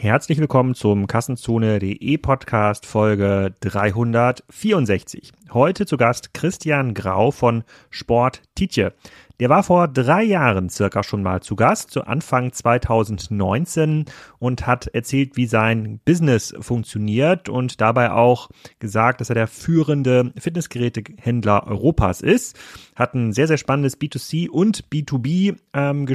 Herzlich 0.00 0.38
willkommen 0.38 0.76
zum 0.76 1.08
Kassenzone.de 1.08 2.18
Podcast 2.18 2.86
Folge 2.86 3.52
364. 3.58 5.32
Heute 5.52 5.86
zu 5.86 5.96
Gast 5.96 6.32
Christian 6.34 6.94
Grau 6.94 7.32
von 7.32 7.64
Sport 7.90 8.42
Tietje. 8.54 8.92
Der 9.40 9.48
war 9.48 9.64
vor 9.64 9.88
drei 9.88 10.22
Jahren 10.22 10.68
circa 10.68 11.02
schon 11.02 11.24
mal 11.24 11.42
zu 11.42 11.56
Gast, 11.56 11.90
zu 11.90 12.04
Anfang 12.04 12.52
2019 12.52 14.04
und 14.38 14.68
hat 14.68 14.86
erzählt, 14.86 15.36
wie 15.36 15.46
sein 15.46 15.98
Business 16.04 16.54
funktioniert 16.60 17.48
und 17.48 17.80
dabei 17.80 18.12
auch 18.12 18.50
gesagt, 18.78 19.20
dass 19.20 19.30
er 19.30 19.34
der 19.34 19.48
führende 19.48 20.32
Fitnessgerätehändler 20.38 21.66
Europas 21.66 22.20
ist. 22.20 22.56
Hat 22.98 23.14
ein 23.14 23.32
sehr, 23.32 23.46
sehr 23.46 23.58
spannendes 23.58 23.96
B2C 23.96 24.48
und 24.48 24.84
B2B 24.92 25.56
ähm, 25.72 26.06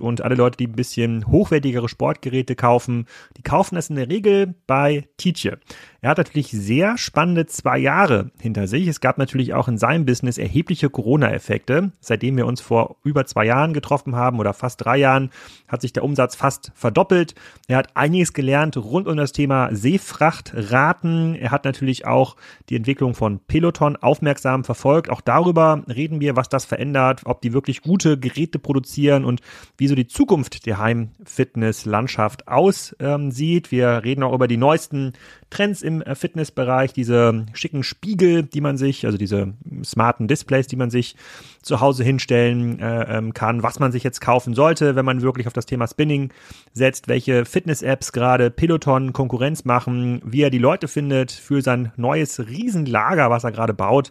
und 0.00 0.20
alle 0.22 0.34
Leute, 0.34 0.56
die 0.56 0.66
ein 0.66 0.72
bisschen 0.72 1.26
hochwertigere 1.28 1.88
Sportgeräte 1.88 2.56
kaufen, 2.56 3.06
die 3.36 3.42
kaufen 3.42 3.76
das 3.76 3.90
in 3.90 3.96
der 3.96 4.08
Regel 4.08 4.54
bei 4.66 5.06
Tietje. 5.18 5.58
Er 6.04 6.10
hat 6.10 6.18
natürlich 6.18 6.50
sehr 6.50 6.98
spannende 6.98 7.46
zwei 7.46 7.78
Jahre 7.78 8.32
hinter 8.40 8.66
sich. 8.66 8.88
Es 8.88 9.00
gab 9.00 9.18
natürlich 9.18 9.54
auch 9.54 9.68
in 9.68 9.78
seinem 9.78 10.04
Business 10.04 10.36
erhebliche 10.36 10.90
Corona-Effekte. 10.90 11.92
Seitdem 12.00 12.36
wir 12.36 12.46
uns 12.46 12.60
vor 12.60 12.96
über 13.04 13.24
zwei 13.24 13.46
Jahren 13.46 13.72
getroffen 13.72 14.16
haben 14.16 14.40
oder 14.40 14.52
fast 14.52 14.84
drei 14.84 14.96
Jahren, 14.96 15.30
hat 15.68 15.80
sich 15.80 15.92
der 15.92 16.02
Umsatz 16.02 16.34
fast 16.34 16.72
verdoppelt. 16.74 17.36
Er 17.68 17.76
hat 17.76 17.96
einiges 17.96 18.32
gelernt 18.32 18.76
rund 18.76 19.06
um 19.06 19.16
das 19.16 19.30
Thema 19.30 19.72
Seefrachtraten. 19.72 21.36
Er 21.36 21.52
hat 21.52 21.64
natürlich 21.64 22.04
auch 22.04 22.34
die 22.68 22.74
Entwicklung 22.74 23.14
von 23.14 23.38
Peloton 23.38 23.94
aufmerksam 23.94 24.64
verfolgt. 24.64 25.08
Auch 25.08 25.20
darüber 25.20 25.84
reden 25.86 26.20
wir, 26.20 26.31
was 26.36 26.48
das 26.48 26.64
verändert, 26.64 27.22
ob 27.24 27.40
die 27.40 27.52
wirklich 27.52 27.82
gute 27.82 28.18
Geräte 28.18 28.58
produzieren 28.58 29.24
und 29.24 29.40
wie 29.76 29.88
so 29.88 29.94
die 29.94 30.06
Zukunft 30.06 30.66
der 30.66 30.78
Heimfitness-Landschaft 30.78 32.48
aussieht. 32.48 33.70
Wir 33.70 34.02
reden 34.04 34.22
auch 34.22 34.34
über 34.34 34.48
die 34.48 34.56
neuesten 34.56 35.12
Trends 35.52 35.82
im 35.82 36.02
äh, 36.02 36.14
Fitnessbereich, 36.14 36.92
diese 36.92 37.46
schicken 37.52 37.82
Spiegel, 37.82 38.42
die 38.42 38.60
man 38.60 38.76
sich, 38.76 39.04
also 39.06 39.18
diese 39.18 39.52
smarten 39.84 40.28
Displays, 40.28 40.66
die 40.66 40.76
man 40.76 40.90
sich 40.90 41.16
zu 41.62 41.80
Hause 41.80 42.04
hinstellen 42.04 42.80
äh, 42.80 43.18
ähm, 43.18 43.34
kann, 43.34 43.62
was 43.62 43.78
man 43.78 43.92
sich 43.92 44.02
jetzt 44.02 44.20
kaufen 44.20 44.54
sollte, 44.54 44.96
wenn 44.96 45.04
man 45.04 45.22
wirklich 45.22 45.46
auf 45.46 45.52
das 45.52 45.66
Thema 45.66 45.86
Spinning 45.86 46.32
setzt, 46.72 47.08
welche 47.08 47.44
Fitness-Apps 47.44 48.12
gerade 48.12 48.50
Peloton 48.50 49.12
Konkurrenz 49.12 49.64
machen, 49.64 50.20
wie 50.24 50.42
er 50.42 50.50
die 50.50 50.58
Leute 50.58 50.88
findet 50.88 51.30
für 51.30 51.62
sein 51.62 51.92
neues 51.96 52.40
Riesenlager, 52.40 53.30
was 53.30 53.44
er 53.44 53.52
gerade 53.52 53.74
baut 53.74 54.10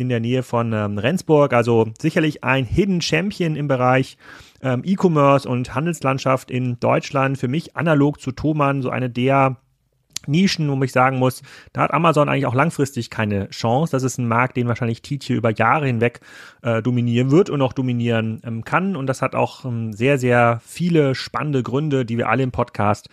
in 0.00 0.08
der 0.08 0.20
Nähe 0.20 0.42
von 0.42 0.72
ähm, 0.72 0.98
Rendsburg. 0.98 1.52
Also 1.52 1.88
sicherlich 2.00 2.42
ein 2.44 2.64
Hidden 2.64 3.00
Champion 3.00 3.56
im 3.56 3.68
Bereich 3.68 4.16
ähm, 4.62 4.82
E-Commerce 4.84 5.48
und 5.48 5.74
Handelslandschaft 5.74 6.50
in 6.50 6.80
Deutschland. 6.80 7.38
Für 7.38 7.48
mich 7.48 7.76
analog 7.76 8.20
zu 8.20 8.32
Thomann 8.32 8.82
so 8.82 8.90
eine 8.90 9.10
der 9.10 9.56
Nischen, 10.26 10.70
wo 10.70 10.82
ich 10.82 10.92
sagen 10.92 11.18
muss, 11.18 11.42
da 11.72 11.82
hat 11.82 11.94
Amazon 11.94 12.28
eigentlich 12.28 12.46
auch 12.46 12.54
langfristig 12.54 13.10
keine 13.10 13.48
Chance. 13.50 13.92
Das 13.92 14.02
ist 14.02 14.18
ein 14.18 14.28
Markt, 14.28 14.56
den 14.56 14.68
wahrscheinlich 14.68 15.02
Tietje 15.02 15.36
über 15.36 15.50
Jahre 15.50 15.86
hinweg 15.86 16.20
äh, 16.62 16.82
dominieren 16.82 17.30
wird 17.30 17.48
und 17.48 17.62
auch 17.62 17.72
dominieren 17.72 18.40
ähm, 18.44 18.64
kann. 18.64 18.96
Und 18.96 19.06
das 19.06 19.22
hat 19.22 19.34
auch 19.34 19.64
ähm, 19.64 19.92
sehr, 19.92 20.18
sehr 20.18 20.60
viele 20.64 21.14
spannende 21.14 21.62
Gründe, 21.62 22.04
die 22.04 22.18
wir 22.18 22.28
alle 22.28 22.42
im 22.42 22.52
Podcast 22.52 23.08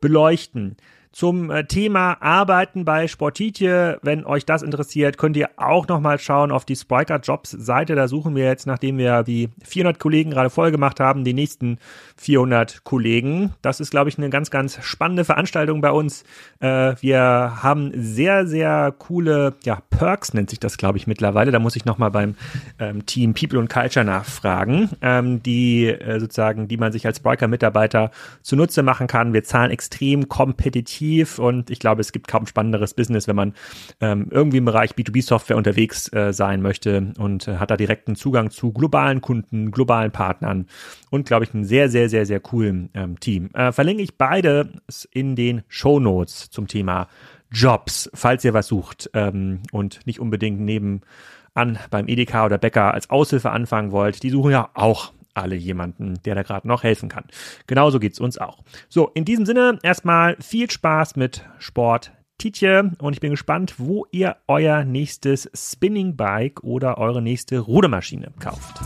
beleuchten 0.00 0.76
zum 1.18 1.50
äh, 1.50 1.64
Thema 1.64 2.22
Arbeiten 2.22 2.84
bei 2.84 3.08
Sportitje. 3.08 3.98
Wenn 4.02 4.24
euch 4.24 4.46
das 4.46 4.62
interessiert, 4.62 5.18
könnt 5.18 5.36
ihr 5.36 5.50
auch 5.56 5.88
nochmal 5.88 6.20
schauen 6.20 6.52
auf 6.52 6.64
die 6.64 6.76
Spriker 6.76 7.18
Jobs 7.18 7.50
Seite. 7.50 7.96
Da 7.96 8.06
suchen 8.06 8.36
wir 8.36 8.44
jetzt, 8.44 8.68
nachdem 8.68 8.98
wir 8.98 9.24
die 9.24 9.48
400 9.64 9.98
Kollegen 9.98 10.30
gerade 10.30 10.48
voll 10.48 10.70
gemacht 10.70 11.00
haben, 11.00 11.24
die 11.24 11.34
nächsten 11.34 11.78
400 12.18 12.84
Kollegen. 12.84 13.52
Das 13.62 13.80
ist, 13.80 13.90
glaube 13.90 14.10
ich, 14.10 14.18
eine 14.18 14.30
ganz, 14.30 14.52
ganz 14.52 14.78
spannende 14.80 15.24
Veranstaltung 15.24 15.80
bei 15.80 15.90
uns. 15.90 16.22
Äh, 16.60 16.94
wir 17.00 17.64
haben 17.64 17.90
sehr, 17.96 18.46
sehr 18.46 18.94
coole, 18.96 19.56
ja, 19.64 19.82
Perks 19.90 20.34
nennt 20.34 20.50
sich 20.50 20.60
das, 20.60 20.78
glaube 20.78 20.98
ich, 20.98 21.08
mittlerweile. 21.08 21.50
Da 21.50 21.58
muss 21.58 21.74
ich 21.74 21.84
nochmal 21.84 22.12
beim 22.12 22.36
ähm, 22.78 23.06
Team 23.06 23.34
People 23.34 23.58
and 23.58 23.68
Culture 23.68 24.04
nachfragen, 24.04 24.90
ähm, 25.02 25.42
die 25.42 25.86
äh, 25.86 26.20
sozusagen, 26.20 26.68
die 26.68 26.76
man 26.76 26.92
sich 26.92 27.04
als 27.06 27.16
Spriker-Mitarbeiter 27.16 28.12
zunutze 28.42 28.84
machen 28.84 29.08
kann. 29.08 29.32
Wir 29.32 29.42
zahlen 29.42 29.72
extrem 29.72 30.28
kompetitiv 30.28 31.07
attraktiv 31.08 31.38
und 31.38 31.70
ich 31.70 31.78
glaube, 31.78 32.00
es 32.00 32.12
gibt 32.12 32.28
kaum 32.28 32.46
spannenderes 32.46 32.94
Business, 32.94 33.28
wenn 33.28 33.36
man 33.36 33.54
ähm, 34.00 34.28
irgendwie 34.30 34.58
im 34.58 34.64
Bereich 34.64 34.92
B2B-Software 34.92 35.56
unterwegs 35.56 36.12
äh, 36.12 36.32
sein 36.32 36.62
möchte 36.62 37.12
und 37.18 37.48
äh, 37.48 37.56
hat 37.56 37.70
da 37.70 37.76
direkten 37.76 38.16
Zugang 38.16 38.50
zu 38.50 38.72
globalen 38.72 39.20
Kunden, 39.20 39.70
globalen 39.70 40.10
Partnern 40.10 40.66
und 41.10 41.26
glaube 41.26 41.44
ich, 41.44 41.54
einen 41.54 41.64
sehr, 41.64 41.88
sehr, 41.88 42.08
sehr, 42.08 42.26
sehr 42.26 42.40
coolen 42.40 42.90
ähm, 42.94 43.18
Team. 43.20 43.50
Äh, 43.54 43.72
verlinke 43.72 44.02
ich 44.02 44.16
beide 44.16 44.70
in 45.12 45.36
den 45.36 45.62
Show 45.68 46.00
Notes 46.00 46.50
zum 46.50 46.66
Thema 46.66 47.08
Jobs, 47.50 48.10
falls 48.14 48.44
ihr 48.44 48.54
was 48.54 48.66
sucht 48.66 49.10
ähm, 49.14 49.62
und 49.72 50.06
nicht 50.06 50.20
unbedingt 50.20 50.60
neben 50.60 51.00
an 51.54 51.78
beim 51.90 52.08
Edeka 52.08 52.44
oder 52.44 52.58
Bäcker 52.58 52.94
als 52.94 53.10
Aushilfe 53.10 53.50
anfangen 53.50 53.90
wollt. 53.90 54.22
Die 54.22 54.30
suchen 54.30 54.52
ja 54.52 54.68
auch 54.74 55.12
alle 55.42 55.56
jemanden, 55.56 56.20
der 56.24 56.34
da 56.34 56.42
gerade 56.42 56.68
noch 56.68 56.82
helfen 56.82 57.08
kann. 57.08 57.24
Genauso 57.66 57.98
geht's 57.98 58.20
uns 58.20 58.38
auch. 58.38 58.62
So, 58.88 59.08
in 59.14 59.24
diesem 59.24 59.46
Sinne 59.46 59.78
erstmal 59.82 60.36
viel 60.40 60.70
Spaß 60.70 61.16
mit 61.16 61.44
Sport 61.58 62.12
Tietje 62.38 62.92
und 63.00 63.14
ich 63.14 63.20
bin 63.20 63.32
gespannt, 63.32 63.74
wo 63.78 64.06
ihr 64.12 64.36
euer 64.46 64.84
nächstes 64.84 65.50
Spinning 65.54 66.16
Bike 66.16 66.62
oder 66.62 66.96
eure 66.98 67.20
nächste 67.20 67.58
Rudermaschine 67.58 68.32
kauft. 68.38 68.80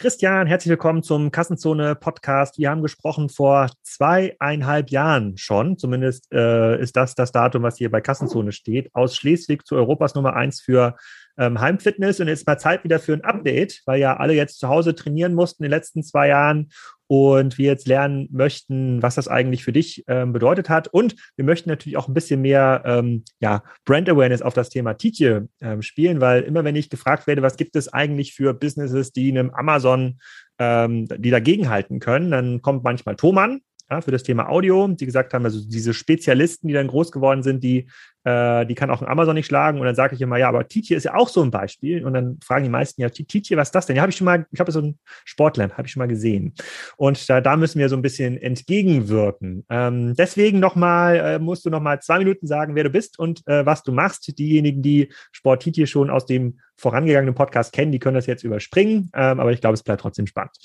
Christian, 0.00 0.46
herzlich 0.46 0.70
willkommen 0.70 1.02
zum 1.02 1.30
Kassenzone 1.30 1.94
Podcast. 1.94 2.56
Wir 2.56 2.70
haben 2.70 2.80
gesprochen 2.80 3.28
vor 3.28 3.70
zweieinhalb 3.82 4.88
Jahren 4.88 5.36
schon. 5.36 5.76
Zumindest 5.76 6.32
äh, 6.32 6.80
ist 6.80 6.96
das 6.96 7.14
das 7.14 7.32
Datum, 7.32 7.64
was 7.64 7.76
hier 7.76 7.90
bei 7.90 8.00
Kassenzone 8.00 8.52
steht. 8.52 8.94
Aus 8.94 9.14
Schleswig 9.14 9.66
zu 9.66 9.74
Europas 9.74 10.14
Nummer 10.14 10.34
eins 10.34 10.62
für 10.62 10.96
ähm, 11.40 11.60
Heimfitness 11.60 12.20
und 12.20 12.28
jetzt 12.28 12.46
mal 12.46 12.58
Zeit 12.58 12.84
wieder 12.84 13.00
für 13.00 13.14
ein 13.14 13.24
Update, 13.24 13.80
weil 13.86 13.98
ja 13.98 14.16
alle 14.16 14.34
jetzt 14.34 14.60
zu 14.60 14.68
Hause 14.68 14.94
trainieren 14.94 15.34
mussten 15.34 15.64
in 15.64 15.70
den 15.70 15.76
letzten 15.76 16.02
zwei 16.02 16.28
Jahren 16.28 16.70
und 17.06 17.58
wir 17.58 17.66
jetzt 17.66 17.88
lernen 17.88 18.28
möchten, 18.30 19.02
was 19.02 19.16
das 19.16 19.26
eigentlich 19.26 19.64
für 19.64 19.72
dich 19.72 20.04
ähm, 20.06 20.32
bedeutet 20.32 20.68
hat. 20.68 20.86
Und 20.86 21.16
wir 21.34 21.44
möchten 21.44 21.68
natürlich 21.68 21.96
auch 21.96 22.06
ein 22.06 22.14
bisschen 22.14 22.40
mehr 22.42 22.82
ähm, 22.84 23.24
ja, 23.40 23.64
Brand 23.84 24.08
Awareness 24.08 24.42
auf 24.42 24.54
das 24.54 24.68
Thema 24.68 24.94
Tietje 24.94 25.48
ähm, 25.60 25.82
spielen, 25.82 26.20
weil 26.20 26.42
immer 26.42 26.62
wenn 26.62 26.76
ich 26.76 26.88
gefragt 26.88 27.26
werde, 27.26 27.42
was 27.42 27.56
gibt 27.56 27.74
es 27.74 27.92
eigentlich 27.92 28.34
für 28.34 28.54
Businesses, 28.54 29.12
die 29.12 29.30
einem 29.30 29.50
Amazon, 29.50 30.20
ähm, 30.58 31.08
die 31.16 31.30
dagegen 31.30 31.68
halten 31.68 31.98
können, 31.98 32.30
dann 32.30 32.62
kommt 32.62 32.84
manchmal 32.84 33.16
Thomann, 33.16 33.62
ja, 33.90 34.00
für 34.00 34.12
das 34.12 34.22
Thema 34.22 34.48
Audio, 34.48 34.86
die 34.88 35.06
gesagt 35.06 35.34
haben, 35.34 35.44
also 35.44 35.60
diese 35.66 35.92
Spezialisten, 35.92 36.68
die 36.68 36.74
dann 36.74 36.86
groß 36.86 37.10
geworden 37.10 37.42
sind, 37.42 37.64
die, 37.64 37.88
äh, 38.22 38.64
die 38.66 38.76
kann 38.76 38.90
auch 38.90 39.02
ein 39.02 39.08
Amazon 39.08 39.34
nicht 39.34 39.46
schlagen. 39.46 39.80
Und 39.80 39.86
dann 39.86 39.96
sage 39.96 40.14
ich 40.14 40.20
immer, 40.20 40.36
ja, 40.36 40.48
aber 40.48 40.68
Tietje 40.68 40.96
ist 40.96 41.04
ja 41.04 41.14
auch 41.14 41.28
so 41.28 41.42
ein 41.42 41.50
Beispiel. 41.50 42.04
Und 42.04 42.14
dann 42.14 42.38
fragen 42.44 42.62
die 42.62 42.70
meisten, 42.70 43.00
ja, 43.00 43.08
Tietje, 43.08 43.56
was 43.56 43.68
ist 43.68 43.74
das 43.74 43.86
denn? 43.86 43.96
Ja, 43.96 44.02
habe 44.02 44.10
ich 44.10 44.16
schon 44.16 44.26
mal, 44.26 44.46
ich 44.52 44.60
habe 44.60 44.70
so 44.70 44.80
ein 44.80 44.98
Sportler, 45.24 45.70
habe 45.70 45.86
ich 45.86 45.92
schon 45.92 46.00
mal 46.00 46.06
gesehen. 46.06 46.54
Und 46.96 47.28
da, 47.28 47.40
da 47.40 47.56
müssen 47.56 47.80
wir 47.80 47.88
so 47.88 47.96
ein 47.96 48.02
bisschen 48.02 48.36
entgegenwirken. 48.36 49.64
Ähm, 49.68 50.14
deswegen 50.14 50.60
nochmal, 50.60 51.16
äh, 51.16 51.38
musst 51.40 51.64
du 51.64 51.70
nochmal 51.70 52.00
zwei 52.00 52.18
Minuten 52.18 52.46
sagen, 52.46 52.76
wer 52.76 52.84
du 52.84 52.90
bist 52.90 53.18
und 53.18 53.46
äh, 53.48 53.66
was 53.66 53.82
du 53.82 53.90
machst. 53.90 54.38
Diejenigen, 54.38 54.82
die 54.82 55.12
Sport 55.32 55.64
Tietje 55.64 55.88
schon 55.88 56.10
aus 56.10 56.26
dem 56.26 56.60
vorangegangenen 56.76 57.34
Podcast 57.34 57.72
kennen, 57.72 57.90
die 57.90 57.98
können 57.98 58.14
das 58.14 58.26
jetzt 58.26 58.44
überspringen. 58.44 59.10
Ähm, 59.14 59.40
aber 59.40 59.50
ich 59.50 59.60
glaube, 59.60 59.74
es 59.74 59.82
bleibt 59.82 60.02
trotzdem 60.02 60.28
spannend. 60.28 60.56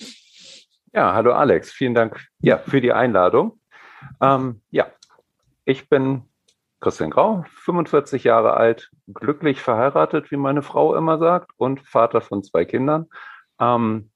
Ja, 0.95 1.13
hallo 1.13 1.33
Alex, 1.33 1.73
vielen 1.73 1.94
Dank 1.94 2.25
ja, 2.39 2.57
für 2.57 2.79
die 2.79 2.94
Einladung. 2.94 3.59
Ähm, 4.22 4.61
ja, 4.72 4.88
ich 5.66 5.89
bin 5.89 6.22
Christian 6.79 7.09
Grau, 7.09 7.44
45 7.50 8.23
Jahre 8.23 8.53
alt, 8.53 8.89
glücklich 9.13 9.59
verheiratet, 9.59 10.31
wie 10.31 10.38
meine 10.38 10.61
Frau 10.61 10.95
immer 10.95 11.17
sagt, 11.17 11.51
und 11.57 11.81
Vater 11.81 12.22
von 12.22 12.44
zwei 12.44 12.63
Kindern. 12.63 13.07
Ähm, 13.59 14.09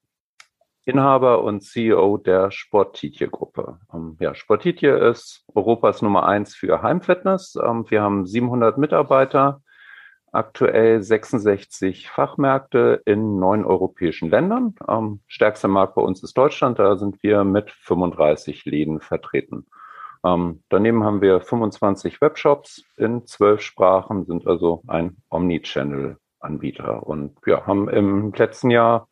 Inhaber 0.86 1.44
und 1.44 1.60
CEO 1.60 2.16
der 2.16 2.50
Sportitje-Gruppe. 2.50 3.78
Ähm, 3.92 4.16
ja, 4.18 4.34
Sportitje 4.34 4.96
ist 4.96 5.44
Europas 5.54 6.00
Nummer 6.00 6.24
eins 6.24 6.54
für 6.54 6.80
Heimfitness. 6.80 7.58
Ähm, 7.62 7.84
wir 7.90 8.00
haben 8.00 8.24
700 8.24 8.78
Mitarbeiter 8.78 9.60
aktuell 10.32 11.02
66 11.02 12.08
Fachmärkte 12.08 13.02
in 13.04 13.38
neun 13.38 13.64
europäischen 13.64 14.30
Ländern. 14.30 14.74
Ähm, 14.88 15.20
stärkster 15.26 15.68
Markt 15.68 15.94
bei 15.94 16.02
uns 16.02 16.22
ist 16.22 16.36
Deutschland, 16.36 16.78
da 16.78 16.96
sind 16.96 17.22
wir 17.22 17.44
mit 17.44 17.70
35 17.70 18.64
Läden 18.64 19.00
vertreten. 19.00 19.66
Ähm, 20.24 20.62
daneben 20.68 21.04
haben 21.04 21.20
wir 21.20 21.40
25 21.40 22.20
Webshops 22.20 22.84
in 22.96 23.26
zwölf 23.26 23.62
Sprachen, 23.62 24.26
sind 24.26 24.46
also 24.46 24.82
ein 24.86 25.16
Omnichannel-Anbieter 25.30 27.06
und 27.06 27.38
ja, 27.46 27.66
haben 27.66 27.88
im 27.88 28.32
letzten 28.32 28.70
Jahr 28.70 29.08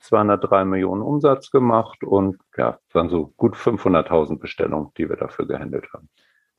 203 0.00 0.66
Millionen 0.66 1.00
Umsatz 1.00 1.50
gemacht 1.50 2.04
und 2.04 2.36
ja, 2.56 2.78
waren 2.92 3.08
so 3.08 3.32
gut 3.36 3.56
500.000 3.56 4.38
Bestellungen, 4.38 4.90
die 4.98 5.08
wir 5.08 5.16
dafür 5.16 5.46
gehandelt 5.46 5.86
haben. 5.94 6.10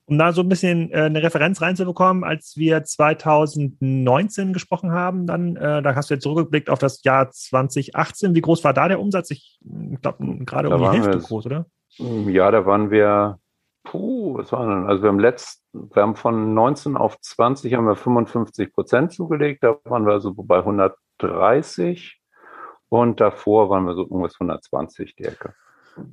Um 0.07 0.17
da 0.17 0.31
so 0.31 0.41
ein 0.41 0.49
bisschen 0.49 0.91
äh, 0.91 1.01
eine 1.01 1.23
Referenz 1.23 1.61
reinzubekommen, 1.61 2.23
als 2.23 2.55
wir 2.57 2.83
2019 2.83 4.53
gesprochen 4.53 4.91
haben, 4.91 5.25
dann, 5.25 5.55
äh, 5.55 5.81
da 5.81 5.95
hast 5.95 6.09
du 6.09 6.13
jetzt 6.13 6.23
zurückgeblickt 6.23 6.69
auf 6.69 6.79
das 6.79 7.03
Jahr 7.03 7.31
2018. 7.31 8.35
Wie 8.35 8.41
groß 8.41 8.63
war 8.63 8.73
da 8.73 8.87
der 8.87 8.99
Umsatz? 8.99 9.31
Ich, 9.31 9.59
glaube, 10.01 10.45
gerade 10.45 10.69
um 10.69 10.79
die 10.79 10.89
Hälfte 10.89 11.19
groß, 11.19 11.47
oder? 11.47 11.65
Ja, 11.97 12.51
da 12.51 12.65
waren 12.65 12.91
wir, 12.91 13.39
puh, 13.83 14.37
was 14.37 14.51
war 14.51 14.67
denn? 14.67 14.85
Also 14.85 15.01
wir 15.01 15.09
haben 15.09 15.19
letzt, 15.19 15.63
wir 15.73 16.01
haben 16.01 16.15
von 16.15 16.53
19 16.53 16.97
auf 16.97 17.19
20 17.19 17.73
haben 17.73 17.87
wir 17.87 17.95
55 17.95 18.73
Prozent 18.73 19.11
zugelegt, 19.13 19.63
da 19.63 19.77
waren 19.85 20.05
wir 20.05 20.19
so 20.19 20.33
bei 20.35 20.57
130 20.59 22.21
und 22.89 23.21
davor 23.21 23.69
waren 23.69 23.85
wir 23.85 23.95
so 23.95 24.03
irgendwas 24.03 24.35
120 24.35 25.15
die 25.15 25.23
Ecke. 25.23 25.55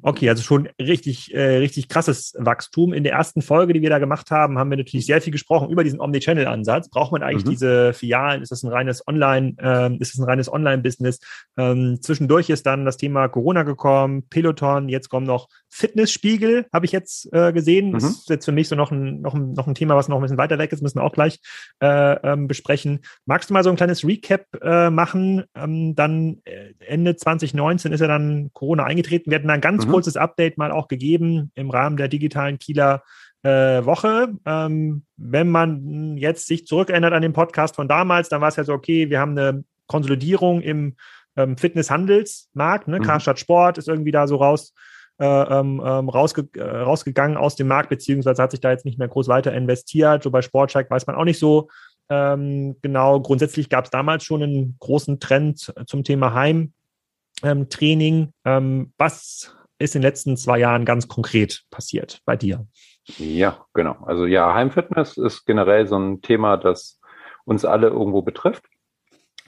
Okay, 0.03 0.29
also 0.29 0.43
schon 0.43 0.69
richtig, 0.81 1.35
äh, 1.35 1.57
richtig 1.59 1.89
krasses 1.89 2.35
Wachstum. 2.39 2.93
In 2.93 3.05
der 3.05 3.13
ersten 3.13 3.43
Folge, 3.43 3.73
die 3.73 3.83
wir 3.83 3.91
da 3.91 3.99
gemacht 3.99 4.31
haben, 4.31 4.59
haben 4.59 4.71
wir 4.71 4.77
natürlich 4.77 5.07
sehr 5.07 5.21
viel 5.21 5.33
gesprochen 5.33 5.71
über 5.71 5.83
diesen 5.83 6.01
Omnichannel-Ansatz. 6.01 6.89
Braucht 6.89 7.13
man 7.13 7.23
eigentlich 7.23 7.45
mhm. 7.45 7.51
diese 7.51 7.93
Filialen? 7.93 8.43
Ist 8.43 8.53
das 8.53 8.63
ein 8.63 8.71
reines 8.71 9.07
Online, 9.07 9.55
ähm, 9.59 9.99
ist 10.01 10.15
das 10.15 10.21
ein 10.21 10.29
reines 10.29 10.53
Online-Business? 10.53 11.21
Ähm, 11.57 11.99
zwischendurch 12.01 12.49
ist 12.51 12.67
dann 12.67 12.85
das 12.85 12.97
Thema 12.97 13.29
Corona 13.29 13.65
gekommen, 13.65 14.29
Peloton, 14.29 14.89
jetzt 14.89 15.09
kommen 15.09 15.27
noch 15.27 15.49
Fitnessspiegel, 15.75 16.67
habe 16.73 16.87
ich 16.87 16.93
jetzt 16.93 17.33
äh, 17.33 17.53
gesehen. 17.53 17.89
Mhm. 17.89 17.93
Das 17.93 18.05
ist 18.05 18.31
jetzt 18.31 18.45
für 18.45 18.53
mich 18.53 18.69
so 18.69 18.77
noch 18.77 18.91
ein, 18.91 19.21
noch, 19.21 19.35
ein, 19.35 19.53
noch 19.53 19.67
ein 19.67 19.75
Thema, 19.75 19.97
was 19.97 20.09
noch 20.09 20.17
ein 20.17 20.23
bisschen 20.23 20.39
weiter 20.39 20.59
weg 20.59 20.73
ist, 20.73 20.83
müssen 20.83 20.99
wir 20.99 21.05
auch 21.05 21.13
gleich 21.13 21.41
äh, 21.81 22.15
ähm, 22.23 22.47
besprechen. 22.47 23.01
Magst 23.27 23.51
du 23.51 23.55
mal 23.55 23.65
so 23.65 23.71
ein 23.71 23.77
kleines 23.77 24.07
Recap 24.07 24.47
äh, 24.63 24.91
machen? 24.91 25.45
Ähm, 25.55 25.95
dann 25.95 26.39
äh, 26.45 26.73
Ende 26.79 27.17
2019 27.17 27.93
ist 27.93 28.01
ja 28.01 28.07
dann 28.07 28.51
Corona 28.53 28.85
eingetreten. 28.85 29.31
Wir 29.31 29.37
hatten 29.37 29.49
dann 29.49 29.61
ganz 29.61 29.83
ganz 29.83 29.87
mhm. 29.87 29.91
kurzes 29.93 30.17
Update 30.17 30.59
mal 30.59 30.71
auch 30.71 30.89
gegeben 30.89 31.51
im 31.55 31.71
Rahmen 31.71 31.97
der 31.97 32.09
digitalen 32.09 32.59
Kieler 32.59 33.03
äh, 33.43 33.85
Woche. 33.85 34.35
Ähm, 34.47 35.05
wenn 35.17 35.51
man 35.51 36.17
jetzt 36.17 36.47
sich 36.47 36.67
zurückerinnert 36.67 37.13
an 37.13 37.23
den 37.23 37.33
Podcast 37.33 37.77
von 37.77 37.89
damals, 37.89 38.29
dann 38.29 38.41
war 38.41 38.49
es 38.49 38.57
ja 38.57 38.65
so, 38.65 38.73
okay, 38.73 39.11
wir 39.11 39.19
haben 39.19 39.37
eine 39.37 39.65
Konsolidierung 39.87 40.61
im 40.61 40.97
ähm, 41.37 41.57
Fitnesshandelsmarkt. 41.57 42.89
Ne? 42.89 42.99
Mhm. 42.99 43.03
Karstadt 43.03 43.39
Sport 43.39 43.79
ist 43.79 43.89
irgendwie 43.89 44.13
da 44.13 44.27
so 44.27 44.37
raus, 44.37 44.75
äh, 45.19 45.25
ähm, 45.27 45.83
ähm, 45.85 46.09
rausge 46.09 46.49
äh, 46.57 46.63
rausgegangen 46.63 47.37
aus 47.37 47.57
dem 47.57 47.69
Markt, 47.69 47.91
beziehungsweise 47.91 48.43
hat 48.43 48.51
sich 48.51 48.61
da 48.61 48.71
jetzt 48.71 48.85
nicht 48.85 48.99
mehr 48.99 49.09
groß 49.09 49.29
weiter 49.29 49.53
investiert. 49.53 50.23
So 50.23 50.31
bei 50.31 50.43
Sportcheck 50.43 50.91
weiß 50.91 51.07
man 51.07 51.17
auch 51.17 51.25
nicht 51.25 51.39
so 51.39 51.69
ähm, 52.09 52.77
genau. 52.83 53.21
Grundsätzlich 53.21 53.69
gab 53.69 53.85
es 53.87 53.91
damals 53.91 54.25
schon 54.25 54.43
einen 54.43 54.77
großen 54.81 55.19
Trend 55.21 55.73
zum 55.87 56.05
Thema 56.05 56.35
Heimtraining. 57.43 58.33
Ähm, 58.45 58.93
was 58.99 59.57
ist 59.79 59.95
in 59.95 60.03
den 60.03 60.09
letzten 60.09 60.37
zwei 60.37 60.59
Jahren 60.59 60.85
ganz 60.85 61.09
konkret 61.09 61.63
passiert 61.71 62.21
bei 62.25 62.37
dir? 62.37 62.67
Ja, 63.19 63.65
genau. 63.73 63.97
Also 64.05 64.27
ja, 64.27 64.53
Heimfitness 64.53 65.17
ist 65.17 65.47
generell 65.47 65.87
so 65.87 65.97
ein 65.99 66.21
Thema, 66.21 66.57
das 66.57 67.01
uns 67.45 67.65
alle 67.65 67.89
irgendwo 67.89 68.23
betrifft. 68.23 68.65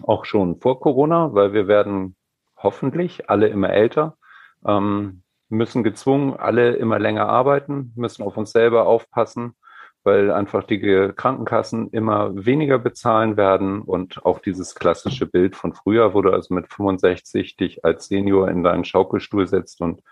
Auch 0.02 0.25
schon 0.25 0.61
vor 0.61 0.81
Corona, 0.81 1.34
weil 1.34 1.52
wir 1.52 1.69
werden 1.69 2.16
hoffentlich 2.56 3.28
alle 3.28 3.49
immer 3.49 3.70
älter, 3.70 4.16
ähm, 4.66 5.22
müssen 5.54 5.82
gezwungen, 5.82 6.34
alle 6.34 6.74
immer 6.74 6.98
länger 6.98 7.28
arbeiten, 7.28 7.92
müssen 7.96 8.22
auf 8.22 8.36
uns 8.36 8.52
selber 8.52 8.86
aufpassen 8.86 9.54
weil 10.04 10.30
einfach 10.30 10.64
die 10.64 11.12
Krankenkassen 11.16 11.88
immer 11.90 12.30
weniger 12.44 12.78
bezahlen 12.78 13.38
werden 13.38 13.80
und 13.80 14.24
auch 14.24 14.38
dieses 14.38 14.74
klassische 14.74 15.26
Bild 15.26 15.56
von 15.56 15.72
früher, 15.72 16.12
wo 16.12 16.20
du 16.20 16.30
also 16.30 16.52
mit 16.54 16.68
65 16.70 17.56
dich 17.56 17.84
als 17.84 18.08
Senior 18.08 18.50
in 18.50 18.62
deinen 18.62 18.84
Schaukelstuhl 18.84 19.46
setzt 19.46 19.80
und 19.80 20.02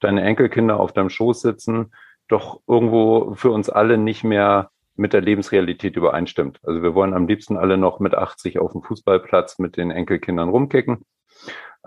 deine 0.00 0.22
Enkelkinder 0.22 0.78
auf 0.78 0.92
deinem 0.92 1.08
Schoß 1.08 1.40
sitzen, 1.40 1.92
doch 2.28 2.60
irgendwo 2.68 3.34
für 3.34 3.50
uns 3.50 3.70
alle 3.70 3.96
nicht 3.96 4.22
mehr 4.22 4.70
mit 4.96 5.14
der 5.14 5.22
Lebensrealität 5.22 5.96
übereinstimmt. 5.96 6.60
Also 6.62 6.82
wir 6.82 6.94
wollen 6.94 7.14
am 7.14 7.26
liebsten 7.26 7.56
alle 7.56 7.78
noch 7.78 8.00
mit 8.00 8.14
80 8.14 8.58
auf 8.58 8.72
dem 8.72 8.82
Fußballplatz 8.82 9.58
mit 9.58 9.78
den 9.78 9.90
Enkelkindern 9.90 10.50
rumkicken. 10.50 11.06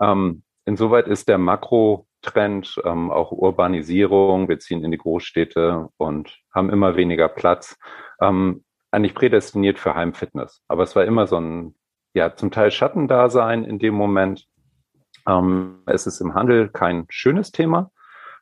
Ähm, 0.00 0.42
insoweit 0.64 1.06
ist 1.06 1.28
der 1.28 1.38
Makro 1.38 2.06
Trend, 2.22 2.80
ähm, 2.84 3.10
auch 3.10 3.32
Urbanisierung. 3.32 4.48
Wir 4.48 4.58
ziehen 4.58 4.84
in 4.84 4.90
die 4.90 4.98
Großstädte 4.98 5.88
und 5.96 6.38
haben 6.54 6.70
immer 6.70 6.96
weniger 6.96 7.28
Platz. 7.28 7.78
Ähm, 8.20 8.64
eigentlich 8.90 9.14
prädestiniert 9.14 9.78
für 9.78 9.94
Heimfitness. 9.94 10.62
Aber 10.68 10.82
es 10.82 10.94
war 10.96 11.04
immer 11.04 11.26
so 11.26 11.38
ein, 11.38 11.74
ja, 12.14 12.34
zum 12.34 12.50
Teil 12.50 12.70
Schattendasein 12.70 13.64
in 13.64 13.78
dem 13.78 13.94
Moment. 13.94 14.46
Ähm, 15.26 15.82
es 15.86 16.06
ist 16.06 16.20
im 16.20 16.34
Handel 16.34 16.68
kein 16.68 17.06
schönes 17.08 17.52
Thema, 17.52 17.90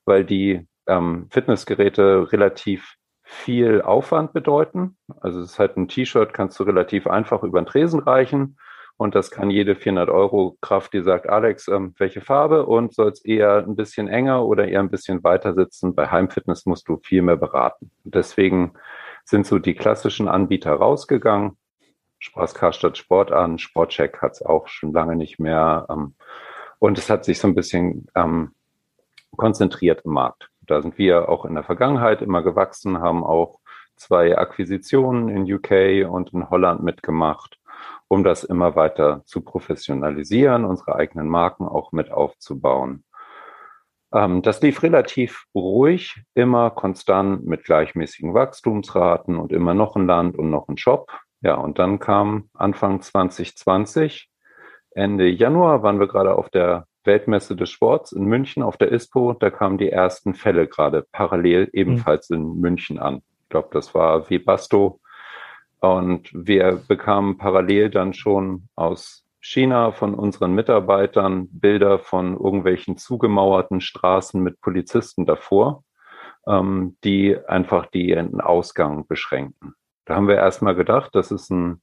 weil 0.04 0.24
die 0.24 0.66
ähm, 0.86 1.28
Fitnessgeräte 1.30 2.32
relativ 2.32 2.96
viel 3.22 3.80
Aufwand 3.80 4.32
bedeuten. 4.32 4.96
Also 5.20 5.40
es 5.40 5.52
ist 5.52 5.58
halt 5.58 5.76
ein 5.76 5.86
T-Shirt, 5.86 6.34
kannst 6.34 6.58
du 6.58 6.64
relativ 6.64 7.06
einfach 7.06 7.44
über 7.44 7.60
den 7.60 7.66
Tresen 7.66 8.00
reichen. 8.00 8.58
Und 9.00 9.14
das 9.14 9.30
kann 9.30 9.48
jede 9.48 9.76
400 9.76 10.10
Euro 10.10 10.58
Kraft, 10.60 10.92
die 10.92 11.00
sagt, 11.00 11.26
Alex, 11.26 11.68
ähm, 11.68 11.94
welche 11.96 12.20
Farbe 12.20 12.66
und 12.66 12.92
soll 12.92 13.08
es 13.08 13.24
eher 13.24 13.64
ein 13.66 13.74
bisschen 13.74 14.08
enger 14.08 14.44
oder 14.44 14.68
eher 14.68 14.80
ein 14.80 14.90
bisschen 14.90 15.24
weiter 15.24 15.54
sitzen? 15.54 15.94
Bei 15.94 16.08
Heimfitness 16.08 16.66
musst 16.66 16.86
du 16.86 16.98
viel 16.98 17.22
mehr 17.22 17.38
beraten. 17.38 17.90
Deswegen 18.04 18.74
sind 19.24 19.46
so 19.46 19.58
die 19.58 19.72
klassischen 19.72 20.28
Anbieter 20.28 20.72
rausgegangen. 20.74 21.56
Spaß 22.18 22.54
Karstadt 22.54 22.98
Sport 22.98 23.32
an, 23.32 23.58
Sportcheck 23.58 24.20
hat 24.20 24.32
es 24.32 24.42
auch 24.42 24.68
schon 24.68 24.92
lange 24.92 25.16
nicht 25.16 25.38
mehr. 25.38 25.86
Ähm, 25.88 26.14
und 26.78 26.98
es 26.98 27.08
hat 27.08 27.24
sich 27.24 27.38
so 27.38 27.48
ein 27.48 27.54
bisschen 27.54 28.06
ähm, 28.14 28.50
konzentriert 29.34 30.02
im 30.04 30.12
Markt. 30.12 30.50
Da 30.60 30.82
sind 30.82 30.98
wir 30.98 31.30
auch 31.30 31.46
in 31.46 31.54
der 31.54 31.64
Vergangenheit 31.64 32.20
immer 32.20 32.42
gewachsen, 32.42 32.98
haben 32.98 33.24
auch 33.24 33.60
zwei 33.96 34.36
Akquisitionen 34.36 35.30
in 35.30 35.50
UK 35.50 36.06
und 36.06 36.34
in 36.34 36.50
Holland 36.50 36.82
mitgemacht 36.82 37.59
um 38.10 38.24
das 38.24 38.42
immer 38.42 38.74
weiter 38.74 39.22
zu 39.24 39.40
professionalisieren, 39.40 40.64
unsere 40.64 40.96
eigenen 40.96 41.28
Marken 41.28 41.64
auch 41.64 41.92
mit 41.92 42.10
aufzubauen. 42.10 43.04
Ähm, 44.12 44.42
das 44.42 44.60
lief 44.62 44.82
relativ 44.82 45.44
ruhig, 45.54 46.20
immer 46.34 46.70
konstant 46.70 47.46
mit 47.46 47.62
gleichmäßigen 47.64 48.34
Wachstumsraten 48.34 49.36
und 49.36 49.52
immer 49.52 49.74
noch 49.74 49.94
ein 49.94 50.08
Land 50.08 50.36
und 50.36 50.50
noch 50.50 50.68
ein 50.68 50.76
Shop. 50.76 51.12
Ja, 51.40 51.54
und 51.54 51.78
dann 51.78 52.00
kam 52.00 52.50
Anfang 52.52 53.00
2020, 53.00 54.28
Ende 54.90 55.28
Januar 55.28 55.84
waren 55.84 56.00
wir 56.00 56.08
gerade 56.08 56.34
auf 56.34 56.50
der 56.50 56.86
Weltmesse 57.04 57.54
des 57.54 57.70
Sports 57.70 58.10
in 58.10 58.24
München 58.24 58.64
auf 58.64 58.76
der 58.76 58.90
ISPO. 58.90 59.34
Da 59.34 59.50
kamen 59.50 59.78
die 59.78 59.88
ersten 59.88 60.34
Fälle 60.34 60.66
gerade 60.66 61.06
parallel 61.12 61.70
ebenfalls 61.72 62.28
mhm. 62.28 62.36
in 62.36 62.60
München 62.60 62.98
an. 62.98 63.22
Ich 63.44 63.48
glaube, 63.50 63.68
das 63.70 63.94
war 63.94 64.28
Webasto 64.28 65.00
und 65.80 66.30
wir 66.34 66.82
bekamen 66.86 67.38
parallel 67.38 67.90
dann 67.90 68.12
schon 68.14 68.68
aus 68.76 69.24
China 69.40 69.92
von 69.92 70.14
unseren 70.14 70.54
Mitarbeitern 70.54 71.48
Bilder 71.50 71.98
von 71.98 72.36
irgendwelchen 72.36 72.98
zugemauerten 72.98 73.80
Straßen 73.80 74.42
mit 74.42 74.60
Polizisten 74.60 75.24
davor, 75.24 75.82
ähm, 76.46 76.96
die 77.04 77.38
einfach 77.48 77.86
den 77.86 78.40
Ausgang 78.40 79.06
beschränken. 79.06 79.74
Da 80.04 80.16
haben 80.16 80.28
wir 80.28 80.36
erstmal 80.36 80.74
gedacht, 80.74 81.14
das 81.14 81.30
ist 81.30 81.50
ein 81.50 81.80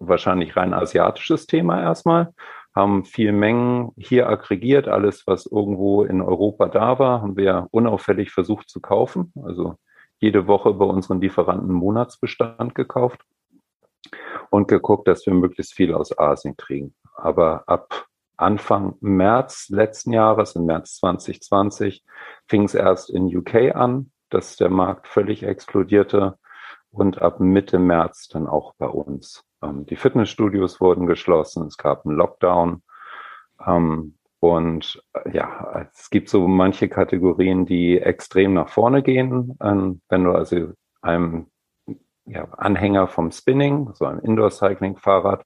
wahrscheinlich 0.00 0.56
rein 0.56 0.74
asiatisches 0.74 1.46
Thema 1.46 1.80
erstmal, 1.80 2.34
haben 2.74 3.04
viel 3.04 3.32
Mengen 3.32 3.92
hier 3.96 4.28
aggregiert, 4.28 4.88
alles, 4.88 5.26
was 5.26 5.46
irgendwo 5.46 6.02
in 6.02 6.20
Europa 6.20 6.66
da 6.66 6.98
war, 6.98 7.22
haben 7.22 7.36
wir 7.36 7.68
unauffällig 7.70 8.30
versucht 8.30 8.68
zu 8.68 8.80
kaufen. 8.80 9.32
Also 9.44 9.76
jede 10.18 10.46
Woche 10.46 10.74
bei 10.74 10.84
unseren 10.84 11.20
Lieferanten 11.20 11.72
Monatsbestand 11.72 12.74
gekauft 12.74 13.24
und 14.50 14.68
geguckt, 14.68 15.08
dass 15.08 15.26
wir 15.26 15.34
möglichst 15.34 15.74
viel 15.74 15.94
aus 15.94 16.16
Asien 16.18 16.56
kriegen. 16.56 16.94
Aber 17.14 17.64
ab 17.66 18.06
Anfang 18.36 18.96
März 19.00 19.68
letzten 19.68 20.12
Jahres, 20.12 20.54
im 20.54 20.66
März 20.66 20.96
2020, 20.96 22.04
fing 22.46 22.64
es 22.64 22.74
erst 22.74 23.10
in 23.10 23.24
UK 23.36 23.74
an, 23.74 24.12
dass 24.30 24.56
der 24.56 24.70
Markt 24.70 25.08
völlig 25.08 25.42
explodierte 25.42 26.38
und 26.90 27.20
ab 27.20 27.40
Mitte 27.40 27.78
März 27.78 28.28
dann 28.28 28.46
auch 28.46 28.74
bei 28.78 28.86
uns. 28.86 29.44
Ähm, 29.62 29.86
die 29.86 29.96
Fitnessstudios 29.96 30.80
wurden 30.80 31.06
geschlossen, 31.06 31.66
es 31.66 31.76
gab 31.76 32.06
einen 32.06 32.16
Lockdown. 32.16 32.82
Ähm, 33.66 34.17
und 34.40 35.02
äh, 35.14 35.30
ja, 35.32 35.88
es 35.92 36.10
gibt 36.10 36.28
so 36.28 36.46
manche 36.46 36.88
Kategorien, 36.88 37.66
die 37.66 37.98
extrem 37.98 38.54
nach 38.54 38.68
vorne 38.68 39.02
gehen. 39.02 39.56
Ähm, 39.62 40.00
wenn 40.08 40.24
du 40.24 40.32
also 40.32 40.72
einem 41.02 41.46
ja, 42.24 42.44
Anhänger 42.52 43.08
vom 43.08 43.30
Spinning, 43.32 43.90
so 43.94 44.04
ein 44.04 44.20
Indoor-Cycling-Fahrrad, 44.20 45.44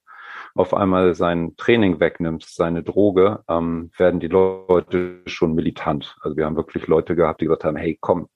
auf 0.55 0.73
einmal 0.73 1.15
sein 1.15 1.55
Training 1.57 1.99
wegnimmst, 1.99 2.55
seine 2.55 2.83
Droge, 2.83 3.43
ähm, 3.47 3.91
werden 3.97 4.19
die 4.19 4.27
Leute 4.27 5.21
schon 5.25 5.55
militant. 5.55 6.15
Also 6.21 6.37
wir 6.37 6.45
haben 6.45 6.55
wirklich 6.55 6.85
Leute 6.87 7.15
gehabt, 7.15 7.41
die 7.41 7.45
gesagt 7.45 7.63
haben, 7.63 7.77
hey, 7.77 7.97
komm, 7.99 8.27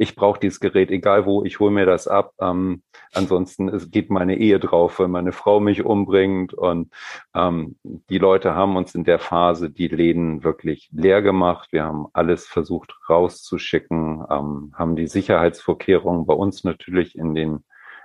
ich 0.00 0.16
brauche 0.16 0.40
dieses 0.40 0.60
Gerät, 0.60 0.90
egal 0.90 1.26
wo, 1.26 1.44
ich 1.44 1.60
hole 1.60 1.70
mir 1.70 1.84
das 1.84 2.08
ab. 2.08 2.32
Ähm, 2.40 2.82
ansonsten 3.12 3.68
es 3.68 3.90
geht 3.90 4.08
meine 4.08 4.38
Ehe 4.38 4.58
drauf, 4.58 4.98
weil 4.98 5.08
meine 5.08 5.32
Frau 5.32 5.60
mich 5.60 5.84
umbringt. 5.84 6.54
Und 6.54 6.90
ähm, 7.34 7.76
die 7.84 8.16
Leute 8.16 8.54
haben 8.54 8.76
uns 8.76 8.94
in 8.94 9.04
der 9.04 9.18
Phase 9.18 9.68
die 9.68 9.88
Läden 9.88 10.42
wirklich 10.42 10.88
leer 10.90 11.20
gemacht. 11.20 11.68
Wir 11.72 11.84
haben 11.84 12.06
alles 12.14 12.46
versucht 12.46 12.98
rauszuschicken, 13.10 14.24
ähm, 14.30 14.72
haben 14.74 14.96
die 14.96 15.06
Sicherheitsvorkehrungen 15.06 16.24
bei 16.24 16.34
uns 16.34 16.64
natürlich 16.64 17.18
in 17.18 17.34
den 17.34 17.62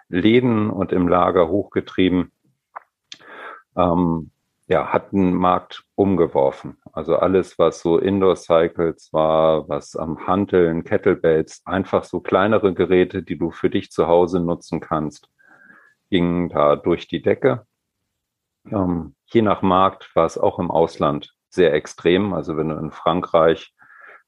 Läden 0.09 0.69
und 0.71 0.91
im 0.91 1.07
Lager 1.07 1.47
hochgetrieben. 1.47 2.29
Ähm, 3.77 4.31
ja, 4.67 4.91
hat 4.91 5.11
den 5.11 5.33
Markt 5.33 5.83
umgeworfen. 5.95 6.77
Also 6.91 7.17
alles, 7.17 7.59
was 7.59 7.81
so 7.81 7.99
Indoor-Cycles 7.99 9.13
war, 9.13 9.69
was 9.69 9.95
am 9.95 10.25
Hanteln, 10.25 10.83
Kettlebells, 10.83 11.61
einfach 11.65 12.03
so 12.03 12.19
kleinere 12.19 12.73
Geräte, 12.73 13.21
die 13.21 13.37
du 13.37 13.51
für 13.51 13.69
dich 13.69 13.91
zu 13.91 14.07
Hause 14.07 14.39
nutzen 14.39 14.79
kannst, 14.79 15.29
gingen 16.09 16.49
da 16.49 16.75
durch 16.75 17.07
die 17.07 17.21
Decke. 17.21 17.65
Ähm, 18.71 19.15
je 19.25 19.43
nach 19.43 19.61
Markt 19.61 20.09
war 20.15 20.25
es 20.25 20.37
auch 20.37 20.57
im 20.57 20.71
Ausland 20.71 21.35
sehr 21.49 21.73
extrem. 21.73 22.33
Also 22.33 22.57
wenn 22.57 22.69
du 22.69 22.75
in 22.77 22.91
Frankreich 22.91 23.71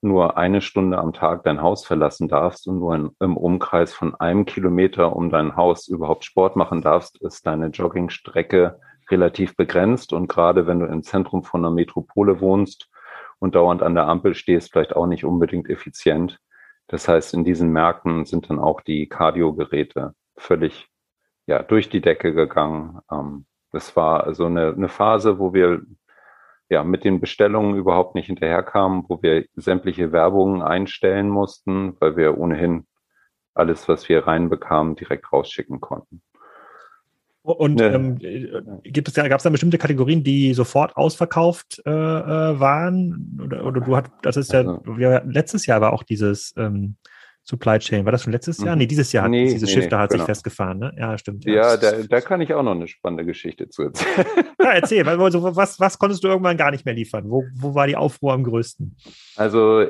nur 0.01 0.37
eine 0.37 0.61
Stunde 0.61 0.99
am 0.99 1.13
Tag 1.13 1.43
dein 1.43 1.61
Haus 1.63 1.83
verlassen 1.83 2.27
darfst 2.27 2.67
und 2.67 2.77
nur 2.77 2.95
in, 2.95 3.09
im 3.19 3.35
Umkreis 3.35 3.93
von 3.93 4.13
einem 4.13 4.45
Kilometer 4.45 5.15
um 5.15 5.31
dein 5.31 5.55
Haus 5.55 5.87
überhaupt 5.87 6.23
Sport 6.25 6.55
machen 6.55 6.83
darfst, 6.83 7.19
ist 7.23 7.47
deine 7.47 7.67
Joggingstrecke 7.67 8.79
relativ 9.09 9.55
begrenzt 9.55 10.13
und 10.13 10.27
gerade 10.27 10.67
wenn 10.67 10.79
du 10.79 10.85
im 10.85 11.03
Zentrum 11.03 11.43
von 11.43 11.61
einer 11.61 11.73
Metropole 11.73 12.41
wohnst 12.41 12.89
und 13.39 13.55
dauernd 13.55 13.83
an 13.83 13.95
der 13.95 14.07
Ampel 14.07 14.35
stehst, 14.35 14.71
vielleicht 14.71 14.95
auch 14.95 15.07
nicht 15.07 15.25
unbedingt 15.25 15.69
effizient. 15.69 16.39
Das 16.87 17.07
heißt, 17.07 17.33
in 17.33 17.43
diesen 17.43 17.71
Märkten 17.71 18.25
sind 18.25 18.49
dann 18.49 18.59
auch 18.59 18.81
die 18.81 19.07
Cardio-Geräte 19.07 20.13
völlig 20.37 20.87
ja, 21.45 21.63
durch 21.63 21.89
die 21.89 22.01
Decke 22.01 22.33
gegangen. 22.33 22.99
Ähm, 23.11 23.45
das 23.71 23.95
war 23.95 24.33
so 24.33 24.45
eine, 24.45 24.73
eine 24.73 24.89
Phase, 24.89 25.39
wo 25.39 25.53
wir 25.53 25.81
ja 26.69 26.83
mit 26.83 27.03
den 27.03 27.19
Bestellungen 27.19 27.75
überhaupt 27.75 28.15
nicht 28.15 28.27
hinterherkamen, 28.27 29.05
wo 29.07 29.21
wir 29.21 29.45
sämtliche 29.55 30.11
Werbungen 30.11 30.61
einstellen 30.61 31.29
mussten, 31.29 31.95
weil 31.99 32.17
wir 32.17 32.37
ohnehin 32.37 32.85
alles, 33.53 33.87
was 33.87 34.07
wir 34.09 34.27
reinbekamen, 34.27 34.95
direkt 34.95 35.31
rausschicken 35.31 35.81
konnten. 35.81 36.21
Und 37.47 37.75
nee. 37.75 37.85
ähm, 37.85 38.17
gibt 38.83 39.07
es 39.07 39.15
ja, 39.15 39.27
gab 39.27 39.39
es 39.39 39.43
da 39.43 39.49
bestimmte 39.49 39.77
Kategorien, 39.77 40.23
die 40.23 40.53
sofort 40.53 40.97
ausverkauft 40.97 41.81
äh, 41.85 41.89
äh 41.89 42.59
waren? 42.59 43.39
Oder, 43.41 43.65
oder 43.65 43.81
du 43.81 43.95
hast, 43.95 44.11
das 44.21 44.35
ist 44.35 44.51
ja, 44.51 44.59
also, 44.59 44.83
ja, 44.97 45.21
letztes 45.25 45.65
Jahr 45.65 45.79
war 45.79 45.93
auch 45.93 46.03
dieses 46.03 46.53
ähm, 46.57 46.97
Supply 47.43 47.79
Chain. 47.79 48.03
War 48.03 48.11
das 48.11 48.23
schon 48.23 48.33
letztes 48.33 48.57
Jahr? 48.57 48.75
Mhm. 48.75 48.79
Nee, 48.79 48.87
dieses 48.87 49.13
Jahr 49.13 49.23
hat 49.23 49.31
nee, 49.31 49.45
dieses 49.45 49.69
nee, 49.69 49.75
Schiff 49.75 49.87
da 49.87 49.99
hat 49.99 50.09
genau. 50.09 50.23
sich 50.23 50.25
festgefahren, 50.25 50.79
ne? 50.79 50.93
Ja, 50.97 51.17
stimmt. 51.17 51.45
Ja, 51.45 51.53
ja 51.53 51.77
da, 51.77 51.91
da 52.03 52.19
kann 52.19 52.41
ich 52.41 52.53
auch 52.53 52.63
noch 52.63 52.75
eine 52.75 52.89
spannende 52.89 53.25
Geschichte 53.25 53.69
zu 53.69 53.83
erzählen. 53.83 54.25
Ja, 54.61 54.73
erzähl, 54.73 55.07
also, 55.07 55.55
was, 55.55 55.79
was 55.79 55.97
konntest 55.97 56.25
du 56.25 56.27
irgendwann 56.27 56.57
gar 56.57 56.71
nicht 56.71 56.83
mehr 56.83 56.93
liefern? 56.93 57.29
Wo, 57.29 57.45
wo 57.55 57.73
war 57.73 57.87
die 57.87 57.95
Aufruhr 57.95 58.33
am 58.33 58.43
größten? 58.43 58.97
Also 59.37 59.85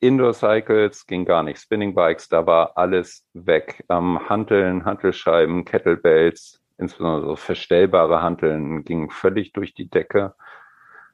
Indoor 0.00 0.32
Cycles 0.32 1.06
ging 1.06 1.26
gar 1.26 1.42
nicht. 1.42 1.60
Spinning 1.60 1.94
Bikes, 1.94 2.28
da 2.28 2.46
war 2.46 2.78
alles 2.78 3.26
weg. 3.34 3.84
Ähm, 3.90 4.18
Hanteln, 4.28 4.86
Hantelscheiben, 4.86 5.66
Kettlebells, 5.66 6.62
insbesondere 6.78 7.26
so 7.26 7.36
verstellbare 7.36 8.22
Hanteln 8.22 8.84
gingen 8.84 9.10
völlig 9.10 9.52
durch 9.52 9.74
die 9.74 9.90
Decke. 9.90 10.34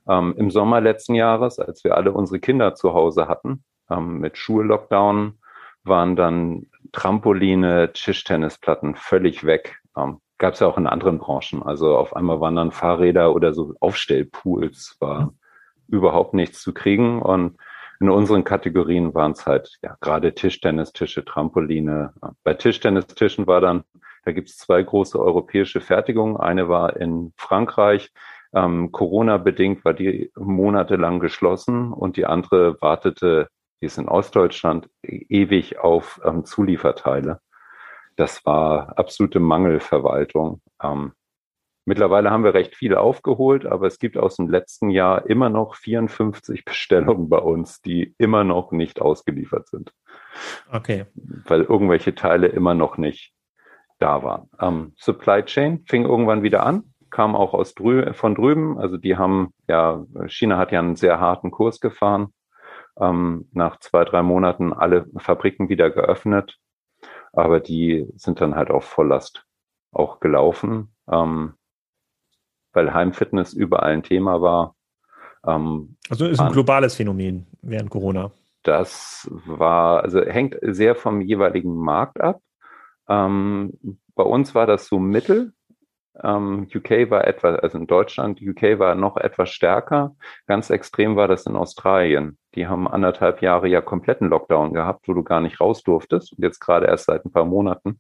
Ähm, 0.08 0.34
Im 0.36 0.50
Sommer 0.50 0.80
letzten 0.80 1.14
Jahres, 1.14 1.58
als 1.58 1.82
wir 1.84 1.96
alle 1.96 2.12
unsere 2.12 2.38
Kinder 2.38 2.74
zu 2.74 2.94
Hause 2.94 3.26
hatten, 3.28 3.64
ähm, 3.90 4.18
mit 4.18 4.36
Schullockdown, 4.36 5.38
waren 5.82 6.16
dann 6.16 6.66
Trampoline, 6.92 7.92
Tischtennisplatten 7.92 8.94
völlig 8.94 9.44
weg. 9.44 9.80
Ähm, 9.96 10.20
Gab 10.38 10.54
es 10.54 10.60
ja 10.60 10.66
auch 10.66 10.78
in 10.78 10.86
anderen 10.86 11.18
Branchen. 11.18 11.62
Also 11.62 11.96
auf 11.96 12.16
einmal 12.16 12.40
waren 12.40 12.56
dann 12.56 12.72
Fahrräder 12.72 13.34
oder 13.34 13.54
so 13.54 13.74
Aufstellpools, 13.80 14.96
war 15.00 15.20
mhm. 15.20 15.30
überhaupt 15.88 16.34
nichts 16.34 16.60
zu 16.60 16.74
kriegen. 16.74 17.22
Und 17.22 17.56
in 18.00 18.10
unseren 18.10 18.44
Kategorien 18.44 19.14
waren 19.14 19.32
es 19.32 19.46
halt 19.46 19.78
ja 19.82 19.96
gerade 20.00 20.34
Tischtennistische, 20.34 21.24
Trampoline. 21.24 22.12
Bei 22.42 22.54
Tischtennistischen 22.54 23.46
war 23.46 23.60
dann 23.60 23.84
da 24.24 24.32
gibt 24.32 24.48
es 24.48 24.56
zwei 24.56 24.82
große 24.82 25.18
europäische 25.18 25.80
Fertigungen. 25.80 26.36
Eine 26.36 26.68
war 26.68 26.96
in 26.96 27.32
Frankreich. 27.36 28.10
Ähm, 28.54 28.92
Corona-bedingt 28.92 29.84
war 29.84 29.94
die 29.94 30.30
monatelang 30.36 31.20
geschlossen 31.20 31.92
und 31.92 32.16
die 32.16 32.24
andere 32.26 32.80
wartete, 32.80 33.48
die 33.80 33.86
ist 33.86 33.98
in 33.98 34.08
Ostdeutschland, 34.08 34.88
ewig 35.02 35.78
auf 35.78 36.20
ähm, 36.24 36.44
Zulieferteile. 36.44 37.40
Das 38.16 38.46
war 38.46 38.96
absolute 38.96 39.40
Mangelverwaltung. 39.40 40.62
Ähm, 40.82 41.12
mittlerweile 41.84 42.30
haben 42.30 42.44
wir 42.44 42.54
recht 42.54 42.76
viel 42.76 42.94
aufgeholt, 42.94 43.66
aber 43.66 43.88
es 43.88 43.98
gibt 43.98 44.16
aus 44.16 44.36
dem 44.36 44.48
letzten 44.48 44.88
Jahr 44.88 45.28
immer 45.28 45.50
noch 45.50 45.74
54 45.74 46.64
Bestellungen 46.64 47.28
bei 47.28 47.38
uns, 47.38 47.82
die 47.82 48.14
immer 48.18 48.44
noch 48.44 48.70
nicht 48.70 49.02
ausgeliefert 49.02 49.68
sind. 49.68 49.92
Okay. 50.72 51.06
Weil 51.14 51.62
irgendwelche 51.62 52.14
Teile 52.14 52.46
immer 52.46 52.74
noch 52.74 52.96
nicht 52.96 53.33
da 53.98 54.22
war. 54.22 54.48
Ähm, 54.60 54.92
Supply 54.96 55.42
Chain 55.44 55.84
fing 55.86 56.04
irgendwann 56.04 56.42
wieder 56.42 56.64
an, 56.64 56.94
kam 57.10 57.36
auch 57.36 57.54
aus 57.54 57.74
drü 57.74 58.12
von 58.12 58.34
drüben. 58.34 58.78
Also 58.78 58.96
die 58.96 59.16
haben 59.16 59.52
ja, 59.68 60.04
China 60.26 60.58
hat 60.58 60.72
ja 60.72 60.80
einen 60.80 60.96
sehr 60.96 61.20
harten 61.20 61.50
Kurs 61.50 61.80
gefahren. 61.80 62.32
Ähm, 62.98 63.48
nach 63.52 63.78
zwei, 63.80 64.04
drei 64.04 64.22
Monaten 64.22 64.72
alle 64.72 65.06
Fabriken 65.16 65.68
wieder 65.68 65.90
geöffnet. 65.90 66.58
Aber 67.32 67.60
die 67.60 68.06
sind 68.16 68.40
dann 68.40 68.54
halt 68.54 68.70
auf 68.70 68.84
Volllast 68.84 69.44
auch 69.92 70.20
gelaufen, 70.20 70.94
ähm, 71.10 71.54
weil 72.72 72.92
Heimfitness 72.92 73.52
überall 73.52 73.92
ein 73.92 74.02
Thema 74.02 74.40
war. 74.40 74.74
Ähm, 75.46 75.96
also 76.08 76.26
ist 76.26 76.40
ein 76.40 76.52
globales 76.52 76.94
Phänomen 76.94 77.46
während 77.62 77.90
Corona. 77.90 78.30
Das 78.62 79.28
war, 79.30 80.02
also 80.02 80.22
hängt 80.22 80.56
sehr 80.62 80.94
vom 80.94 81.20
jeweiligen 81.20 81.76
Markt 81.76 82.20
ab. 82.20 82.40
Ähm, 83.08 83.98
bei 84.14 84.24
uns 84.24 84.54
war 84.54 84.66
das 84.66 84.86
so 84.86 84.98
mittel. 84.98 85.52
Ähm, 86.22 86.68
UK 86.72 87.10
war 87.10 87.26
etwas, 87.26 87.58
also 87.58 87.78
in 87.78 87.86
Deutschland, 87.88 88.40
UK 88.40 88.78
war 88.78 88.94
noch 88.94 89.16
etwas 89.16 89.50
stärker. 89.50 90.14
Ganz 90.46 90.70
extrem 90.70 91.16
war 91.16 91.26
das 91.26 91.46
in 91.46 91.56
Australien. 91.56 92.38
Die 92.54 92.68
haben 92.68 92.86
anderthalb 92.86 93.42
Jahre 93.42 93.68
ja 93.68 93.80
kompletten 93.80 94.28
Lockdown 94.28 94.72
gehabt, 94.72 95.08
wo 95.08 95.14
du 95.14 95.24
gar 95.24 95.40
nicht 95.40 95.60
raus 95.60 95.82
durftest. 95.82 96.32
Und 96.32 96.42
jetzt 96.42 96.60
gerade 96.60 96.86
erst 96.86 97.06
seit 97.06 97.24
ein 97.24 97.32
paar 97.32 97.44
Monaten. 97.44 97.98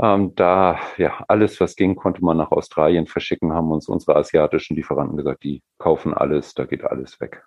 Ähm, 0.00 0.34
da, 0.34 0.80
ja, 0.96 1.24
alles, 1.28 1.60
was 1.60 1.76
ging, 1.76 1.94
konnte 1.94 2.24
man 2.24 2.36
nach 2.36 2.50
Australien 2.50 3.06
verschicken, 3.06 3.52
haben 3.52 3.70
uns 3.70 3.88
unsere 3.88 4.16
asiatischen 4.16 4.74
Lieferanten 4.74 5.16
gesagt, 5.16 5.44
die 5.44 5.62
kaufen 5.78 6.14
alles, 6.14 6.54
da 6.54 6.64
geht 6.64 6.82
alles 6.82 7.20
weg. 7.20 7.44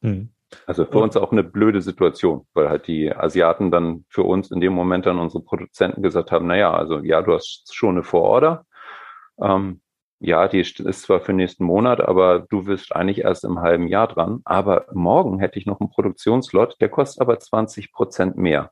Hm. 0.00 0.32
Also 0.66 0.84
für 0.84 0.98
uns 0.98 1.16
auch 1.16 1.32
eine 1.32 1.44
blöde 1.44 1.82
Situation, 1.82 2.46
weil 2.54 2.68
halt 2.68 2.86
die 2.86 3.14
Asiaten 3.14 3.70
dann 3.70 4.04
für 4.08 4.22
uns 4.22 4.50
in 4.50 4.60
dem 4.60 4.72
Moment 4.72 5.06
dann 5.06 5.18
unsere 5.18 5.42
Produzenten 5.42 6.02
gesagt 6.02 6.32
haben, 6.32 6.46
naja, 6.46 6.72
also 6.72 6.98
ja, 6.98 7.22
du 7.22 7.32
hast 7.34 7.74
schon 7.74 7.96
eine 7.96 8.02
Vororder. 8.02 8.64
Ähm, 9.40 9.80
ja, 10.20 10.46
die 10.46 10.60
ist 10.60 11.02
zwar 11.02 11.20
für 11.20 11.32
nächsten 11.32 11.64
Monat, 11.64 12.00
aber 12.00 12.46
du 12.48 12.66
wirst 12.66 12.94
eigentlich 12.94 13.22
erst 13.22 13.44
im 13.44 13.60
halben 13.60 13.88
Jahr 13.88 14.06
dran. 14.06 14.40
Aber 14.44 14.86
morgen 14.92 15.40
hätte 15.40 15.58
ich 15.58 15.66
noch 15.66 15.80
einen 15.80 15.90
Produktionslot, 15.90 16.76
der 16.80 16.88
kostet 16.88 17.20
aber 17.20 17.40
20 17.40 17.92
Prozent 17.92 18.36
mehr. 18.36 18.70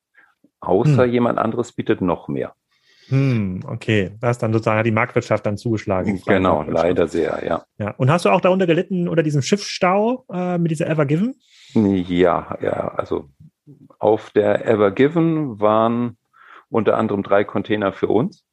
Außer 0.60 1.04
hm. 1.04 1.10
jemand 1.10 1.38
anderes 1.38 1.72
bietet 1.72 2.02
noch 2.02 2.28
mehr. 2.28 2.54
Hm, 3.08 3.62
okay. 3.66 4.12
Da 4.20 4.30
ist 4.30 4.38
dann 4.38 4.52
sozusagen 4.52 4.84
die 4.84 4.92
Marktwirtschaft 4.92 5.44
dann 5.44 5.56
zugeschlagen. 5.56 6.22
Genau, 6.24 6.62
leider 6.62 7.08
sehr, 7.08 7.42
ja. 7.44 7.64
ja. 7.78 7.90
Und 7.96 8.10
hast 8.10 8.24
du 8.24 8.28
auch 8.28 8.40
darunter 8.40 8.68
gelitten 8.68 9.08
unter 9.08 9.24
diesem 9.24 9.42
Schiffsstau 9.42 10.24
äh, 10.32 10.58
mit 10.58 10.70
dieser 10.70 10.88
Ever 10.88 11.06
Given? 11.06 11.34
Ja, 11.74 12.58
ja, 12.60 12.88
also 12.88 13.28
auf 13.98 14.30
der 14.30 14.66
Ever 14.66 14.90
Given 14.90 15.60
waren 15.60 16.16
unter 16.68 16.96
anderem 16.96 17.22
drei 17.22 17.44
Container 17.44 17.92
für 17.92 18.08
uns 18.08 18.44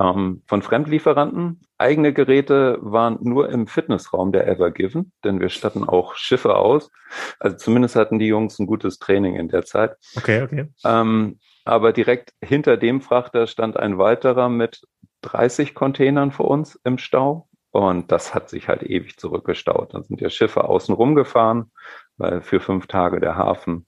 ähm, 0.00 0.42
von 0.46 0.62
Fremdlieferanten. 0.62 1.60
Eigene 1.78 2.12
Geräte 2.12 2.78
waren 2.80 3.18
nur 3.22 3.50
im 3.50 3.66
Fitnessraum 3.66 4.32
der 4.32 4.48
Ever 4.48 4.70
Given, 4.70 5.12
denn 5.24 5.40
wir 5.40 5.50
statten 5.50 5.84
auch 5.84 6.14
Schiffe 6.14 6.56
aus. 6.56 6.90
Also 7.38 7.56
zumindest 7.56 7.96
hatten 7.96 8.18
die 8.18 8.26
Jungs 8.26 8.58
ein 8.58 8.66
gutes 8.66 8.98
Training 8.98 9.36
in 9.36 9.48
der 9.48 9.64
Zeit. 9.64 9.96
Okay, 10.16 10.42
okay. 10.42 10.66
Ähm, 10.84 11.38
aber 11.64 11.92
direkt 11.92 12.32
hinter 12.42 12.76
dem 12.76 13.00
Frachter 13.00 13.46
stand 13.46 13.76
ein 13.76 13.98
weiterer 13.98 14.48
mit 14.48 14.82
30 15.22 15.74
Containern 15.74 16.32
für 16.32 16.44
uns 16.44 16.80
im 16.84 16.98
Stau. 16.98 17.49
Und 17.72 18.10
das 18.10 18.34
hat 18.34 18.48
sich 18.48 18.68
halt 18.68 18.82
ewig 18.82 19.16
zurückgestaut. 19.16 19.94
Dann 19.94 20.02
sind 20.02 20.20
ja 20.20 20.28
Schiffe 20.28 20.64
außen 20.64 20.94
rumgefahren, 20.94 21.70
weil 22.16 22.40
für 22.40 22.60
fünf 22.60 22.86
Tage 22.86 23.20
der 23.20 23.36
Hafen 23.36 23.86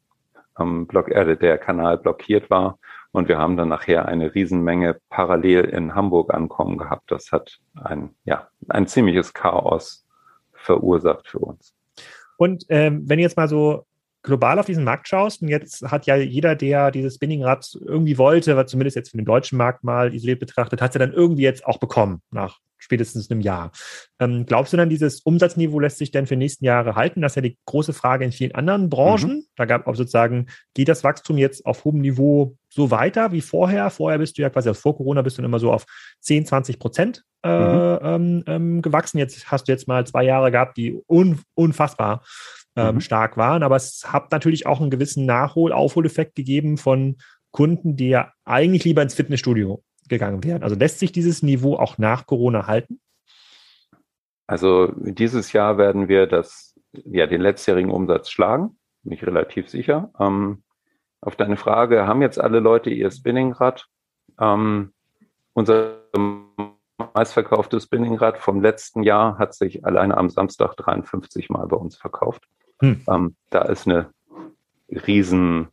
am 0.54 0.86
Block, 0.86 1.08
äh, 1.08 1.36
der 1.36 1.58
Kanal 1.58 1.98
blockiert 1.98 2.50
war. 2.50 2.78
Und 3.10 3.28
wir 3.28 3.38
haben 3.38 3.56
dann 3.56 3.68
nachher 3.68 4.06
eine 4.06 4.34
Riesenmenge 4.34 4.98
parallel 5.10 5.64
in 5.64 5.94
Hamburg 5.94 6.32
ankommen 6.32 6.78
gehabt. 6.78 7.10
Das 7.10 7.32
hat 7.32 7.58
ein, 7.74 8.14
ja, 8.24 8.48
ein 8.68 8.86
ziemliches 8.86 9.34
Chaos 9.34 10.06
verursacht 10.52 11.28
für 11.28 11.40
uns. 11.40 11.74
Und 12.36 12.64
ähm, 12.68 13.02
wenn 13.06 13.18
jetzt 13.18 13.36
mal 13.36 13.48
so 13.48 13.84
global 14.22 14.58
auf 14.58 14.66
diesen 14.66 14.84
Markt 14.84 15.08
schaust, 15.08 15.42
und 15.42 15.48
jetzt 15.48 15.82
hat 15.82 16.06
ja 16.06 16.16
jeder, 16.16 16.54
der 16.54 16.90
dieses 16.90 17.16
Spinningrad 17.16 17.76
irgendwie 17.84 18.16
wollte, 18.16 18.56
was 18.56 18.70
zumindest 18.70 18.96
jetzt 18.96 19.10
für 19.10 19.16
den 19.16 19.26
deutschen 19.26 19.58
Markt 19.58 19.84
mal 19.84 20.14
isoliert 20.14 20.40
betrachtet, 20.40 20.80
hat 20.80 20.90
es 20.90 20.94
ja 20.94 21.00
dann 21.00 21.12
irgendwie 21.12 21.42
jetzt 21.42 21.66
auch 21.66 21.78
bekommen, 21.78 22.22
nach 22.30 22.58
spätestens 22.92 23.30
einem 23.30 23.40
Jahr. 23.40 23.72
Ähm, 24.20 24.44
glaubst 24.44 24.74
du 24.74 24.76
dann, 24.76 24.90
dieses 24.90 25.20
Umsatzniveau 25.20 25.80
lässt 25.80 25.96
sich 25.96 26.10
denn 26.10 26.26
für 26.26 26.34
die 26.34 26.40
nächsten 26.44 26.66
Jahre 26.66 26.94
halten? 26.94 27.22
Das 27.22 27.32
ist 27.32 27.36
ja 27.36 27.42
die 27.42 27.56
große 27.64 27.94
Frage 27.94 28.26
in 28.26 28.32
vielen 28.32 28.54
anderen 28.54 28.90
Branchen. 28.90 29.36
Mhm. 29.36 29.44
Da 29.56 29.64
gab 29.64 29.86
auch 29.86 29.94
sozusagen, 29.94 30.48
geht 30.74 30.88
das 30.88 31.02
Wachstum 31.02 31.38
jetzt 31.38 31.64
auf 31.64 31.84
hohem 31.84 32.00
Niveau 32.02 32.58
so 32.68 32.90
weiter 32.90 33.32
wie 33.32 33.40
vorher? 33.40 33.88
Vorher 33.88 34.18
bist 34.18 34.36
du 34.36 34.42
ja 34.42 34.50
quasi, 34.50 34.68
also 34.68 34.78
vor 34.78 34.94
Corona 34.94 35.22
bist 35.22 35.38
du 35.38 35.42
immer 35.42 35.58
so 35.58 35.72
auf 35.72 35.86
10, 36.20 36.44
20 36.44 36.78
Prozent 36.78 37.24
äh, 37.42 37.48
mhm. 37.48 37.98
ähm, 38.02 38.44
ähm, 38.46 38.82
gewachsen. 38.82 39.16
Jetzt 39.16 39.50
hast 39.50 39.68
du 39.68 39.72
jetzt 39.72 39.88
mal 39.88 40.06
zwei 40.06 40.24
Jahre 40.24 40.50
gehabt, 40.50 40.76
die 40.76 41.00
un 41.08 41.40
unfassbar 41.54 42.22
ähm, 42.76 42.96
mhm. 42.96 43.00
stark 43.00 43.38
waren. 43.38 43.62
Aber 43.62 43.76
es 43.76 44.02
hat 44.06 44.32
natürlich 44.32 44.66
auch 44.66 44.82
einen 44.82 44.90
gewissen 44.90 45.24
Nachhol-, 45.24 45.72
Aufholeffekt 45.72 46.34
gegeben 46.34 46.76
von 46.76 47.16
Kunden, 47.52 47.96
die 47.96 48.08
ja 48.08 48.32
eigentlich 48.44 48.84
lieber 48.84 49.00
ins 49.00 49.14
Fitnessstudio 49.14 49.82
gegangen 50.12 50.44
wären. 50.44 50.62
Also 50.62 50.76
lässt 50.76 50.98
sich 50.98 51.10
dieses 51.10 51.42
Niveau 51.42 51.76
auch 51.76 51.96
nach 51.96 52.26
Corona 52.26 52.66
halten? 52.66 53.00
Also 54.46 54.92
dieses 54.96 55.54
Jahr 55.54 55.78
werden 55.78 56.08
wir 56.08 56.26
das, 56.26 56.78
ja, 56.92 57.26
den 57.26 57.40
letztjährigen 57.40 57.90
Umsatz 57.90 58.28
schlagen, 58.28 58.76
bin 59.02 59.14
ich 59.14 59.26
relativ 59.26 59.70
sicher. 59.70 60.12
Ähm, 60.20 60.62
auf 61.22 61.36
deine 61.36 61.56
Frage, 61.56 62.06
haben 62.06 62.20
jetzt 62.20 62.38
alle 62.38 62.60
Leute 62.60 62.90
ihr 62.90 63.10
Spinningrad? 63.10 63.86
Ähm, 64.38 64.92
unser 65.54 66.02
meistverkauftes 67.14 67.84
Spinningrad 67.84 68.38
vom 68.38 68.60
letzten 68.60 69.02
Jahr 69.02 69.38
hat 69.38 69.54
sich 69.54 69.86
alleine 69.86 70.18
am 70.18 70.28
Samstag 70.28 70.74
53 70.76 71.48
Mal 71.48 71.66
bei 71.66 71.76
uns 71.76 71.96
verkauft. 71.96 72.46
Hm. 72.80 73.00
Ähm, 73.08 73.36
da 73.48 73.62
ist 73.62 73.86
eine 73.86 74.10
riesen 74.90 75.68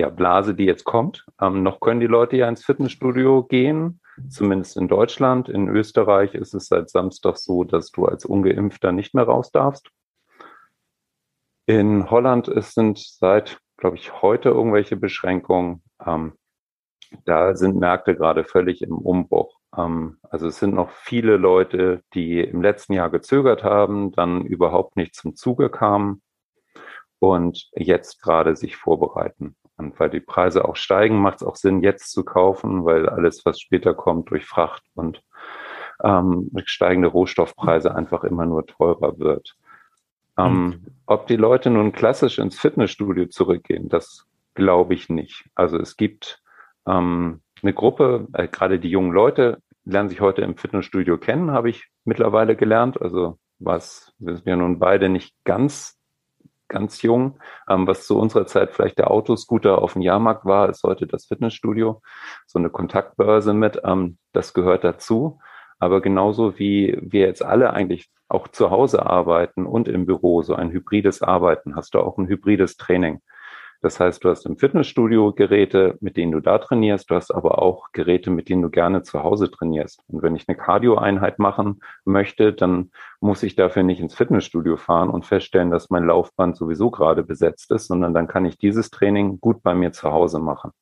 ja, 0.00 0.08
Blase, 0.08 0.54
die 0.54 0.64
jetzt 0.64 0.84
kommt. 0.84 1.26
Ähm, 1.40 1.62
noch 1.62 1.80
können 1.80 2.00
die 2.00 2.06
Leute 2.06 2.36
ja 2.36 2.48
ins 2.48 2.64
Fitnessstudio 2.64 3.44
gehen, 3.44 4.00
zumindest 4.28 4.76
in 4.76 4.88
Deutschland. 4.88 5.48
In 5.48 5.68
Österreich 5.68 6.34
ist 6.34 6.54
es 6.54 6.66
seit 6.66 6.90
Samstag 6.90 7.36
so, 7.36 7.64
dass 7.64 7.90
du 7.90 8.06
als 8.06 8.24
Ungeimpfter 8.24 8.92
nicht 8.92 9.14
mehr 9.14 9.24
raus 9.24 9.52
darfst. 9.52 9.90
In 11.66 12.10
Holland 12.10 12.48
ist, 12.48 12.74
sind 12.74 12.98
seit, 12.98 13.60
glaube 13.76 13.96
ich, 13.96 14.22
heute 14.22 14.48
irgendwelche 14.48 14.96
Beschränkungen. 14.96 15.82
Ähm, 16.04 16.32
da 17.24 17.54
sind 17.54 17.76
Märkte 17.76 18.14
gerade 18.16 18.44
völlig 18.44 18.82
im 18.82 18.98
Umbruch. 18.98 19.58
Ähm, 19.76 20.18
also 20.22 20.48
es 20.48 20.58
sind 20.58 20.74
noch 20.74 20.90
viele 20.90 21.36
Leute, 21.36 22.02
die 22.14 22.40
im 22.40 22.62
letzten 22.62 22.94
Jahr 22.94 23.10
gezögert 23.10 23.62
haben, 23.62 24.12
dann 24.12 24.44
überhaupt 24.44 24.96
nicht 24.96 25.14
zum 25.14 25.36
Zuge 25.36 25.70
kamen 25.70 26.22
und 27.18 27.68
jetzt 27.74 28.22
gerade 28.22 28.56
sich 28.56 28.76
vorbereiten. 28.76 29.54
Und 29.80 29.98
weil 29.98 30.10
die 30.10 30.20
Preise 30.20 30.66
auch 30.66 30.76
steigen, 30.76 31.20
macht 31.20 31.36
es 31.36 31.46
auch 31.46 31.56
Sinn, 31.56 31.82
jetzt 31.82 32.12
zu 32.12 32.24
kaufen, 32.24 32.84
weil 32.84 33.08
alles, 33.08 33.44
was 33.44 33.60
später 33.60 33.94
kommt, 33.94 34.30
durch 34.30 34.46
Fracht 34.46 34.82
und 34.94 35.22
ähm, 36.04 36.50
steigende 36.64 37.08
Rohstoffpreise 37.08 37.94
einfach 37.94 38.24
immer 38.24 38.46
nur 38.46 38.66
teurer 38.66 39.18
wird. 39.18 39.56
Ähm, 40.38 40.64
mhm. 40.64 40.86
Ob 41.06 41.26
die 41.26 41.36
Leute 41.36 41.70
nun 41.70 41.92
klassisch 41.92 42.38
ins 42.38 42.58
Fitnessstudio 42.58 43.26
zurückgehen, 43.26 43.88
das 43.88 44.26
glaube 44.54 44.94
ich 44.94 45.08
nicht. 45.08 45.44
Also 45.54 45.78
es 45.78 45.96
gibt 45.96 46.42
ähm, 46.86 47.40
eine 47.62 47.72
Gruppe, 47.72 48.28
äh, 48.32 48.48
gerade 48.48 48.78
die 48.78 48.90
jungen 48.90 49.12
Leute 49.12 49.62
lernen 49.84 50.08
sich 50.08 50.20
heute 50.20 50.42
im 50.42 50.56
Fitnessstudio 50.56 51.18
kennen, 51.18 51.50
habe 51.50 51.70
ich 51.70 51.88
mittlerweile 52.04 52.56
gelernt. 52.56 53.00
Also 53.00 53.38
was, 53.58 54.12
wir 54.18 54.36
sind 54.36 54.46
ja 54.46 54.56
nun 54.56 54.78
beide 54.78 55.08
nicht 55.08 55.34
ganz 55.44 55.99
ganz 56.70 57.02
jung. 57.02 57.38
Ähm, 57.68 57.86
was 57.86 58.06
zu 58.06 58.18
unserer 58.18 58.46
Zeit 58.46 58.72
vielleicht 58.72 58.98
der 58.98 59.10
Autoscooter 59.10 59.82
auf 59.82 59.92
dem 59.92 60.02
Jahrmarkt 60.02 60.46
war, 60.46 60.70
ist 60.70 60.82
heute 60.82 61.06
das 61.06 61.26
Fitnessstudio. 61.26 62.00
So 62.46 62.58
eine 62.58 62.70
Kontaktbörse 62.70 63.52
mit, 63.52 63.82
ähm, 63.84 64.16
das 64.32 64.54
gehört 64.54 64.84
dazu. 64.84 65.38
Aber 65.78 66.00
genauso 66.00 66.58
wie 66.58 66.96
wir 67.00 67.26
jetzt 67.26 67.42
alle 67.42 67.72
eigentlich 67.72 68.10
auch 68.28 68.48
zu 68.48 68.70
Hause 68.70 69.04
arbeiten 69.04 69.66
und 69.66 69.88
im 69.88 70.06
Büro, 70.06 70.42
so 70.42 70.54
ein 70.54 70.70
hybrides 70.70 71.20
Arbeiten, 71.20 71.74
hast 71.74 71.94
du 71.94 72.00
auch 72.00 72.16
ein 72.16 72.28
hybrides 72.28 72.76
Training. 72.76 73.20
Das 73.82 73.98
heißt, 73.98 74.22
du 74.22 74.28
hast 74.28 74.44
im 74.44 74.58
Fitnessstudio 74.58 75.32
Geräte, 75.32 75.96
mit 76.00 76.18
denen 76.18 76.32
du 76.32 76.40
da 76.40 76.58
trainierst, 76.58 77.10
du 77.10 77.14
hast 77.14 77.30
aber 77.30 77.62
auch 77.62 77.92
Geräte, 77.92 78.30
mit 78.30 78.50
denen 78.50 78.60
du 78.60 78.68
gerne 78.68 79.02
zu 79.02 79.22
Hause 79.22 79.50
trainierst. 79.50 80.02
Und 80.06 80.22
wenn 80.22 80.36
ich 80.36 80.46
eine 80.48 80.56
Cardio-Einheit 80.58 81.38
machen 81.38 81.80
möchte, 82.04 82.52
dann 82.52 82.90
muss 83.20 83.42
ich 83.42 83.56
dafür 83.56 83.82
nicht 83.82 84.00
ins 84.00 84.14
Fitnessstudio 84.14 84.76
fahren 84.76 85.08
und 85.08 85.24
feststellen, 85.24 85.70
dass 85.70 85.88
mein 85.88 86.04
Laufband 86.04 86.56
sowieso 86.56 86.90
gerade 86.90 87.22
besetzt 87.22 87.70
ist, 87.70 87.86
sondern 87.86 88.12
dann 88.12 88.28
kann 88.28 88.44
ich 88.44 88.58
dieses 88.58 88.90
Training 88.90 89.40
gut 89.40 89.62
bei 89.62 89.74
mir 89.74 89.92
zu 89.92 90.12
Hause 90.12 90.40
machen. 90.40 90.72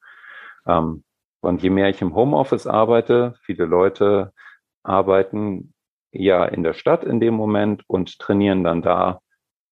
Ähm, 0.67 1.05
und 1.41 1.63
je 1.63 1.71
mehr 1.71 1.89
ich 1.89 2.03
im 2.03 2.17
Homeoffice 2.17 2.67
arbeite, 2.67 3.35
viele 3.43 3.65
Leute 3.65 4.33
arbeiten 4.83 5.73
ja 6.11 6.45
in 6.45 6.65
der 6.65 6.75
Stadt 6.75 7.05
in 7.05 7.21
dem 7.21 7.35
Moment 7.35 7.85
und 7.87 8.19
trainieren 8.19 8.65
dann 8.65 8.83
da 8.83 9.21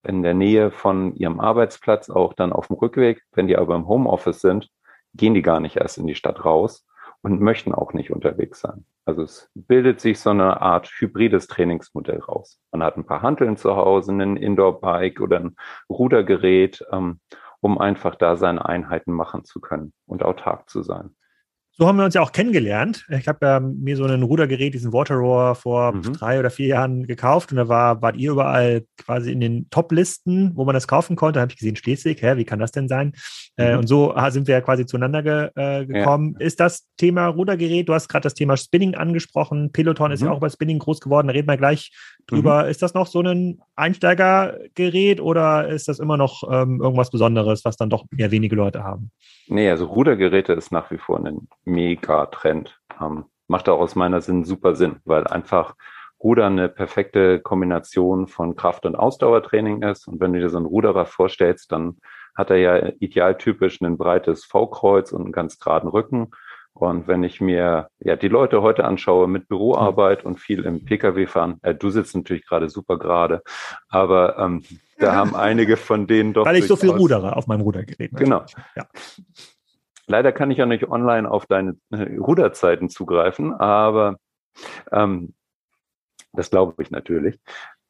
in 0.07 0.23
der 0.23 0.35
Nähe 0.35 0.71
von 0.71 1.15
ihrem 1.15 1.41
Arbeitsplatz, 1.41 2.11
auch 2.11 2.33
dann 2.35 2.53
auf 2.53 2.69
dem 2.69 2.77
Rückweg. 2.77 3.23
Wenn 3.33 3.47
die 3.47 3.57
aber 3.57 3.75
im 3.75 3.89
Homeoffice 3.89 4.41
sind, 4.41 4.71
gehen 5.15 5.35
die 5.35 5.43
gar 5.43 5.61
nicht 5.61 5.77
erst 5.77 5.99
in 5.99 6.07
die 6.07 6.15
Stadt 6.15 6.45
raus 6.45 6.87
und 7.23 7.41
möchten 7.41 7.75
auch 7.75 7.93
nicht 7.93 8.11
unterwegs 8.11 8.61
sein. 8.61 8.85
Also 9.05 9.23
es 9.23 9.51
bildet 9.55 10.01
sich 10.01 10.21
so 10.21 10.31
eine 10.31 10.61
Art 10.61 10.89
hybrides 10.99 11.47
Trainingsmodell 11.47 12.21
raus. 12.21 12.61
Man 12.73 12.83
hat 12.83 12.97
ein 12.97 13.07
paar 13.07 13.23
Hanteln 13.23 13.57
zu 13.57 13.77
Hause, 13.77 14.13
ein 14.13 14.37
Indoor-Bike 14.37 15.21
oder 15.21 15.41
ein 15.41 15.57
Rudergerät, 15.89 16.85
ähm, 16.93 17.21
um 17.61 17.79
einfach 17.79 18.15
da 18.15 18.37
seine 18.37 18.67
Einheiten 18.67 19.13
machen 19.13 19.45
zu 19.45 19.61
können 19.61 19.93
und 20.07 20.23
autark 20.23 20.69
zu 20.69 20.83
sein. 20.83 21.17
So 21.79 21.87
haben 21.87 21.99
wir 21.99 22.07
uns 22.07 22.15
ja 22.15 22.23
auch 22.23 22.33
kennengelernt. 22.33 23.05
Ich 23.11 23.29
habe 23.29 23.45
ja 23.45 23.61
mir 23.61 23.99
so 23.99 24.05
ein 24.05 24.23
Rudergerät, 24.23 24.73
diesen 24.73 24.95
Waterroar, 24.95 25.55
vor 25.55 25.93
mhm. 25.93 26.15
drei 26.15 26.41
oder 26.41 26.49
vier 26.49 26.69
Jahren 26.69 27.07
gekauft 27.07 27.51
und 27.53 27.59
da 27.59 27.69
war, 27.69 28.01
wart 28.01 28.17
ihr 28.17 28.31
überall 28.31 28.87
quasi 28.97 29.31
in 29.31 29.41
den 29.41 29.69
Top-Listen, 29.69 30.53
wo 30.55 30.65
man 30.65 30.73
das 30.73 30.89
kaufen 30.89 31.17
konnte. 31.17 31.35
Da 31.35 31.43
habe 31.43 31.53
ich 31.53 31.59
gesehen, 31.59 31.77
Schleswig, 31.77 32.23
hä, 32.23 32.39
wie 32.39 32.47
kann 32.47 32.61
das 32.61 32.73
denn 32.73 32.89
sein? 32.89 33.13
Äh, 33.59 33.65
mhm. 33.65 33.75
Äh, 33.75 33.77
und 33.77 33.87
so 33.89 34.15
sind 34.31 34.47
wir 34.47 34.55
ja 34.55 34.63
quasi 34.63 34.87
zueinander 34.87 35.23
ge, 35.23 35.51
äh, 35.55 35.85
gekommen. 35.85 36.37
Ja. 36.41 36.47
Ist 36.47 36.61
das 36.61 36.87
Thema 36.97 37.27
Rudergerät, 37.27 37.87
du 37.87 37.93
hast 37.93 38.09
gerade 38.09 38.23
das 38.23 38.35
Thema 38.35 38.57
Spinning 38.57 38.95
angesprochen. 38.95 39.71
Peloton 39.71 40.09
mhm. 40.09 40.15
ist 40.15 40.23
ja 40.23 40.29
mhm. 40.29 40.33
auch 40.33 40.41
bei 40.41 40.49
Spinning 40.49 40.79
groß 40.79 41.01
geworden, 41.01 41.27
da 41.27 41.35
reden 41.35 41.49
wir 41.49 41.59
gleich 41.59 41.93
drüber. 42.27 42.65
Mhm. 42.65 42.71
Ist 42.71 42.83
das 42.83 42.95
noch 42.95 43.07
so 43.07 43.21
ein 43.21 43.61
Einsteigergerät 43.77 45.21
oder 45.21 45.69
ist 45.69 45.89
das 45.89 45.99
immer 45.99 46.17
noch 46.17 46.43
ähm, 46.51 46.81
irgendwas 46.81 47.11
Besonderes, 47.11 47.65
was 47.65 47.77
dann 47.77 47.91
doch 47.91 48.05
eher 48.17 48.31
wenige 48.31 48.57
Leute 48.57 48.85
haben? 48.85 49.11
Nee, 49.49 49.71
also 49.71 49.87
Rudergeräte 49.87 50.53
ist 50.53 50.73
nach 50.73 50.91
wie 50.91 50.99
vor 50.99 51.25
ein 51.25 51.49
Mega-Trend. 51.65 52.81
Ähm, 53.01 53.25
macht 53.49 53.69
auch 53.69 53.81
aus 53.81 53.95
meiner 53.95 54.21
Sinn 54.21 54.45
super 54.45 54.75
Sinn, 54.75 54.97
weil 55.05 55.27
einfach 55.27 55.75
Rudern 56.23 56.55
eine 56.55 56.69
perfekte 56.69 57.41
Kombination 57.41 58.27
von 58.27 58.57
Kraft- 58.57 58.87
und 58.87 58.97
Ausdauertraining 58.97 59.83
ist. 59.83 60.09
Und 60.09 60.21
wenn 60.21 60.33
du 60.33 60.41
dir 60.41 60.49
so 60.49 60.57
einen 60.57 60.67
Ruderer 60.67 61.07
vorstellst, 61.07 61.71
dann 61.73 61.99
hat 62.35 62.51
er 62.51 62.57
ja 62.57 62.93
idealtypisch 63.01 63.81
ein 63.81 63.97
breites 63.97 64.45
V-Kreuz 64.45 65.13
und 65.13 65.23
einen 65.23 65.33
ganz 65.33 65.59
geraden 65.59 65.89
Rücken. 65.89 66.31
Und 66.77 67.09
wenn 67.09 67.23
ich 67.23 67.41
mir 67.41 67.89
ja 68.01 68.17
die 68.17 68.29
Leute 68.29 68.61
heute 68.61 68.85
anschaue 68.85 69.29
mit 69.29 69.49
Büroarbeit 69.49 70.25
und 70.27 70.39
viel 70.39 70.65
im 70.65 70.85
Pkw 70.85 71.27
fahren, 71.27 71.59
äh, 71.63 71.75
du 71.75 71.89
sitzt 71.89 72.15
natürlich 72.15 72.47
gerade 72.47 72.69
super 72.69 72.99
gerade, 72.99 73.43
aber 73.89 74.39
ähm, 74.39 74.63
da 74.99 75.15
haben 75.15 75.35
einige 75.35 75.79
von 75.79 76.07
denen 76.07 76.35
doch. 76.35 76.45
Weil 76.45 76.57
ich 76.57 76.67
so 76.67 76.77
viel 76.77 76.91
rudere 76.91 77.35
auf 77.35 77.47
meinem 77.47 77.63
Rudergerät. 77.63 78.11
Genau. 78.13 78.45
Ja. 78.77 78.87
Leider 80.07 80.33
kann 80.33 80.51
ich 80.51 80.59
ja 80.59 80.67
nicht 80.67 80.89
online 80.89 81.31
auf 81.31 81.47
deine 81.47 81.77
äh, 81.91 82.17
Ruderzeiten 82.19 82.91
zugreifen, 82.91 83.55
aber 83.55 84.19
ähm, 84.93 85.35
das 86.35 86.51
glaube 86.51 86.83
ich 86.83 86.91
natürlich. 86.91 87.41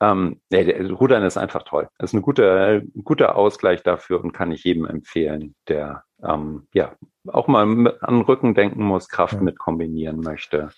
Ähm, 0.00 0.40
ja, 0.50 0.60
Rudern 0.92 1.24
ist 1.24 1.36
einfach 1.36 1.64
toll. 1.64 1.88
Das 1.98 2.10
ist 2.10 2.14
ein 2.14 2.22
guter, 2.22 2.66
ein 2.66 2.92
guter 3.02 3.34
Ausgleich 3.34 3.82
dafür 3.82 4.22
und 4.22 4.32
kann 4.32 4.52
ich 4.52 4.62
jedem 4.62 4.86
empfehlen, 4.86 5.56
der 5.68 6.04
ähm, 6.22 6.66
ja 6.72 6.92
auch 7.28 7.48
mal 7.48 7.62
an 8.00 8.20
Rücken 8.22 8.54
denken 8.54 8.82
muss, 8.82 9.08
Kraft 9.08 9.34
ja. 9.34 9.40
mit 9.40 9.58
kombinieren 9.58 10.20
möchte. 10.20 10.70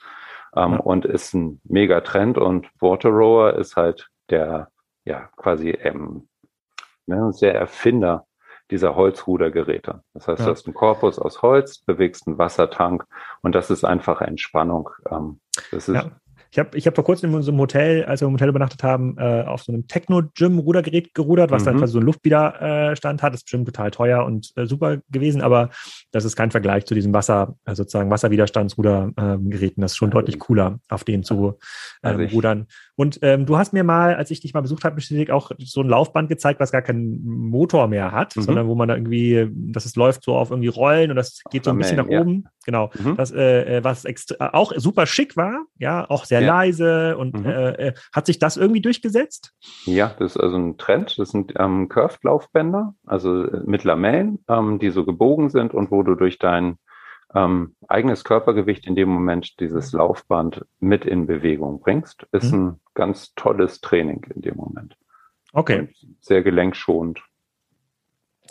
Ähm, 0.56 0.72
ja. 0.72 0.78
Und 0.78 1.04
ist 1.04 1.34
ein 1.34 1.60
mega 1.64 2.00
Trend 2.00 2.38
und 2.38 2.68
Water 2.80 3.10
Rower 3.10 3.54
ist 3.54 3.76
halt 3.76 4.08
der, 4.30 4.68
ja, 5.04 5.28
quasi 5.36 5.70
ähm, 5.70 6.28
ne, 7.06 7.30
der 7.40 7.54
Erfinder 7.54 8.26
dieser 8.70 8.96
Holzrudergeräte. 8.96 10.02
Das 10.14 10.28
heißt, 10.28 10.40
ja. 10.40 10.46
du 10.46 10.50
hast 10.52 10.66
einen 10.66 10.74
Korpus 10.74 11.18
aus 11.18 11.42
Holz, 11.42 11.78
bewegst 11.78 12.26
einen 12.26 12.38
Wassertank 12.38 13.06
und 13.40 13.54
das 13.54 13.70
ist 13.70 13.84
einfach 13.84 14.20
Entspannung. 14.20 14.90
Ähm, 15.10 15.40
das 15.70 15.88
ist 15.88 16.06
Ich 16.50 16.58
habe 16.58 16.76
ich 16.76 16.86
hab 16.86 16.94
vor 16.94 17.04
kurzem 17.04 17.30
in 17.30 17.36
unserem 17.36 17.58
Hotel, 17.58 18.04
als 18.04 18.20
wir 18.20 18.28
im 18.28 18.34
Hotel 18.34 18.48
übernachtet 18.48 18.82
haben, 18.82 19.16
äh, 19.18 19.44
auf 19.46 19.62
so 19.62 19.72
einem 19.72 19.86
Techno-Gym-Rudergerät 19.86 21.14
gerudert, 21.14 21.50
was 21.50 21.62
mhm. 21.62 21.66
dann 21.66 21.76
quasi 21.78 21.92
so 21.92 21.98
einen 21.98 22.06
Luftwiderstand 22.06 23.22
hat. 23.22 23.32
Das 23.32 23.40
ist 23.40 23.44
bestimmt 23.44 23.66
total 23.66 23.90
teuer 23.90 24.24
und 24.24 24.52
äh, 24.56 24.66
super 24.66 24.98
gewesen, 25.10 25.42
aber 25.42 25.70
das 26.10 26.24
ist 26.24 26.36
kein 26.36 26.50
Vergleich 26.50 26.86
zu 26.86 26.94
diesem 26.94 27.12
Wasser, 27.12 27.56
äh, 27.66 27.74
sozusagen 27.74 28.10
Wasserwiderstandsrudergeräten. 28.10 29.80
das 29.80 29.92
ist 29.92 29.96
schon 29.96 30.10
deutlich 30.10 30.38
cooler, 30.38 30.80
auf 30.88 31.04
denen 31.04 31.22
zu 31.22 31.58
ähm, 32.02 32.20
also 32.20 32.34
rudern. 32.34 32.66
Und 32.96 33.18
ähm, 33.22 33.46
du 33.46 33.58
hast 33.58 33.72
mir 33.72 33.84
mal, 33.84 34.14
als 34.16 34.30
ich 34.30 34.40
dich 34.40 34.54
mal 34.54 34.60
besucht 34.62 34.84
habe, 34.84 34.96
bestätigt 34.96 35.30
auch 35.30 35.52
so 35.58 35.82
ein 35.82 35.88
Laufband 35.88 36.28
gezeigt, 36.28 36.60
was 36.60 36.72
gar 36.72 36.82
keinen 36.82 37.24
Motor 37.24 37.88
mehr 37.88 38.12
hat, 38.12 38.34
mhm. 38.36 38.42
sondern 38.42 38.68
wo 38.68 38.74
man 38.74 38.88
da 38.88 38.96
irgendwie, 38.96 39.48
dass 39.52 39.84
es 39.84 39.96
läuft 39.96 40.24
so 40.24 40.34
auf 40.34 40.50
irgendwie 40.50 40.68
Rollen 40.68 41.10
und 41.10 41.16
das 41.16 41.42
geht 41.50 41.64
so 41.64 41.70
ein 41.70 41.78
bisschen 41.78 41.98
nach 41.98 42.08
oben. 42.08 42.48
Genau. 42.68 42.90
Mhm. 43.02 43.16
Das, 43.16 43.32
äh, 43.32 43.78
äh 43.78 43.82
was 43.82 44.04
auch 44.38 44.74
super 44.76 45.06
schick 45.06 45.38
war, 45.38 45.64
ja, 45.78 46.04
auch 46.10 46.26
sehr 46.26 46.42
ja. 46.42 46.48
leise 46.48 47.16
und 47.16 47.40
mhm. 47.40 47.46
äh, 47.46 47.70
äh, 47.70 47.94
hat 48.12 48.26
sich 48.26 48.38
das 48.38 48.58
irgendwie 48.58 48.82
durchgesetzt? 48.82 49.54
Ja, 49.86 50.14
das 50.18 50.36
ist 50.36 50.42
also 50.42 50.58
ein 50.58 50.76
Trend. 50.76 51.18
Das 51.18 51.30
sind 51.30 51.54
ähm, 51.56 51.88
Curved-Laufbänder, 51.88 52.94
also 53.06 53.44
äh, 53.44 53.62
mit 53.64 53.84
Lamellen, 53.84 54.44
ähm, 54.48 54.78
die 54.78 54.90
so 54.90 55.06
gebogen 55.06 55.48
sind 55.48 55.72
und 55.72 55.90
wo 55.90 56.02
du 56.02 56.14
durch 56.14 56.38
dein 56.38 56.76
ähm, 57.34 57.74
eigenes 57.88 58.22
Körpergewicht 58.22 58.86
in 58.86 58.96
dem 58.96 59.08
Moment 59.08 59.58
dieses 59.60 59.92
Laufband 59.92 60.66
mit 60.78 61.06
in 61.06 61.26
Bewegung 61.26 61.80
bringst, 61.80 62.26
ist 62.32 62.52
mhm. 62.52 62.66
ein 62.66 62.80
ganz 62.92 63.32
tolles 63.34 63.80
Training 63.80 64.26
in 64.34 64.42
dem 64.42 64.56
Moment. 64.56 64.94
Okay. 65.54 65.78
Und 65.78 65.94
sehr 66.20 66.42
gelenkschonend. 66.42 67.22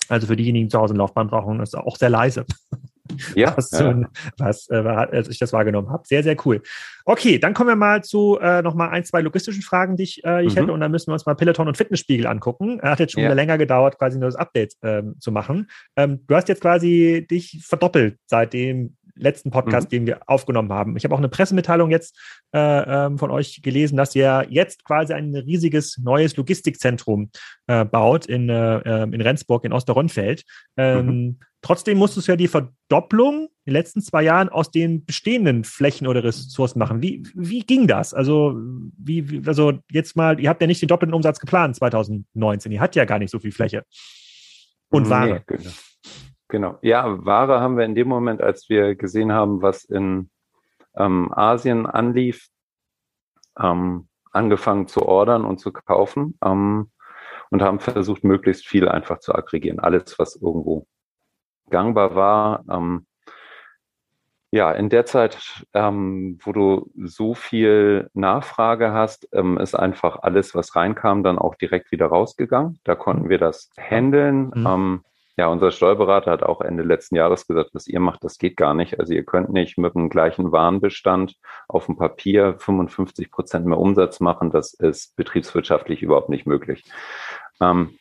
Also 0.10 0.26
für 0.26 0.36
diejenigen, 0.36 0.70
die 0.70 0.72
zu 0.72 0.80
Hause 0.80 0.96
ein 0.96 0.98
Laufband 0.98 1.30
brauchen, 1.30 1.60
ist 1.60 1.78
auch 1.78 1.98
sehr 1.98 2.10
leise. 2.10 2.48
Ja, 3.36 3.54
was, 3.58 3.72
ja. 3.72 4.02
Was 4.38 4.70
äh, 4.70 4.76
als 4.76 5.30
ich 5.30 5.40
das 5.40 5.54
wahrgenommen 5.54 5.90
habe. 5.90 6.04
Sehr, 6.06 6.24
sehr 6.24 6.36
cool. 6.46 6.62
Okay, 7.06 7.40
dann 7.40 7.54
kommen 7.54 7.70
wir 7.70 7.76
mal 7.76 8.04
zu 8.04 8.38
äh, 8.40 8.62
nochmal 8.62 8.90
ein, 8.90 9.06
zwei 9.06 9.22
logistischen 9.22 9.62
Fragen, 9.62 9.96
die 9.96 10.04
ich, 10.04 10.24
äh, 10.26 10.46
ich 10.46 10.56
mhm. 10.56 10.60
hätte. 10.60 10.74
Und 10.74 10.80
dann 10.80 10.92
müssen 10.92 11.08
wir 11.08 11.14
uns 11.14 11.26
mal 11.26 11.36
Peloton 11.36 11.68
und 11.68 11.78
Fitnessspiegel 11.78 12.28
angucken. 12.28 12.80
Er 12.80 12.92
hat 12.92 13.00
jetzt 13.00 13.14
schon 13.14 13.24
ja. 13.24 13.30
wieder 13.30 13.36
länger 13.36 13.58
gedauert, 13.58 13.98
quasi 13.98 14.18
nur 14.18 14.28
das 14.28 14.36
Update 14.36 14.74
ähm, 14.82 15.16
zu 15.20 15.32
machen. 15.32 15.70
Ähm, 15.96 16.24
du 16.28 16.36
hast 16.36 16.50
jetzt 16.50 16.62
quasi 16.62 17.26
dich 17.30 17.62
verdoppelt, 17.64 18.18
seitdem 18.26 18.96
letzten 19.18 19.52
Podcast, 19.52 19.88
mhm. 19.88 19.90
den 19.92 20.08
wir 20.08 20.20
aufgenommen 20.28 20.72
haben. 20.72 20.98
Ich 20.98 21.04
habe 21.04 21.14
auch 21.14 21.20
eine 21.20 21.30
Pressemitteilung 21.30 21.92
jetzt 21.92 22.18
äh, 22.54 22.60
ähm, 22.60 23.18
von 23.18 23.32
euch 23.32 23.62
gelesen, 23.62 23.98
dass 23.98 24.16
ihr 24.16 24.46
jetzt 24.50 24.84
quasi 24.84 25.14
ein 25.14 25.36
riesiges 25.36 25.98
neues 25.98 26.36
Logistikzentrum 26.38 27.30
äh, 27.68 27.86
baut 27.86 28.26
in, 28.26 28.50
äh, 28.50 28.78
ähm, 28.80 29.14
in 29.14 29.22
Rendsburg 29.22 29.64
in 29.66 29.74
Osterronnfeld. 29.74 30.44
Ähm, 30.78 31.06
mhm. 31.06 31.40
Trotzdem 31.62 31.98
musstest 31.98 32.28
du 32.28 32.34
ja 32.34 32.36
die 32.36 32.48
Verdopplung 32.48 33.50
in 33.66 33.72
den 33.72 33.74
letzten 33.74 34.02
zwei 34.02 34.24
Jahren 34.24 34.48
aus 34.48 34.72
den 34.72 35.06
bestehenden 35.06 35.64
Flächen 35.64 36.08
oder 36.08 36.24
Ressourcen 36.24 36.80
machen. 36.80 37.02
Wie, 37.02 37.24
wie 37.34 37.62
ging 37.62 37.88
das? 37.88 38.14
Also, 38.14 38.56
wie, 38.98 39.42
also 39.46 39.74
jetzt 39.92 40.16
mal, 40.16 40.40
ihr 40.40 40.50
habt 40.50 40.62
ja 40.62 40.68
nicht 40.68 40.82
den 40.82 40.88
doppelten 40.88 41.14
Umsatz 41.14 41.40
geplant 41.40 41.76
2019. 41.76 42.72
Ihr 42.72 42.80
habt 42.80 42.96
ja 42.96 43.06
gar 43.06 43.20
nicht 43.20 43.32
so 43.32 43.40
viel 43.40 43.52
Fläche. 43.52 43.84
Und 44.90 45.10
Ware. 45.10 45.44
Nee, 45.50 45.58
genau. 45.58 45.72
Genau. 46.50 46.78
Ja, 46.82 47.26
Ware 47.26 47.60
haben 47.60 47.78
wir 47.78 47.86
in 47.86 47.96
dem 47.96 48.08
Moment, 48.08 48.42
als 48.42 48.70
wir 48.70 48.96
gesehen 48.96 49.34
haben, 49.34 49.62
was 49.62 49.84
in 49.84 50.30
ähm, 50.96 51.32
Asien 51.34 51.86
anlief, 51.86 52.48
ähm, 53.60 54.08
angefangen 54.32 54.88
zu 54.88 55.04
ordern 55.04 55.46
und 55.46 55.60
zu 55.60 55.72
kaufen 55.72 56.38
ähm, 56.44 56.92
und 57.50 57.62
haben 57.62 57.80
versucht, 57.80 58.24
möglichst 58.24 58.68
viel 58.68 58.88
einfach 58.88 59.20
zu 59.20 59.36
aggregieren. 59.36 59.80
Alles, 59.80 60.18
was 60.20 60.36
irgendwo 60.36 60.88
gangbar 61.70 62.16
war. 62.16 62.64
Ähm, 62.70 63.06
ja, 64.52 64.72
in 64.72 64.90
der 64.90 65.06
Zeit, 65.06 65.66
ähm, 65.74 66.40
wo 66.42 66.54
du 66.54 66.90
so 66.96 67.34
viel 67.34 68.10
Nachfrage 68.14 68.94
hast, 68.94 69.28
ähm, 69.34 69.58
ist 69.58 69.76
einfach 69.76 70.20
alles, 70.22 70.56
was 70.56 70.76
reinkam, 70.76 71.24
dann 71.24 71.38
auch 71.38 71.56
direkt 71.56 71.92
wieder 71.92 72.08
rausgegangen. 72.08 72.80
Da 72.86 72.96
konnten 72.96 73.28
wir 73.28 73.40
das 73.40 73.70
handeln. 73.78 74.52
Mhm. 74.56 75.04
Ja, 75.38 75.48
unser 75.48 75.70
Steuerberater 75.70 76.32
hat 76.32 76.42
auch 76.42 76.62
Ende 76.62 76.82
letzten 76.82 77.16
Jahres 77.16 77.46
gesagt, 77.46 77.70
was 77.74 77.88
ihr 77.88 78.00
macht, 78.00 78.24
das 78.24 78.40
geht 78.40 78.58
gar 78.58 78.74
nicht. 78.74 79.00
Also 79.00 79.14
ihr 79.14 79.24
könnt 79.24 79.50
nicht 79.50 79.78
mit 79.78 79.94
dem 79.94 80.10
gleichen 80.10 80.52
Warenbestand 80.52 81.36
auf 81.68 81.86
dem 81.86 81.96
Papier 81.96 82.56
55 82.58 83.30
Prozent 83.30 83.68
mehr 83.68 83.78
Umsatz 83.78 84.20
machen. 84.20 84.50
Das 84.50 84.74
ist 84.74 85.16
betriebswirtschaftlich 85.16 86.02
überhaupt 86.02 86.30
nicht 86.30 86.48
möglich. 86.48 86.84
Ähm, 87.62 88.00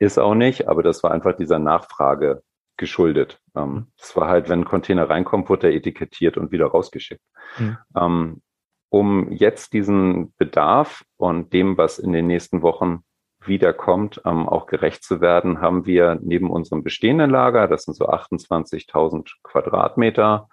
ist 0.00 0.18
auch 0.18 0.34
nicht, 0.34 0.66
aber 0.66 0.82
das 0.82 1.04
war 1.04 1.12
einfach 1.12 1.36
dieser 1.36 1.60
Nachfrage 1.60 2.42
geschuldet. 2.76 3.38
Ähm, 3.54 3.92
das 3.96 4.16
war 4.16 4.26
halt, 4.26 4.48
wenn 4.48 4.62
ein 4.62 4.64
Container 4.64 5.08
reinkommt, 5.08 5.48
wurde 5.48 5.68
er 5.68 5.74
etikettiert 5.74 6.36
und 6.36 6.50
wieder 6.50 6.66
rausgeschickt. 6.66 7.22
Mhm. 7.58 7.78
Ähm, 7.96 8.42
um 8.88 9.30
jetzt 9.30 9.72
diesen 9.72 10.34
Bedarf 10.36 11.04
und 11.16 11.52
dem, 11.52 11.78
was 11.78 12.00
in 12.00 12.12
den 12.12 12.26
nächsten 12.26 12.62
Wochen 12.62 13.04
wiederkommt, 13.46 14.20
ähm, 14.24 14.48
auch 14.48 14.66
gerecht 14.66 15.04
zu 15.04 15.20
werden, 15.20 15.60
haben 15.60 15.86
wir 15.86 16.18
neben 16.22 16.50
unserem 16.50 16.82
bestehenden 16.82 17.30
Lager, 17.30 17.68
das 17.68 17.84
sind 17.84 17.94
so 17.94 18.08
28.000 18.08 19.30
Quadratmeter, 19.42 20.48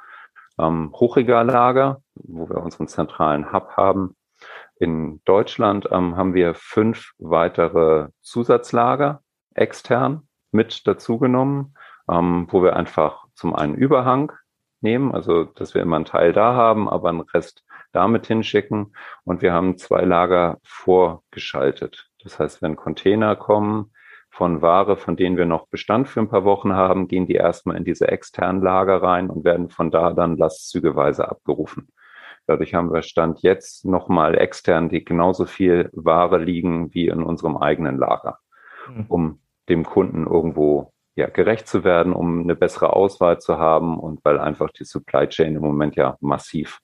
ähm, 0.60 0.91
Hochregallager, 0.93 2.02
wo 2.15 2.49
wir 2.49 2.58
unseren 2.58 2.88
zentralen 2.88 3.52
Hub 3.54 3.71
haben. 3.78 4.15
In 4.80 5.21
Deutschland 5.25 5.88
ähm, 5.91 6.15
haben 6.15 6.34
wir 6.34 6.54
fünf 6.56 7.12
weitere 7.17 8.10
Zusatzlager 8.21 9.21
extern 9.54 10.28
mit 10.52 10.88
dazugenommen, 10.88 11.75
ähm, 12.10 12.47
wo 12.49 12.63
wir 12.63 12.75
einfach 12.75 13.25
zum 13.34 13.56
einen 13.56 13.75
Überhang 13.75 14.32
nehmen, 14.82 15.13
also 15.13 15.43
dass 15.43 15.73
wir 15.73 15.82
immer 15.82 15.97
einen 15.97 16.06
Teil 16.06 16.34
da 16.34 16.54
haben, 16.54 16.89
aber 16.89 17.10
einen 17.10 17.21
Rest 17.21 17.63
damit 17.91 18.28
hinschicken. 18.28 18.95
Und 19.23 19.41
wir 19.41 19.54
haben 19.54 19.78
zwei 19.78 20.04
Lager 20.04 20.60
vorgeschaltet. 20.63 22.09
Das 22.24 22.40
heißt, 22.40 22.62
wenn 22.62 22.76
Container 22.76 23.36
kommen 23.36 23.92
von 24.30 24.62
Ware, 24.62 24.98
von 24.98 25.16
denen 25.16 25.38
wir 25.38 25.46
noch 25.46 25.68
Bestand 25.68 26.08
für 26.08 26.20
ein 26.20 26.30
paar 26.30 26.44
Wochen 26.44 26.74
haben, 26.74 27.08
gehen 27.08 27.26
die 27.26 27.36
erstmal 27.36 27.78
in 27.78 27.86
diese 27.86 28.08
externen 28.08 28.62
Lager 28.62 29.02
rein 29.02 29.30
und 29.30 29.44
werden 29.44 29.70
von 29.70 29.92
da 29.92 30.14
dann 30.14 30.38
lastzügeweise 30.38 31.28
abgerufen. 31.28 31.90
Dadurch 32.46 32.74
haben 32.74 32.92
wir 32.92 33.02
Stand 33.02 33.42
jetzt 33.42 33.86
nochmal 33.86 34.38
extern, 34.38 34.90
die 34.90 35.04
genauso 35.04 35.46
viel 35.46 35.90
Ware 35.94 36.38
liegen 36.40 36.94
wie 36.94 37.08
in 37.08 37.24
unserem 37.24 37.58
eigenen 37.58 37.98
Lager, 37.98 38.40
mhm. 38.88 39.06
um 39.08 39.42
dem 39.70 39.84
Kunden 39.84 40.26
irgendwo 40.26 40.92
ja, 41.16 41.28
gerecht 41.28 41.68
zu 41.68 41.84
werden, 41.84 42.14
um 42.14 42.42
eine 42.42 42.56
bessere 42.56 42.94
Auswahl 42.94 43.40
zu 43.40 43.58
haben 43.60 44.00
und 44.00 44.24
weil 44.24 44.40
einfach 44.40 44.70
die 44.72 44.86
Supply 44.86 45.28
Chain 45.28 45.56
im 45.56 45.62
Moment 45.62 45.96
ja 45.96 46.18
massiv 46.22 46.80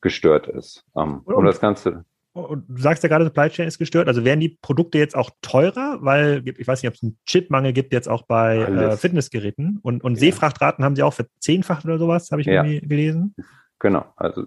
gestört 0.00 0.46
ist. 0.46 0.84
Um, 0.92 1.20
und 1.24 1.46
das 1.46 1.60
Ganze 1.60 2.04
und 2.32 2.64
du 2.68 2.80
sagst 2.80 3.02
ja 3.02 3.08
gerade, 3.08 3.24
Supply 3.24 3.48
Chain 3.48 3.66
ist 3.66 3.78
gestört. 3.78 4.06
Also 4.06 4.24
werden 4.24 4.40
die 4.40 4.56
Produkte 4.62 4.98
jetzt 4.98 5.16
auch 5.16 5.30
teurer, 5.42 5.98
weil 6.00 6.42
ich 6.46 6.66
weiß 6.66 6.82
nicht, 6.82 6.88
ob 6.88 6.94
es 6.94 7.02
einen 7.02 7.18
Chipmangel 7.26 7.72
gibt 7.72 7.92
jetzt 7.92 8.08
auch 8.08 8.22
bei 8.26 8.58
äh, 8.58 8.96
Fitnessgeräten 8.96 9.80
und, 9.82 10.04
und 10.04 10.14
ja. 10.14 10.20
Seefrachtraten 10.20 10.84
haben 10.84 10.94
sie 10.94 11.02
auch 11.02 11.14
verzehnfacht 11.14 11.84
oder 11.84 11.98
sowas, 11.98 12.30
habe 12.30 12.40
ich 12.40 12.46
ja. 12.46 12.62
irgendwie 12.64 12.86
gelesen. 12.86 13.34
Genau, 13.80 14.04
also 14.16 14.44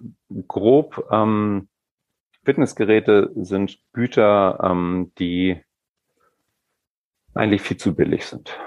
grob 0.48 1.08
ähm, 1.12 1.68
Fitnessgeräte 2.46 3.32
sind 3.36 3.80
Güter, 3.92 4.60
ähm, 4.64 5.12
die 5.20 5.62
eigentlich 7.34 7.62
viel 7.62 7.78
zu 7.78 7.96
billig 7.96 8.26
sind. 8.26 8.58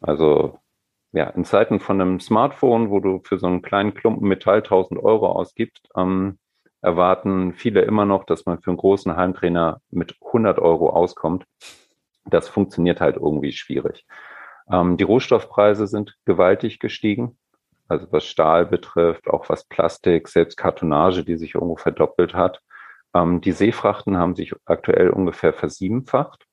Also 0.00 0.58
ja, 1.12 1.28
in 1.30 1.44
Zeiten 1.44 1.80
von 1.80 2.00
einem 2.00 2.20
Smartphone, 2.20 2.90
wo 2.90 3.00
du 3.00 3.20
für 3.24 3.38
so 3.38 3.46
einen 3.46 3.62
kleinen 3.62 3.94
Klumpen 3.94 4.28
Metall 4.28 4.58
1000 4.58 5.02
Euro 5.02 5.26
ausgibst, 5.26 5.88
ähm, 5.96 6.38
erwarten 6.82 7.54
viele 7.54 7.82
immer 7.82 8.04
noch, 8.04 8.24
dass 8.24 8.44
man 8.44 8.60
für 8.60 8.70
einen 8.70 8.76
großen 8.76 9.16
Heimtrainer 9.16 9.80
mit 9.90 10.16
100 10.26 10.58
Euro 10.58 10.90
auskommt. 10.90 11.44
Das 12.26 12.48
funktioniert 12.48 13.00
halt 13.00 13.16
irgendwie 13.16 13.52
schwierig. 13.52 14.04
Ähm, 14.70 14.96
die 14.96 15.04
Rohstoffpreise 15.04 15.86
sind 15.86 16.16
gewaltig 16.24 16.78
gestiegen. 16.80 17.38
Also 17.88 18.06
was 18.10 18.24
Stahl 18.24 18.66
betrifft, 18.66 19.28
auch 19.28 19.48
was 19.48 19.64
Plastik, 19.64 20.28
selbst 20.28 20.56
Kartonage, 20.56 21.24
die 21.24 21.36
sich 21.36 21.54
irgendwo 21.54 21.76
verdoppelt 21.76 22.34
hat. 22.34 22.60
Ähm, 23.14 23.40
die 23.40 23.52
Seefrachten 23.52 24.18
haben 24.18 24.34
sich 24.34 24.54
aktuell 24.64 25.10
ungefähr 25.10 25.52
versiebenfacht. 25.52 26.46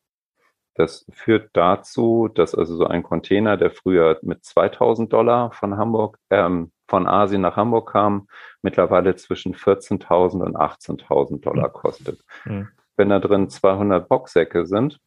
Das 0.79 1.05
führt 1.11 1.49
dazu, 1.51 2.29
dass 2.33 2.55
also 2.55 2.77
so 2.77 2.85
ein 2.85 3.03
Container, 3.03 3.57
der 3.57 3.69
früher 3.69 4.17
mit 4.21 4.45
2000 4.45 5.11
Dollar 5.11 5.51
von 5.51 5.75
Hamburg, 5.75 6.17
ähm, 6.29 6.71
von 6.87 7.05
Asien 7.05 7.41
nach 7.41 7.57
Hamburg 7.57 7.91
kam, 7.91 8.29
mittlerweile 8.61 9.17
zwischen 9.17 9.53
14.000 9.53 10.41
und 10.41 10.55
18.000 10.55 11.41
Dollar 11.41 11.65
hm. 11.65 11.73
kostet. 11.73 12.23
Mhm. 12.45 12.69
Wenn 12.95 13.09
da 13.09 13.19
drin 13.19 13.49
200 13.49 14.07
Boxsäcke 14.07 14.65
sind 14.65 15.01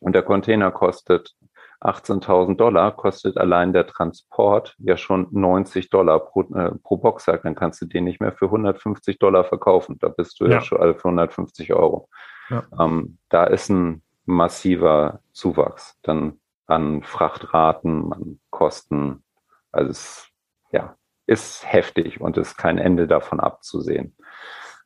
und 0.00 0.16
der 0.16 0.24
Container 0.24 0.72
kostet 0.72 1.36
18.000 1.80 2.56
Dollar, 2.56 2.90
kostet 2.90 3.38
allein 3.38 3.72
der 3.72 3.86
Transport 3.86 4.74
ja 4.80 4.96
schon 4.96 5.28
90 5.30 5.90
Dollar 5.90 6.18
pro, 6.18 6.42
äh, 6.56 6.72
pro 6.82 6.96
Boxsack. 6.96 7.44
Dann 7.44 7.54
kannst 7.54 7.80
du 7.82 7.86
den 7.86 8.02
nicht 8.02 8.20
mehr 8.20 8.32
für 8.32 8.46
150 8.46 9.20
Dollar 9.20 9.44
verkaufen. 9.44 9.96
Da 10.00 10.08
bist 10.08 10.40
du 10.40 10.46
ja, 10.46 10.54
ja 10.54 10.60
schon 10.60 10.80
alle 10.80 10.96
für 10.96 11.06
150 11.06 11.72
Euro. 11.72 12.08
Ja. 12.50 12.64
Ähm, 12.80 13.18
da 13.28 13.44
ist 13.44 13.68
ein 13.68 14.02
massiver 14.28 15.20
Zuwachs 15.32 15.98
dann 16.02 16.38
an 16.66 17.02
Frachtraten, 17.02 18.12
an 18.12 18.40
Kosten. 18.50 19.24
Also 19.72 19.90
es 19.90 20.28
ja, 20.70 20.96
ist 21.26 21.64
heftig 21.70 22.20
und 22.20 22.36
ist 22.36 22.58
kein 22.58 22.78
Ende 22.78 23.06
davon 23.06 23.40
abzusehen. 23.40 24.14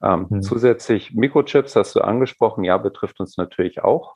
Ähm, 0.00 0.30
hm. 0.30 0.42
Zusätzlich 0.42 1.12
Mikrochips 1.14 1.74
hast 1.74 1.94
du 1.96 2.00
angesprochen, 2.02 2.62
ja, 2.62 2.78
betrifft 2.78 3.18
uns 3.18 3.36
natürlich 3.36 3.82
auch. 3.82 4.14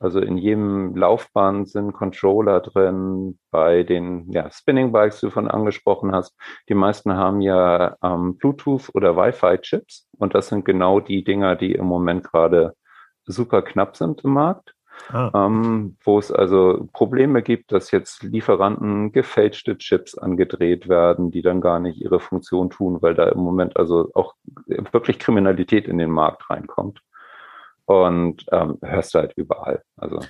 Also 0.00 0.20
in 0.20 0.36
jedem 0.36 0.96
Laufband 0.96 1.68
sind 1.68 1.92
Controller 1.92 2.60
drin, 2.60 3.38
bei 3.52 3.84
den 3.84 4.30
ja, 4.32 4.50
Spinning 4.50 4.90
Bikes, 4.90 5.20
die 5.20 5.26
du 5.26 5.30
von 5.30 5.48
angesprochen 5.48 6.12
hast. 6.12 6.36
Die 6.68 6.74
meisten 6.74 7.14
haben 7.14 7.40
ja 7.40 7.96
ähm, 8.02 8.36
Bluetooth 8.38 8.90
oder 8.92 9.16
Wi-Fi-Chips 9.16 10.08
und 10.18 10.34
das 10.34 10.48
sind 10.48 10.64
genau 10.64 10.98
die 10.98 11.22
Dinger, 11.22 11.54
die 11.54 11.72
im 11.72 11.86
Moment 11.86 12.24
gerade 12.24 12.74
super 13.26 13.62
knapp 13.62 13.96
sind 13.96 14.22
im 14.24 14.32
Markt. 14.32 14.74
Ah. 15.08 15.30
Ähm, 15.34 15.96
wo 16.04 16.18
es 16.18 16.30
also 16.30 16.88
Probleme 16.92 17.42
gibt, 17.42 17.72
dass 17.72 17.90
jetzt 17.90 18.22
Lieferanten 18.22 19.10
gefälschte 19.10 19.76
Chips 19.76 20.16
angedreht 20.16 20.88
werden, 20.88 21.32
die 21.32 21.42
dann 21.42 21.60
gar 21.60 21.80
nicht 21.80 22.00
ihre 22.00 22.20
Funktion 22.20 22.70
tun, 22.70 23.02
weil 23.02 23.14
da 23.14 23.28
im 23.28 23.40
Moment 23.40 23.76
also 23.76 24.10
auch 24.14 24.34
wirklich 24.66 25.18
Kriminalität 25.18 25.88
in 25.88 25.98
den 25.98 26.10
Markt 26.10 26.48
reinkommt. 26.48 27.00
Und 27.86 28.46
ähm, 28.52 28.78
hörst 28.82 29.14
du 29.14 29.18
halt 29.18 29.32
überall. 29.36 29.82
Also 29.96 30.20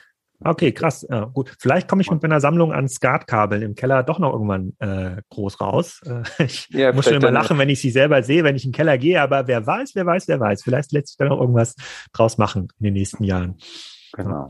Okay, 0.45 0.73
krass. 0.73 1.07
Ja, 1.09 1.25
gut. 1.25 1.55
Vielleicht 1.59 1.89
komme 1.89 2.03
ich 2.03 2.11
mit 2.11 2.23
meiner 2.23 2.41
Sammlung 2.41 2.73
an 2.73 2.89
Skatkabeln 2.89 3.63
im 3.63 3.75
Keller 3.75 4.03
doch 4.03 4.19
noch 4.19 4.33
irgendwann 4.33 4.75
äh, 4.79 5.23
groß 5.31 5.61
raus. 5.61 6.01
Ich 6.39 6.69
ja, 6.71 6.93
muss 6.93 7.07
schon 7.07 7.15
immer 7.15 7.31
lachen, 7.31 7.59
wenn 7.59 7.69
ich 7.69 7.81
sie 7.81 7.91
selber 7.91 8.23
sehe, 8.23 8.45
wenn 8.45 8.57
ich 8.57 8.65
in 8.65 8.71
den 8.71 8.77
Keller 8.77 8.99
gehe. 8.99 9.21
Aber 9.21 9.47
wer 9.47 9.67
weiß, 9.67 9.95
wer 9.95 10.05
weiß, 10.05 10.29
wer 10.29 10.41
weiß. 10.41 10.63
Vielleicht 10.63 10.93
lässt 10.93 11.09
sich 11.09 11.17
da 11.17 11.27
noch 11.27 11.41
irgendwas 11.41 11.75
draus 12.13 12.39
machen 12.39 12.69
in 12.79 12.85
den 12.85 12.95
nächsten 12.95 13.25
Jahren. 13.25 13.57
Genau. 14.13 14.49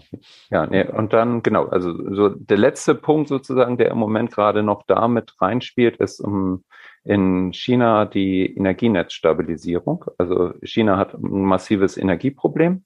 Ja, 0.50 0.66
nee, 0.66 0.86
und 0.86 1.12
dann, 1.14 1.42
genau, 1.42 1.66
also 1.66 2.14
so 2.14 2.28
der 2.28 2.58
letzte 2.58 2.94
Punkt 2.94 3.28
sozusagen, 3.28 3.78
der 3.78 3.90
im 3.90 3.96
Moment 3.96 4.30
gerade 4.30 4.62
noch 4.62 4.82
da 4.86 5.08
mit 5.08 5.40
reinspielt, 5.40 5.96
ist 5.96 6.20
um, 6.20 6.64
in 7.04 7.52
China 7.52 8.04
die 8.04 8.54
Energienetzstabilisierung. 8.56 10.04
Also 10.18 10.52
China 10.62 10.98
hat 10.98 11.14
ein 11.14 11.44
massives 11.44 11.96
Energieproblem. 11.96 12.84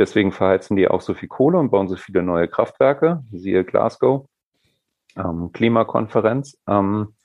Deswegen 0.00 0.32
verheizen 0.32 0.76
die 0.76 0.88
auch 0.88 1.02
so 1.02 1.12
viel 1.12 1.28
Kohle 1.28 1.58
und 1.58 1.70
bauen 1.70 1.86
so 1.86 1.94
viele 1.94 2.22
neue 2.22 2.48
Kraftwerke, 2.48 3.22
siehe 3.32 3.64
Glasgow, 3.64 4.26
ähm, 5.14 5.50
Klimakonferenz. 5.52 6.58
Ähm, 6.66 7.16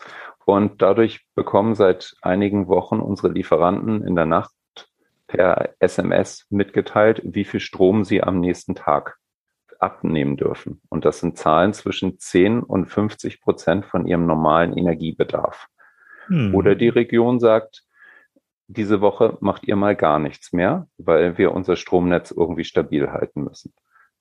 und 0.44 0.82
dadurch 0.82 1.26
bekommen 1.36 1.76
seit 1.76 2.16
einigen 2.22 2.68
Wochen 2.68 3.00
unsere 3.00 3.30
Lieferanten 3.30 4.06
in 4.06 4.18
der 4.18 4.26
Nacht 4.26 4.52
per 5.26 5.70
SMS 5.80 6.48
mitgeteilt, 6.50 7.22
wie 7.24 7.46
viel 7.46 7.62
Strom 7.62 8.04
sie 8.04 8.22
am 8.22 8.42
nächsten 8.42 8.76
Tag 8.76 9.20
abnehmen 9.80 10.36
dürfen. 10.36 10.82
Und 10.90 11.06
das 11.06 11.22
sind 11.22 11.38
Zahlen 11.38 11.72
zwischen 11.72 12.20
10 12.20 12.60
und 12.62 12.88
50 12.88 13.40
Prozent 13.40 13.86
von 13.86 14.06
ihrem 14.06 14.26
normalen 14.26 14.78
Energiebedarf. 14.78 15.68
Hm. 16.28 16.54
Oder 16.54 16.76
die 16.76 16.90
Region 16.90 17.40
sagt, 17.40 17.86
diese 18.68 19.02
Woche 19.02 19.38
macht 19.42 19.68
ihr 19.68 19.76
mal 19.76 19.96
gar 19.96 20.20
nichts 20.20 20.54
mehr, 20.54 20.88
weil 20.98 21.38
wir 21.38 21.54
unser 21.54 21.76
Stromnetz 21.76 22.32
irgendwie 22.32 22.64
stabil 22.64 23.12
halten 23.12 23.44
müssen 23.44 23.74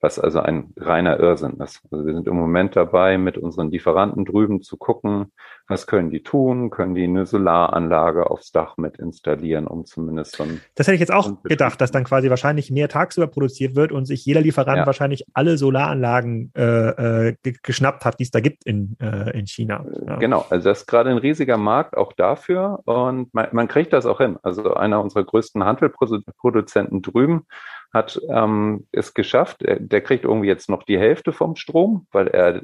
was 0.04 0.18
also 0.18 0.40
ein 0.40 0.74
reiner 0.76 1.18
Irrsinn 1.18 1.58
ist. 1.60 1.80
Also 1.90 2.04
wir 2.04 2.12
sind 2.12 2.28
im 2.28 2.36
Moment 2.36 2.76
dabei, 2.76 3.16
mit 3.16 3.38
unseren 3.38 3.70
Lieferanten 3.70 4.26
drüben 4.26 4.60
zu 4.60 4.76
gucken, 4.76 5.32
was 5.66 5.86
können 5.86 6.10
die 6.10 6.22
tun? 6.22 6.68
Können 6.68 6.94
die 6.94 7.04
eine 7.04 7.24
Solaranlage 7.24 8.28
aufs 8.30 8.52
Dach 8.52 8.76
mit 8.76 8.98
installieren, 8.98 9.66
um 9.66 9.86
zumindest 9.86 10.36
so 10.36 10.42
ein 10.42 10.60
Das 10.74 10.86
hätte 10.86 10.96
ich 10.96 11.00
jetzt 11.00 11.12
auch 11.12 11.42
gedacht, 11.42 11.80
dass 11.80 11.90
dann 11.90 12.04
quasi 12.04 12.28
wahrscheinlich 12.28 12.70
mehr 12.70 12.90
tagsüber 12.90 13.28
produziert 13.28 13.76
wird 13.76 13.92
und 13.92 14.04
sich 14.04 14.26
jeder 14.26 14.42
Lieferant 14.42 14.76
ja. 14.76 14.86
wahrscheinlich 14.86 15.24
alle 15.32 15.56
Solaranlagen 15.56 16.52
äh, 16.54 17.28
äh, 17.28 17.36
geschnappt 17.62 18.04
hat, 18.04 18.18
die 18.20 18.24
es 18.24 18.30
da 18.30 18.40
gibt 18.40 18.66
in, 18.66 18.98
äh, 19.00 19.30
in 19.38 19.46
China. 19.46 19.86
Ja. 20.06 20.16
Genau, 20.16 20.44
also 20.50 20.68
das 20.68 20.80
ist 20.80 20.86
gerade 20.86 21.08
ein 21.08 21.18
riesiger 21.18 21.56
Markt 21.56 21.96
auch 21.96 22.12
dafür 22.12 22.80
und 22.84 23.32
man, 23.32 23.48
man 23.52 23.68
kriegt 23.68 23.94
das 23.94 24.04
auch 24.04 24.18
hin. 24.18 24.36
Also 24.42 24.74
einer 24.74 25.00
unserer 25.00 25.24
größten 25.24 25.64
Handelproduzenten 25.64 27.00
drüben 27.00 27.46
hat 27.94 28.20
ähm, 28.28 28.86
es 28.92 29.14
geschafft. 29.14 29.62
Der, 29.62 29.78
der 29.78 30.00
kriegt 30.02 30.24
irgendwie 30.24 30.48
jetzt 30.48 30.68
noch 30.68 30.82
die 30.82 30.98
Hälfte 30.98 31.32
vom 31.32 31.56
Strom, 31.56 32.06
weil 32.10 32.28
er 32.28 32.62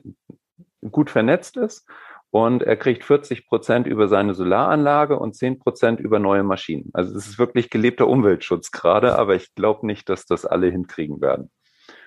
gut 0.90 1.08
vernetzt 1.08 1.56
ist. 1.56 1.88
Und 2.32 2.62
er 2.62 2.76
kriegt 2.76 3.04
40 3.04 3.46
Prozent 3.46 3.86
über 3.86 4.06
seine 4.06 4.34
Solaranlage 4.34 5.18
und 5.18 5.34
10 5.34 5.58
Prozent 5.58 5.98
über 5.98 6.18
neue 6.18 6.44
Maschinen. 6.44 6.90
Also 6.92 7.16
es 7.16 7.26
ist 7.26 7.38
wirklich 7.38 7.70
gelebter 7.70 8.06
Umweltschutz 8.06 8.70
gerade, 8.70 9.18
aber 9.18 9.34
ich 9.34 9.54
glaube 9.54 9.86
nicht, 9.86 10.08
dass 10.08 10.26
das 10.26 10.44
alle 10.44 10.68
hinkriegen 10.68 11.20
werden. 11.20 11.50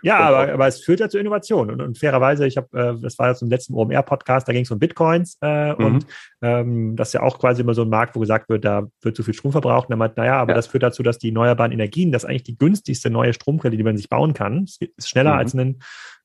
Ja, 0.04 0.20
aber, 0.20 0.54
aber 0.54 0.68
es 0.68 0.82
führt 0.82 1.00
ja 1.00 1.10
zu 1.10 1.18
Innovation. 1.18 1.72
Und, 1.72 1.82
und 1.82 1.98
fairerweise, 1.98 2.46
ich 2.46 2.58
habe, 2.58 2.68
äh, 2.78 3.02
das 3.02 3.18
war 3.18 3.30
jetzt 3.30 3.42
im 3.42 3.50
letzten 3.50 3.74
OMR-Podcast, 3.74 4.48
da 4.48 4.54
ging 4.54 4.64
es 4.64 4.72
um 4.72 4.78
Bitcoins 4.78 5.38
äh, 5.42 5.74
mhm. 5.74 5.86
und 5.86 6.06
ähm, 6.42 6.96
das 6.96 7.10
ist 7.10 7.14
ja 7.14 7.22
auch 7.22 7.40
quasi 7.40 7.62
immer 7.62 7.74
so 7.74 7.84
ein 7.84 7.90
Markt, 7.90 8.16
wo 8.16 8.20
gesagt 8.20 8.50
wird, 8.50 8.66
da 8.66 8.84
wird 9.02 9.16
zu 9.16 9.24
viel 9.24 9.34
Strom 9.34 9.54
verbraucht. 9.54 9.88
Und 9.88 9.94
er 9.94 9.98
meint, 9.98 10.18
naja, 10.18 10.36
aber 10.36 10.52
ja. 10.52 10.56
das 10.56 10.68
führt 10.68 10.84
dazu, 10.84 11.04
dass 11.04 11.18
die 11.18 11.30
erneuerbaren 11.30 11.72
Energien, 11.72 12.12
das 12.12 12.24
ist 12.24 12.30
eigentlich 12.30 12.44
die 12.44 12.58
günstigste 12.58 13.10
neue 13.10 13.34
Stromquelle, 13.34 13.78
die 13.78 13.84
man 13.84 13.98
sich 13.98 14.10
bauen 14.10 14.34
kann. 14.34 14.64
Es 14.64 14.78
ist 14.98 15.10
schneller 15.10 15.34
mhm. 15.34 15.40
als 15.40 15.54
ein 15.54 15.80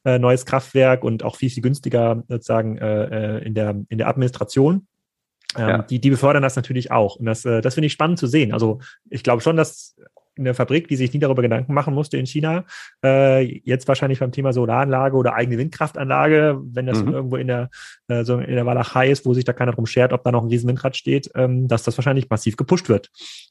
äh, 0.04 0.18
neues 0.18 0.44
Kraftwerk 0.44 1.04
und 1.04 1.22
auch 1.22 1.36
viel, 1.36 1.50
viel 1.50 1.62
günstiger 1.62 2.24
sozusagen 2.28 2.78
äh, 2.78 3.38
äh 3.38 3.44
in, 3.46 3.54
der, 3.54 3.76
in 3.88 3.98
der 3.98 4.08
Administration. 4.08 4.86
Ähm, 5.56 5.68
ja. 5.68 5.78
die, 5.78 5.98
die 5.98 6.10
befördern 6.10 6.42
das 6.42 6.56
natürlich 6.56 6.90
auch. 6.90 7.16
Und 7.16 7.24
das, 7.24 7.44
äh, 7.44 7.62
das 7.62 7.74
finde 7.74 7.86
ich 7.86 7.92
spannend 7.94 8.18
zu 8.18 8.26
sehen. 8.26 8.52
Also 8.52 8.80
ich 9.08 9.22
glaube 9.22 9.40
schon, 9.40 9.56
dass 9.56 9.96
eine 10.38 10.54
Fabrik, 10.54 10.88
die 10.88 10.96
sich 10.96 11.12
nie 11.12 11.18
darüber 11.18 11.42
Gedanken 11.42 11.74
machen 11.74 11.94
musste 11.94 12.16
in 12.16 12.26
China, 12.26 12.64
äh, 13.04 13.42
jetzt 13.64 13.88
wahrscheinlich 13.88 14.20
beim 14.20 14.32
Thema 14.32 14.52
Solaranlage 14.52 15.16
oder 15.16 15.34
eigene 15.34 15.58
Windkraftanlage, 15.58 16.60
wenn 16.62 16.86
das 16.86 17.02
mhm. 17.02 17.12
irgendwo 17.12 17.36
in 17.36 17.48
der, 17.48 17.70
äh, 18.08 18.24
so 18.24 18.38
in 18.38 18.54
der 18.54 18.66
Walachei 18.66 19.10
ist, 19.10 19.26
wo 19.26 19.34
sich 19.34 19.44
da 19.44 19.52
keiner 19.52 19.72
drum 19.72 19.86
schert, 19.86 20.12
ob 20.12 20.24
da 20.24 20.32
noch 20.32 20.42
ein 20.42 20.48
riesen 20.48 20.68
Windrad 20.68 20.96
steht, 20.96 21.30
ähm, 21.34 21.68
dass 21.68 21.82
das 21.82 21.96
wahrscheinlich 21.98 22.30
massiv 22.30 22.56
gepusht 22.56 22.88
wird 22.88 23.10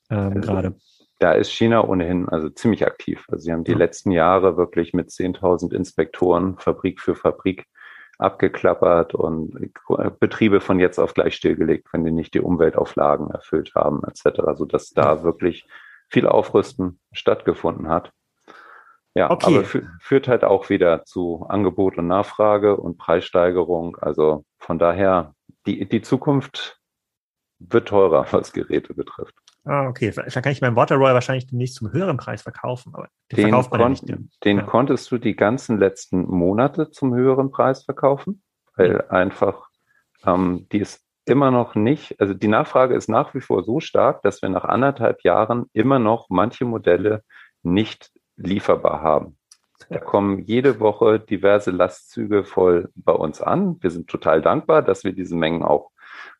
ähm, 0.09 0.33
also, 0.35 0.39
gerade. 0.39 0.75
Da 1.19 1.31
ist 1.31 1.51
China 1.51 1.83
ohnehin 1.83 2.29
also 2.29 2.49
ziemlich 2.49 2.85
aktiv. 2.85 3.25
Also 3.29 3.43
sie 3.43 3.51
haben 3.51 3.63
die 3.63 3.71
ja. 3.71 3.77
letzten 3.77 4.11
Jahre 4.11 4.55
wirklich 4.55 4.93
mit 4.93 5.09
10.000 5.09 5.73
Inspektoren 5.73 6.57
Fabrik 6.59 7.01
für 7.01 7.15
Fabrik 7.15 7.65
abgeklappert 8.19 9.13
und 9.13 9.71
Betriebe 10.19 10.59
von 10.59 10.79
jetzt 10.79 10.99
auf 10.99 11.13
gleich 11.13 11.35
stillgelegt, 11.35 11.87
wenn 11.91 12.03
die 12.03 12.11
nicht 12.11 12.33
die 12.33 12.41
Umweltauflagen 12.41 13.29
erfüllt 13.29 13.75
haben, 13.75 14.01
etc. 14.07 14.41
Sodass 14.55 14.89
da 14.89 15.23
wirklich 15.23 15.67
viel 16.09 16.27
Aufrüsten 16.27 16.99
stattgefunden 17.11 17.89
hat. 17.89 18.11
Ja, 19.13 19.31
okay. 19.31 19.57
aber 19.57 19.65
führt 19.99 20.27
halt 20.27 20.43
auch 20.43 20.69
wieder 20.69 21.03
zu 21.05 21.45
Angebot 21.49 21.97
und 21.97 22.07
Nachfrage 22.07 22.77
und 22.77 22.97
Preissteigerung. 22.97 23.97
Also 23.97 24.45
von 24.59 24.77
daher, 24.77 25.33
die, 25.65 25.89
die 25.89 26.01
Zukunft 26.01 26.79
wird 27.57 27.87
teurer, 27.87 28.27
was 28.31 28.53
Geräte 28.53 28.93
betrifft. 28.93 29.33
Ah, 29.65 29.87
okay. 29.87 30.11
Vielleicht 30.11 30.41
kann 30.41 30.51
ich 30.51 30.61
meinen 30.61 30.75
Waterroy 30.75 31.13
wahrscheinlich 31.13 31.47
demnächst 31.47 31.75
zum 31.75 31.91
höheren 31.91 32.17
Preis 32.17 32.43
verkaufen, 32.43 32.93
aber 32.93 33.09
den, 33.31 33.37
den, 33.37 33.41
verkauft 33.45 33.71
man 33.71 33.81
kon 33.81 33.95
ja 33.95 34.15
nicht. 34.15 34.43
Den 34.45 34.57
ja. 34.57 34.63
konntest 34.63 35.11
du 35.11 35.17
die 35.17 35.35
ganzen 35.35 35.77
letzten 35.77 36.21
Monate 36.21 36.91
zum 36.91 37.13
höheren 37.13 37.51
Preis 37.51 37.83
verkaufen, 37.83 38.43
weil 38.75 38.93
mhm. 38.93 39.01
einfach 39.09 39.67
ähm, 40.25 40.67
die 40.71 40.79
ist 40.79 41.06
immer 41.27 41.51
noch 41.51 41.75
nicht, 41.75 42.19
also 42.19 42.33
die 42.33 42.47
Nachfrage 42.47 42.95
ist 42.95 43.09
nach 43.09 43.33
wie 43.33 43.41
vor 43.41 43.63
so 43.63 43.79
stark, 43.79 44.21
dass 44.23 44.41
wir 44.41 44.49
nach 44.49 44.65
anderthalb 44.65 45.23
Jahren 45.23 45.65
immer 45.73 45.99
noch 45.99 46.29
manche 46.29 46.65
Modelle 46.65 47.23
nicht 47.63 48.11
lieferbar 48.35 49.01
haben. 49.01 49.37
Da 49.89 49.99
kommen 49.99 50.39
jede 50.39 50.79
Woche 50.79 51.19
diverse 51.19 51.71
Lastzüge 51.71 52.43
voll 52.43 52.89
bei 52.95 53.13
uns 53.13 53.41
an. 53.41 53.77
Wir 53.81 53.91
sind 53.91 54.07
total 54.07 54.41
dankbar, 54.41 54.81
dass 54.81 55.03
wir 55.03 55.13
diese 55.13 55.35
Mengen 55.35 55.63
auch 55.63 55.91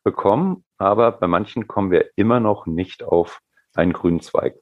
bekommen, 0.02 0.64
aber 0.76 1.12
bei 1.12 1.26
manchen 1.26 1.66
kommen 1.66 1.90
wir 1.90 2.10
immer 2.16 2.40
noch 2.40 2.66
nicht 2.66 3.04
auf 3.04 3.40
einen 3.74 3.92
grünen 3.92 4.20
Zweig. 4.20 4.56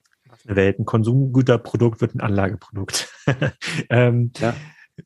Welt, 0.45 0.79
ein 0.79 0.85
Konsumgüterprodukt 0.85 2.01
wird 2.01 2.15
ein 2.15 2.21
Anlageprodukt. 2.21 3.12
ähm, 3.91 4.33
ja. 4.39 4.55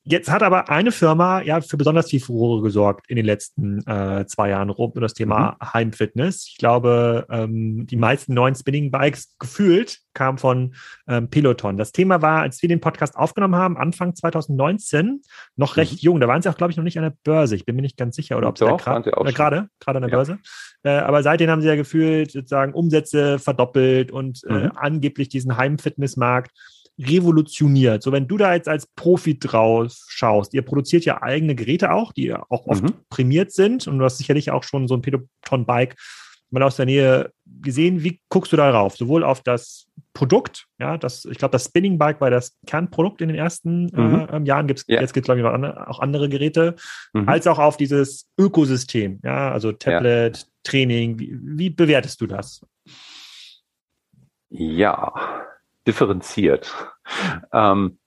Jetzt 0.04 0.30
hat 0.30 0.42
aber 0.44 0.68
eine 0.68 0.92
Firma 0.92 1.42
ja 1.42 1.60
für 1.60 1.76
besonders 1.76 2.10
viel 2.10 2.20
Furore 2.20 2.62
gesorgt 2.62 3.08
in 3.08 3.16
den 3.16 3.26
letzten 3.26 3.84
äh, 3.88 4.24
zwei 4.26 4.50
Jahren 4.50 4.70
rund 4.70 4.94
um 4.94 5.02
das 5.02 5.14
Thema 5.14 5.56
mhm. 5.60 5.72
Heimfitness. 5.72 6.46
Ich 6.48 6.58
glaube, 6.58 7.26
ähm, 7.28 7.86
die 7.86 7.96
meisten 7.96 8.32
neuen 8.34 8.54
Spinning 8.54 8.92
Bikes 8.92 9.34
gefühlt 9.40 9.98
kamen 10.14 10.38
von 10.38 10.74
ähm, 11.08 11.28
Peloton. 11.28 11.76
Das 11.76 11.90
Thema 11.90 12.22
war, 12.22 12.42
als 12.42 12.62
wir 12.62 12.68
den 12.68 12.80
Podcast 12.80 13.16
aufgenommen 13.16 13.56
haben, 13.56 13.76
Anfang 13.76 14.14
2019, 14.14 15.22
noch 15.56 15.76
recht 15.76 15.94
mhm. 15.94 15.98
jung. 15.98 16.20
Da 16.20 16.28
waren 16.28 16.40
sie 16.40 16.48
auch, 16.48 16.56
glaube 16.56 16.70
ich, 16.70 16.76
noch 16.76 16.84
nicht 16.84 16.98
an 16.98 17.04
der 17.04 17.16
Börse. 17.24 17.56
Ich 17.56 17.66
bin 17.66 17.74
mir 17.74 17.82
nicht 17.82 17.96
ganz 17.96 18.14
sicher, 18.14 18.38
oder 18.38 18.48
ob 18.48 18.58
sie 18.58 18.66
gerade 18.66 19.10
gerade 19.10 19.68
gerade 19.80 19.96
an 19.96 20.02
der 20.02 20.10
ja. 20.10 20.16
Börse. 20.16 20.38
Äh, 20.84 20.90
aber 20.90 21.24
seitdem 21.24 21.50
haben 21.50 21.62
sie 21.62 21.68
ja 21.68 21.76
gefühlt 21.76 22.30
sozusagen 22.30 22.74
Umsätze 22.74 23.40
verdoppelt 23.40 24.12
und 24.12 24.42
äh, 24.48 24.52
mhm. 24.52 24.72
angeblich 24.76 25.28
diesen 25.28 25.56
Heimfitnessmarkt 25.56 26.52
revolutioniert. 27.00 28.02
So, 28.02 28.12
wenn 28.12 28.28
du 28.28 28.36
da 28.36 28.54
jetzt 28.54 28.68
als 28.68 28.86
Profi 28.86 29.38
drauf 29.38 29.96
schaust, 30.08 30.54
ihr 30.54 30.62
produziert 30.62 31.04
ja 31.04 31.22
eigene 31.22 31.54
Geräte 31.54 31.92
auch, 31.92 32.12
die 32.12 32.32
auch 32.34 32.66
oft 32.66 32.82
mhm. 32.82 32.94
prämiert 33.08 33.52
sind 33.52 33.86
und 33.86 33.98
du 33.98 34.04
hast 34.04 34.18
sicherlich 34.18 34.50
auch 34.50 34.64
schon 34.64 34.86
so 34.88 34.94
ein 34.94 35.02
Peloton-Bike 35.02 35.96
mal 36.50 36.62
aus 36.62 36.76
der 36.76 36.86
Nähe 36.86 37.32
gesehen. 37.62 38.02
Wie 38.02 38.20
guckst 38.28 38.52
du 38.52 38.56
darauf? 38.56 38.96
Sowohl 38.96 39.24
auf 39.24 39.42
das 39.42 39.86
Produkt, 40.12 40.66
ja, 40.78 40.98
das, 40.98 41.24
ich 41.24 41.38
glaube, 41.38 41.52
das 41.52 41.66
Spinning 41.66 41.96
Bike 41.96 42.20
war 42.20 42.30
das 42.30 42.56
Kernprodukt 42.66 43.20
in 43.20 43.28
den 43.28 43.38
ersten 43.38 43.84
mhm. 43.84 44.26
äh, 44.30 44.42
Jahren. 44.44 44.66
Gibt's, 44.66 44.84
ja. 44.88 45.00
Jetzt 45.00 45.14
gibt 45.14 45.28
es, 45.28 45.34
glaube 45.34 45.40
ich, 45.40 45.46
auch 45.46 46.00
andere 46.00 46.28
Geräte, 46.28 46.74
mhm. 47.12 47.28
als 47.28 47.46
auch 47.46 47.58
auf 47.58 47.76
dieses 47.76 48.28
Ökosystem, 48.38 49.20
ja, 49.22 49.52
also 49.52 49.72
Tablet, 49.72 50.38
ja. 50.38 50.44
Training. 50.64 51.18
Wie, 51.18 51.38
wie 51.40 51.70
bewertest 51.70 52.20
du 52.20 52.26
das? 52.26 52.60
Ja, 54.48 55.12
differenziert. 55.90 56.72
Ähm, 57.52 57.98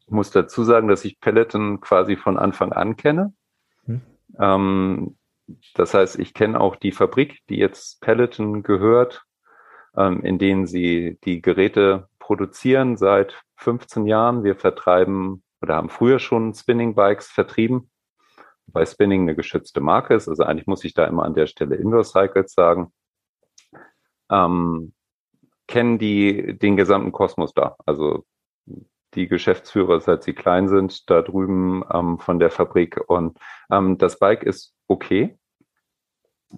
ich 0.00 0.10
muss 0.10 0.30
dazu 0.30 0.62
sagen, 0.62 0.88
dass 0.88 1.06
ich 1.06 1.20
Peloton 1.20 1.80
quasi 1.80 2.16
von 2.16 2.36
Anfang 2.36 2.72
an 2.72 2.96
kenne. 2.96 3.32
Hm. 3.86 4.02
Ähm, 4.38 5.16
das 5.74 5.94
heißt, 5.94 6.18
ich 6.18 6.34
kenne 6.34 6.60
auch 6.60 6.76
die 6.76 6.92
Fabrik, 6.92 7.40
die 7.48 7.56
jetzt 7.56 8.02
Peloton 8.02 8.62
gehört, 8.62 9.24
ähm, 9.96 10.20
in 10.22 10.38
denen 10.38 10.66
sie 10.66 11.18
die 11.24 11.40
Geräte 11.40 12.08
produzieren 12.18 12.98
seit 12.98 13.42
15 13.56 14.06
Jahren. 14.06 14.44
Wir 14.44 14.56
vertreiben 14.56 15.42
oder 15.62 15.76
haben 15.76 15.88
früher 15.88 16.18
schon 16.18 16.52
Spinning 16.52 16.94
Bikes 16.94 17.28
vertrieben, 17.28 17.90
weil 18.66 18.86
Spinning 18.86 19.22
eine 19.22 19.34
geschützte 19.34 19.80
Marke 19.80 20.14
ist. 20.14 20.28
Also 20.28 20.44
eigentlich 20.44 20.66
muss 20.66 20.84
ich 20.84 20.92
da 20.92 21.06
immer 21.06 21.24
an 21.24 21.34
der 21.34 21.46
Stelle 21.46 21.76
Indoor 21.76 22.04
Cycles 22.04 22.52
sagen. 22.52 22.92
Ähm, 24.30 24.92
kennen 25.72 25.98
die 25.98 26.58
den 26.58 26.76
gesamten 26.76 27.12
Kosmos 27.12 27.54
da. 27.54 27.76
Also 27.86 28.26
die 29.14 29.26
Geschäftsführer, 29.26 30.00
seit 30.00 30.22
sie 30.22 30.34
klein 30.34 30.68
sind, 30.68 31.08
da 31.08 31.22
drüben 31.22 31.82
ähm, 31.90 32.18
von 32.18 32.38
der 32.38 32.50
Fabrik. 32.50 33.00
Und 33.08 33.38
ähm, 33.70 33.96
das 33.96 34.18
Bike 34.18 34.42
ist 34.42 34.74
okay, 34.86 35.38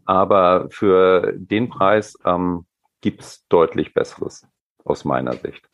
aber 0.05 0.66
für 0.70 1.33
den 1.37 1.68
Preis 1.68 2.18
ähm, 2.24 2.66
gibt 3.03 3.20
es 3.20 3.46
deutlich 3.48 3.94
Besseres 3.94 4.48
aus 4.85 5.05
meiner 5.05 5.35
Sicht. 5.35 5.64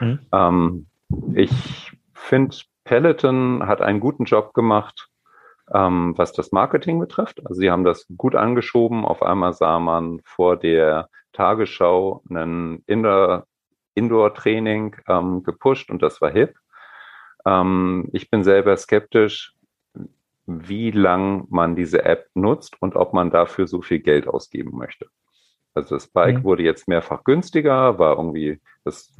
Mhm. 0.00 0.18
Ähm, 0.30 0.86
ich 1.34 1.92
finde, 2.12 2.54
Peloton 2.84 3.66
hat 3.66 3.80
einen 3.80 4.00
guten 4.00 4.24
Job 4.24 4.52
gemacht, 4.52 5.08
ähm, 5.74 6.14
was 6.16 6.32
das 6.32 6.52
Marketing 6.52 6.98
betrifft. 6.98 7.40
Also 7.46 7.60
sie 7.60 7.70
haben 7.70 7.84
das 7.84 8.06
gut 8.16 8.34
angeschoben. 8.34 9.04
Auf 9.04 9.22
einmal 9.22 9.52
sah 9.52 9.78
man 9.78 10.20
vor 10.24 10.56
der 10.56 11.08
Tagesschau 11.32 12.22
einen 12.28 12.82
Indoor, 12.86 13.46
Indoor-Training 13.94 14.96
ähm, 15.08 15.42
gepusht 15.42 15.90
und 15.90 16.02
das 16.02 16.20
war 16.20 16.30
hip. 16.30 16.56
Ähm, 17.46 18.08
ich 18.12 18.30
bin 18.30 18.44
selber 18.44 18.76
skeptisch, 18.76 19.54
wie 20.46 20.90
lang 20.90 21.46
man 21.50 21.76
diese 21.76 22.04
App 22.04 22.28
nutzt 22.34 22.80
und 22.80 22.96
ob 22.96 23.12
man 23.12 23.30
dafür 23.30 23.66
so 23.66 23.82
viel 23.82 24.00
Geld 24.00 24.26
ausgeben 24.26 24.76
möchte. 24.76 25.06
Also 25.74 25.94
das 25.94 26.08
Bike 26.08 26.38
mhm. 26.38 26.44
wurde 26.44 26.62
jetzt 26.64 26.88
mehrfach 26.88 27.22
günstiger, 27.22 27.98
war 27.98 28.16
irgendwie, 28.16 28.60
das 28.84 29.14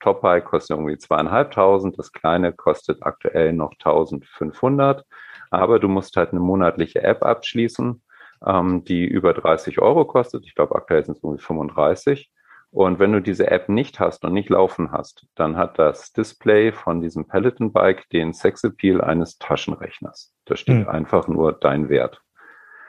Top-Bike 0.00 0.46
kostet 0.46 0.76
irgendwie 0.76 0.96
zweieinhalbtausend, 0.96 1.98
das 1.98 2.12
kleine 2.12 2.52
kostet 2.52 3.02
aktuell 3.02 3.52
noch 3.52 3.72
1500, 3.72 5.04
aber 5.50 5.78
du 5.78 5.88
musst 5.88 6.16
halt 6.16 6.30
eine 6.30 6.40
monatliche 6.40 7.02
App 7.02 7.22
abschließen, 7.22 8.02
ähm, 8.46 8.84
die 8.84 9.04
über 9.04 9.34
30 9.34 9.80
Euro 9.80 10.04
kostet. 10.04 10.46
Ich 10.46 10.54
glaube, 10.54 10.74
aktuell 10.76 11.04
sind 11.04 11.18
es 11.18 11.22
irgendwie 11.22 11.42
35. 11.42 12.30
Und 12.72 13.00
wenn 13.00 13.12
du 13.12 13.20
diese 13.20 13.50
App 13.50 13.68
nicht 13.68 13.98
hast 13.98 14.24
und 14.24 14.32
nicht 14.32 14.48
laufen 14.48 14.92
hast, 14.92 15.26
dann 15.34 15.56
hat 15.56 15.78
das 15.78 16.12
Display 16.12 16.70
von 16.70 17.00
diesem 17.02 17.26
Peloton 17.26 17.72
Bike 17.72 18.08
den 18.10 18.32
Sexappeal 18.32 19.00
eines 19.00 19.38
Taschenrechners. 19.38 20.32
Da 20.44 20.56
steht 20.56 20.86
mhm. 20.86 20.88
einfach 20.88 21.26
nur 21.26 21.52
dein 21.52 21.88
Wert. 21.88 22.22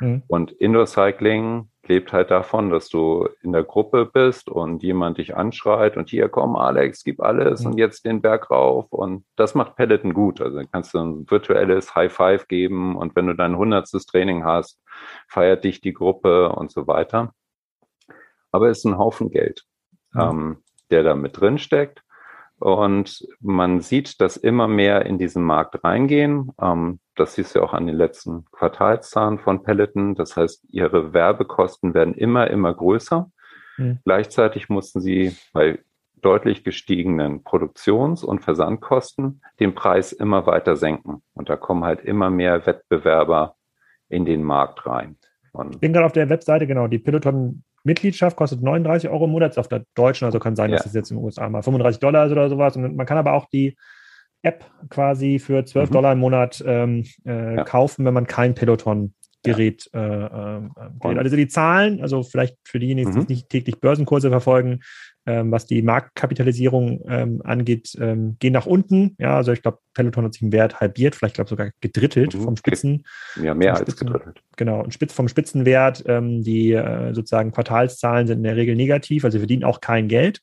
Mhm. 0.02 0.24
Und 0.28 0.52
Indoor 0.52 0.88
Cycling 0.88 1.70
lebt 1.88 2.14
halt 2.14 2.32
davon, 2.32 2.70
dass 2.70 2.90
du 2.90 3.28
in 3.42 3.54
der 3.54 3.64
Gruppe 3.64 4.06
bist 4.06 4.50
und 4.50 4.84
jemand 4.84 5.18
dich 5.18 5.36
anschreit 5.36 5.98
und 5.98 6.10
hier 6.10 6.30
komm 6.30 6.56
Alex, 6.56 7.04
gib 7.04 7.22
alles 7.22 7.62
mhm. 7.62 7.68
und 7.68 7.78
jetzt 7.78 8.06
den 8.06 8.22
Berg 8.22 8.50
rauf 8.50 8.88
und 8.92 9.26
das 9.36 9.56
macht 9.56 9.76
Peloton 9.76 10.14
gut. 10.14 10.42
Also 10.42 10.58
dann 10.58 10.70
kannst 10.72 10.94
du 10.94 11.00
ein 11.00 11.30
virtuelles 11.30 11.96
High 11.96 12.12
Five 12.12 12.48
geben 12.48 12.96
und 12.96 13.16
wenn 13.16 13.28
du 13.28 13.34
dein 13.34 13.58
hundertstes 13.58 14.06
Training 14.06 14.44
hast, 14.44 14.82
feiert 15.28 15.64
dich 15.64 15.82
die 15.82 15.94
Gruppe 15.94 16.50
und 16.50 16.72
so 16.72 16.88
weiter. 16.88 17.34
Aber 18.52 18.70
es 18.70 18.80
ist 18.80 18.86
ein 18.86 18.98
Haufen 18.98 19.32
Geld, 19.32 19.64
mhm. 20.14 20.22
ähm, 20.22 20.58
der 20.92 21.04
da 21.04 21.16
mit 21.16 21.40
drin 21.40 21.58
steckt. 21.58 22.04
Und 22.62 23.28
man 23.40 23.82
sieht, 23.82 24.22
dass 24.22 24.38
immer 24.38 24.68
mehr 24.68 25.08
in 25.08 25.18
diesen 25.18 25.42
Markt 25.42 25.84
reingehen. 25.84 26.52
Ähm, 26.62 27.00
das 27.16 27.34
siehst 27.34 27.56
du 27.56 27.64
auch 27.64 27.74
an 27.74 27.88
den 27.88 27.96
letzten 27.96 28.46
Quartalszahlen 28.52 29.40
von 29.40 29.64
Peloton. 29.64 30.14
Das 30.14 30.38
heißt, 30.38 30.66
ihre 30.70 31.12
Werbekosten 31.12 31.96
werden 31.96 32.14
immer, 32.14 32.52
immer 32.52 32.72
größer. 32.72 33.32
Mhm. 33.78 33.98
Gleichzeitig 34.06 34.70
mussten 34.70 35.02
sie 35.02 35.36
bei 35.54 35.80
deutlich 36.22 36.64
gestiegenen 36.64 37.44
Produktions- 37.44 38.24
und 38.24 38.44
Versandkosten 38.44 39.42
den 39.60 39.74
Preis 39.74 40.12
immer 40.12 40.46
weiter 40.46 40.76
senken. 40.76 41.24
Und 41.34 41.50
da 41.50 41.56
kommen 41.56 41.84
halt 41.84 42.02
immer 42.02 42.30
mehr 42.30 42.68
Wettbewerber 42.68 43.56
in 44.08 44.26
den 44.26 44.44
Markt 44.44 44.86
rein. 44.86 45.18
Und 45.52 45.74
ich 45.74 45.82
bin 45.82 45.94
gerade 45.94 46.06
auf 46.06 46.14
der 46.14 46.30
Webseite, 46.30 46.68
genau, 46.68 46.88
die 46.88 47.00
Peloton 47.00 47.64
Mitgliedschaft 47.84 48.36
kostet 48.36 48.62
39 48.62 49.10
Euro 49.10 49.26
im 49.26 49.32
Monat, 49.32 49.52
ist 49.52 49.58
auf 49.58 49.68
der 49.68 49.84
deutschen, 49.96 50.26
also 50.26 50.40
kann 50.40 50.56
sein, 50.56 50.70
ja. 50.70 50.78
dass 50.78 50.86
es 50.86 50.94
jetzt 50.94 51.12
in 51.12 51.18
den 51.18 51.24
USA 51.24 51.50
mal 51.50 51.62
35 51.62 52.00
Dollar 52.00 52.26
ist 52.26 52.32
oder 52.32 52.50
sowas. 52.50 52.76
Und 52.76 52.96
man 52.96 53.06
kann 53.06 53.18
aber 53.18 53.34
auch 53.34 53.48
die 53.50 53.76
App 54.44 54.66
quasi 54.90 55.40
für 55.40 55.64
12 55.66 55.90
mhm. 55.90 55.94
Dollar 55.94 56.14
im 56.14 56.20
Monat 56.20 56.64
ähm, 56.66 57.06
äh, 57.26 57.56
ja. 57.58 57.64
kaufen, 57.64 58.06
wenn 58.06 58.14
man 58.14 58.28
kein 58.28 58.56
Peloton-Gerät 58.56 59.90
ja. 59.94 60.58
äh, 60.58 60.60
äh, 60.60 61.18
Also 61.18 61.36
die 61.36 61.48
Zahlen, 61.48 62.02
also 62.02 62.24
vielleicht 62.24 62.58
für 62.64 62.80
diejenigen, 62.80 63.12
die 63.12 63.20
mhm. 63.20 63.26
nicht 63.28 63.50
täglich 63.50 63.80
Börsenkurse 63.80 64.30
verfolgen, 64.30 64.82
ähm, 65.26 65.52
was 65.52 65.66
die 65.66 65.82
Marktkapitalisierung 65.82 67.04
ähm, 67.08 67.42
angeht, 67.44 67.96
ähm, 68.00 68.38
gehen 68.40 68.54
nach 68.54 68.66
unten. 68.66 69.16
Ja, 69.20 69.38
also 69.38 69.52
ich 69.52 69.62
glaube, 69.62 69.80
Peloton 69.94 70.26
hat 70.26 70.34
sich 70.34 70.42
im 70.42 70.52
Wert 70.52 70.80
halbiert, 70.80 71.16
vielleicht 71.16 71.36
glaube 71.36 71.50
sogar 71.50 71.72
gedrittelt 71.80 72.36
mhm. 72.36 72.42
vom 72.42 72.58
Spitzen. 72.58 73.06
Ja, 73.42 73.54
mehr 73.54 73.74
als 73.74 73.82
Spitzen, 73.82 74.08
gedrittelt. 74.08 74.42
Genau, 74.58 74.84
und 74.84 74.94
Spitz 74.94 75.14
vom 75.14 75.28
Spitzenwert. 75.28 76.04
Ähm, 76.08 76.44
die 76.44 76.72
äh, 76.72 77.14
sozusagen 77.14 77.52
Quartalszahlen 77.52 78.28
sind 78.28 78.38
in 78.38 78.44
der 78.44 78.56
Regel 78.56 78.76
negativ, 78.76 79.26
also 79.26 79.38
verdienen 79.38 79.64
auch 79.64 79.82
kein 79.82 80.08
Geld. 80.08 80.42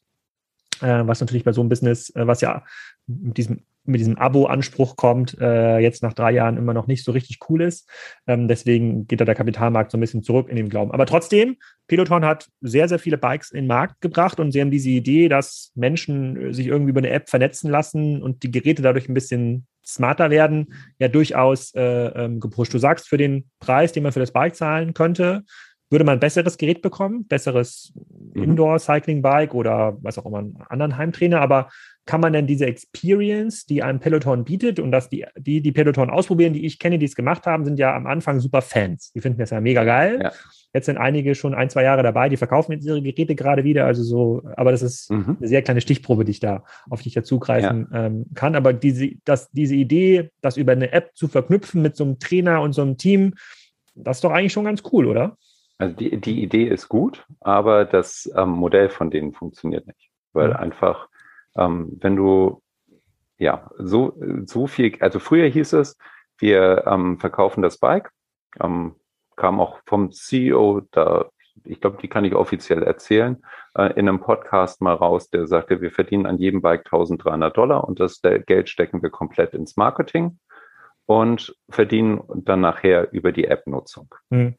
Äh, 0.82 1.06
was 1.06 1.20
natürlich 1.20 1.44
bei 1.44 1.52
so 1.52 1.60
einem 1.60 1.68
Business, 1.68 2.10
äh, 2.14 2.26
was 2.26 2.40
ja 2.40 2.64
mit 3.06 3.36
diesem 3.36 3.60
mit 3.88 4.00
diesem 4.00 4.18
Abo-Anspruch 4.18 4.96
kommt, 4.96 5.38
äh, 5.40 5.78
jetzt 5.78 6.02
nach 6.02 6.12
drei 6.12 6.32
Jahren 6.32 6.58
immer 6.58 6.74
noch 6.74 6.86
nicht 6.86 7.02
so 7.02 7.10
richtig 7.10 7.38
cool 7.48 7.62
ist. 7.62 7.88
Ähm, 8.26 8.46
deswegen 8.46 9.06
geht 9.06 9.20
da 9.20 9.24
der 9.24 9.34
Kapitalmarkt 9.34 9.90
so 9.90 9.96
ein 9.96 10.00
bisschen 10.00 10.22
zurück 10.22 10.48
in 10.50 10.56
dem 10.56 10.68
Glauben. 10.68 10.92
Aber 10.92 11.06
trotzdem, 11.06 11.56
Peloton 11.86 12.24
hat 12.24 12.48
sehr, 12.60 12.86
sehr 12.86 12.98
viele 12.98 13.16
Bikes 13.16 13.50
in 13.50 13.62
den 13.62 13.66
Markt 13.66 14.02
gebracht 14.02 14.38
und 14.40 14.52
sie 14.52 14.60
haben 14.60 14.70
diese 14.70 14.90
Idee, 14.90 15.28
dass 15.28 15.72
Menschen 15.74 16.52
sich 16.52 16.66
irgendwie 16.66 16.90
über 16.90 17.00
eine 17.00 17.10
App 17.10 17.30
vernetzen 17.30 17.70
lassen 17.70 18.22
und 18.22 18.42
die 18.42 18.50
Geräte 18.50 18.82
dadurch 18.82 19.08
ein 19.08 19.14
bisschen 19.14 19.66
smarter 19.86 20.28
werden, 20.28 20.74
ja 20.98 21.08
durchaus 21.08 21.74
äh, 21.74 21.80
ähm, 21.80 22.40
gepusht. 22.40 22.74
Du 22.74 22.78
sagst, 22.78 23.08
für 23.08 23.16
den 23.16 23.48
Preis, 23.58 23.92
den 23.92 24.02
man 24.02 24.12
für 24.12 24.20
das 24.20 24.32
Bike 24.32 24.54
zahlen 24.54 24.92
könnte, 24.92 25.44
würde 25.90 26.04
man 26.04 26.14
ein 26.18 26.20
besseres 26.20 26.58
Gerät 26.58 26.82
bekommen, 26.82 27.26
besseres 27.26 27.92
mhm. 28.34 28.42
Indoor-Cycling-Bike 28.42 29.54
oder 29.54 29.96
was 30.02 30.18
auch 30.18 30.26
immer, 30.26 30.38
einen 30.38 30.56
anderen 30.68 30.96
Heimtrainer, 30.96 31.40
aber 31.40 31.68
kann 32.08 32.22
man 32.22 32.32
denn 32.32 32.46
diese 32.46 32.64
Experience, 32.64 33.66
die 33.66 33.82
einem 33.82 34.00
Peloton 34.00 34.44
bietet 34.44 34.80
und 34.80 34.92
dass 34.92 35.10
die, 35.10 35.26
die, 35.36 35.60
die 35.60 35.72
Peloton 35.72 36.08
ausprobieren, 36.08 36.54
die 36.54 36.64
ich 36.64 36.78
kenne, 36.78 36.98
die 36.98 37.04
es 37.04 37.14
gemacht 37.14 37.44
haben, 37.46 37.66
sind 37.66 37.78
ja 37.78 37.94
am 37.94 38.06
Anfang 38.06 38.40
super 38.40 38.62
Fans. 38.62 39.12
Die 39.12 39.20
finden 39.20 39.38
das 39.38 39.50
ja 39.50 39.60
mega 39.60 39.84
geil. 39.84 40.18
Ja. 40.22 40.32
Jetzt 40.72 40.86
sind 40.86 40.96
einige 40.96 41.34
schon 41.34 41.54
ein, 41.54 41.68
zwei 41.68 41.82
Jahre 41.82 42.02
dabei, 42.02 42.30
die 42.30 42.38
verkaufen 42.38 42.72
jetzt 42.72 42.86
ihre 42.86 43.02
Geräte 43.02 43.34
gerade 43.34 43.62
wieder. 43.64 43.84
Also 43.84 44.02
so, 44.02 44.42
aber 44.56 44.70
das 44.70 44.80
ist 44.80 45.10
mhm. 45.10 45.36
eine 45.38 45.48
sehr 45.48 45.60
kleine 45.60 45.82
Stichprobe, 45.82 46.24
die 46.24 46.30
ich 46.30 46.40
da, 46.40 46.64
auf 46.88 47.02
die 47.02 47.08
ich 47.08 47.14
da 47.14 47.22
zugreifen 47.22 47.88
ja. 47.92 48.06
ähm, 48.06 48.24
kann. 48.34 48.54
Aber 48.54 48.72
diese, 48.72 49.10
dass, 49.26 49.50
diese 49.50 49.74
Idee, 49.74 50.30
das 50.40 50.56
über 50.56 50.72
eine 50.72 50.92
App 50.92 51.10
zu 51.14 51.28
verknüpfen 51.28 51.82
mit 51.82 51.94
so 51.94 52.04
einem 52.04 52.18
Trainer 52.18 52.62
und 52.62 52.72
so 52.72 52.80
einem 52.80 52.96
Team, 52.96 53.34
das 53.94 54.18
ist 54.18 54.24
doch 54.24 54.32
eigentlich 54.32 54.52
schon 54.54 54.64
ganz 54.64 54.82
cool, 54.92 55.06
oder? 55.06 55.36
Also 55.78 55.94
die, 55.94 56.20
die 56.20 56.42
Idee 56.42 56.68
ist 56.68 56.88
gut, 56.88 57.24
aber 57.40 57.84
das 57.84 58.30
ähm, 58.36 58.50
Modell 58.50 58.88
von 58.88 59.10
denen 59.10 59.32
funktioniert 59.32 59.86
nicht. 59.86 60.10
Weil 60.32 60.48
mhm. 60.48 60.56
einfach 60.56 61.08
ähm, 61.58 61.98
wenn 62.00 62.16
du 62.16 62.62
ja 63.36 63.70
so, 63.78 64.16
so 64.46 64.66
viel, 64.66 64.96
also 65.00 65.18
früher 65.18 65.48
hieß 65.48 65.74
es, 65.74 65.98
wir 66.38 66.86
ähm, 66.86 67.18
verkaufen 67.18 67.62
das 67.62 67.78
Bike, 67.78 68.10
ähm, 68.60 68.94
kam 69.36 69.60
auch 69.60 69.80
vom 69.86 70.12
CEO, 70.12 70.82
da, 70.92 71.26
ich 71.64 71.80
glaube, 71.80 71.98
die 72.00 72.08
kann 72.08 72.24
ich 72.24 72.34
offiziell 72.34 72.82
erzählen, 72.82 73.42
äh, 73.74 73.92
in 73.98 74.08
einem 74.08 74.20
Podcast 74.20 74.80
mal 74.80 74.94
raus, 74.94 75.30
der 75.30 75.46
sagte, 75.46 75.80
wir 75.80 75.90
verdienen 75.90 76.26
an 76.26 76.38
jedem 76.38 76.62
Bike 76.62 76.86
1300 76.86 77.56
Dollar 77.56 77.84
und 77.84 78.00
das 78.00 78.20
Geld 78.22 78.68
stecken 78.68 79.02
wir 79.02 79.10
komplett 79.10 79.54
ins 79.54 79.76
Marketing 79.76 80.38
und 81.06 81.56
verdienen 81.68 82.22
dann 82.34 82.60
nachher 82.60 83.12
über 83.12 83.32
die 83.32 83.46
App-Nutzung. 83.46 84.14
Mhm. 84.30 84.54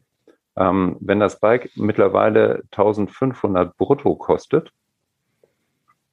Ähm, 0.60 0.98
wenn 1.00 1.20
das 1.20 1.40
Bike 1.40 1.72
mittlerweile 1.76 2.64
1500 2.72 3.76
brutto 3.78 4.16
kostet, 4.16 4.72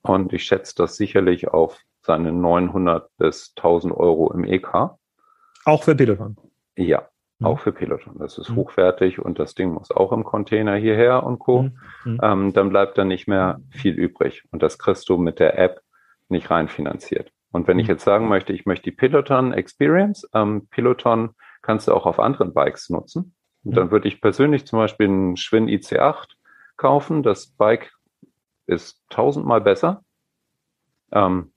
und 0.03 0.33
ich 0.33 0.45
schätze 0.45 0.75
das 0.77 0.97
sicherlich 0.97 1.49
auf 1.49 1.81
seine 2.03 2.33
900 2.33 3.11
bis 3.19 3.53
1000 3.57 3.93
Euro 3.93 4.33
im 4.33 4.45
EK. 4.45 4.91
Auch 5.65 5.83
für 5.83 5.97
Peloton? 5.97 6.37
Ja, 6.77 7.09
mhm. 7.39 7.47
auch 7.47 7.59
für 7.59 7.73
Peloton. 7.73 8.17
Das 8.19 8.39
ist 8.39 8.51
mhm. 8.51 8.57
hochwertig 8.57 9.19
und 9.19 9.39
das 9.39 9.55
Ding 9.55 9.73
muss 9.73 9.91
auch 9.91 10.13
im 10.13 10.23
Container 10.23 10.77
hierher 10.77 11.25
und 11.25 11.41
Co. 11.41 11.63
Mhm. 11.63 11.73
mhm. 12.05 12.21
Ähm, 12.23 12.53
dann 12.53 12.69
bleibt 12.69 12.97
da 12.97 13.05
nicht 13.05 13.27
mehr 13.27 13.61
viel 13.71 13.95
übrig. 13.95 14.45
Und 14.53 14.63
das 14.63 14.79
kriegst 14.79 15.09
du 15.09 15.19
mit 15.19 15.41
der 15.41 15.59
App 15.59 15.81
nicht 16.29 16.51
rein 16.51 16.69
finanziert. 16.69 17.33
Und 17.51 17.67
wenn 17.67 17.79
ich 17.79 17.89
mhm. 17.89 17.95
jetzt 17.95 18.05
sagen 18.05 18.29
möchte, 18.29 18.53
ich 18.53 18.67
möchte 18.67 18.91
die 18.91 18.97
Peloton 18.97 19.53
Experience, 19.53 20.29
ähm, 20.35 20.69
Peloton 20.71 21.31
kannst 21.63 21.89
du 21.89 21.95
auch 21.95 22.07
auf 22.07 22.21
anderen 22.21 22.55
Bikes 22.55 22.91
nutzen. 22.91 23.35
Und 23.67 23.77
dann 23.77 23.91
würde 23.91 24.07
ich 24.07 24.21
persönlich 24.21 24.65
zum 24.65 24.79
Beispiel 24.79 25.09
einen 25.09 25.37
Schwinn 25.37 25.67
IC8 25.67 26.29
kaufen. 26.77 27.25
Das 27.25 27.49
Bike 27.49 27.93
ist 28.67 29.03
tausendmal 29.11 29.61
besser, 29.61 30.05
ähm, 31.11 31.53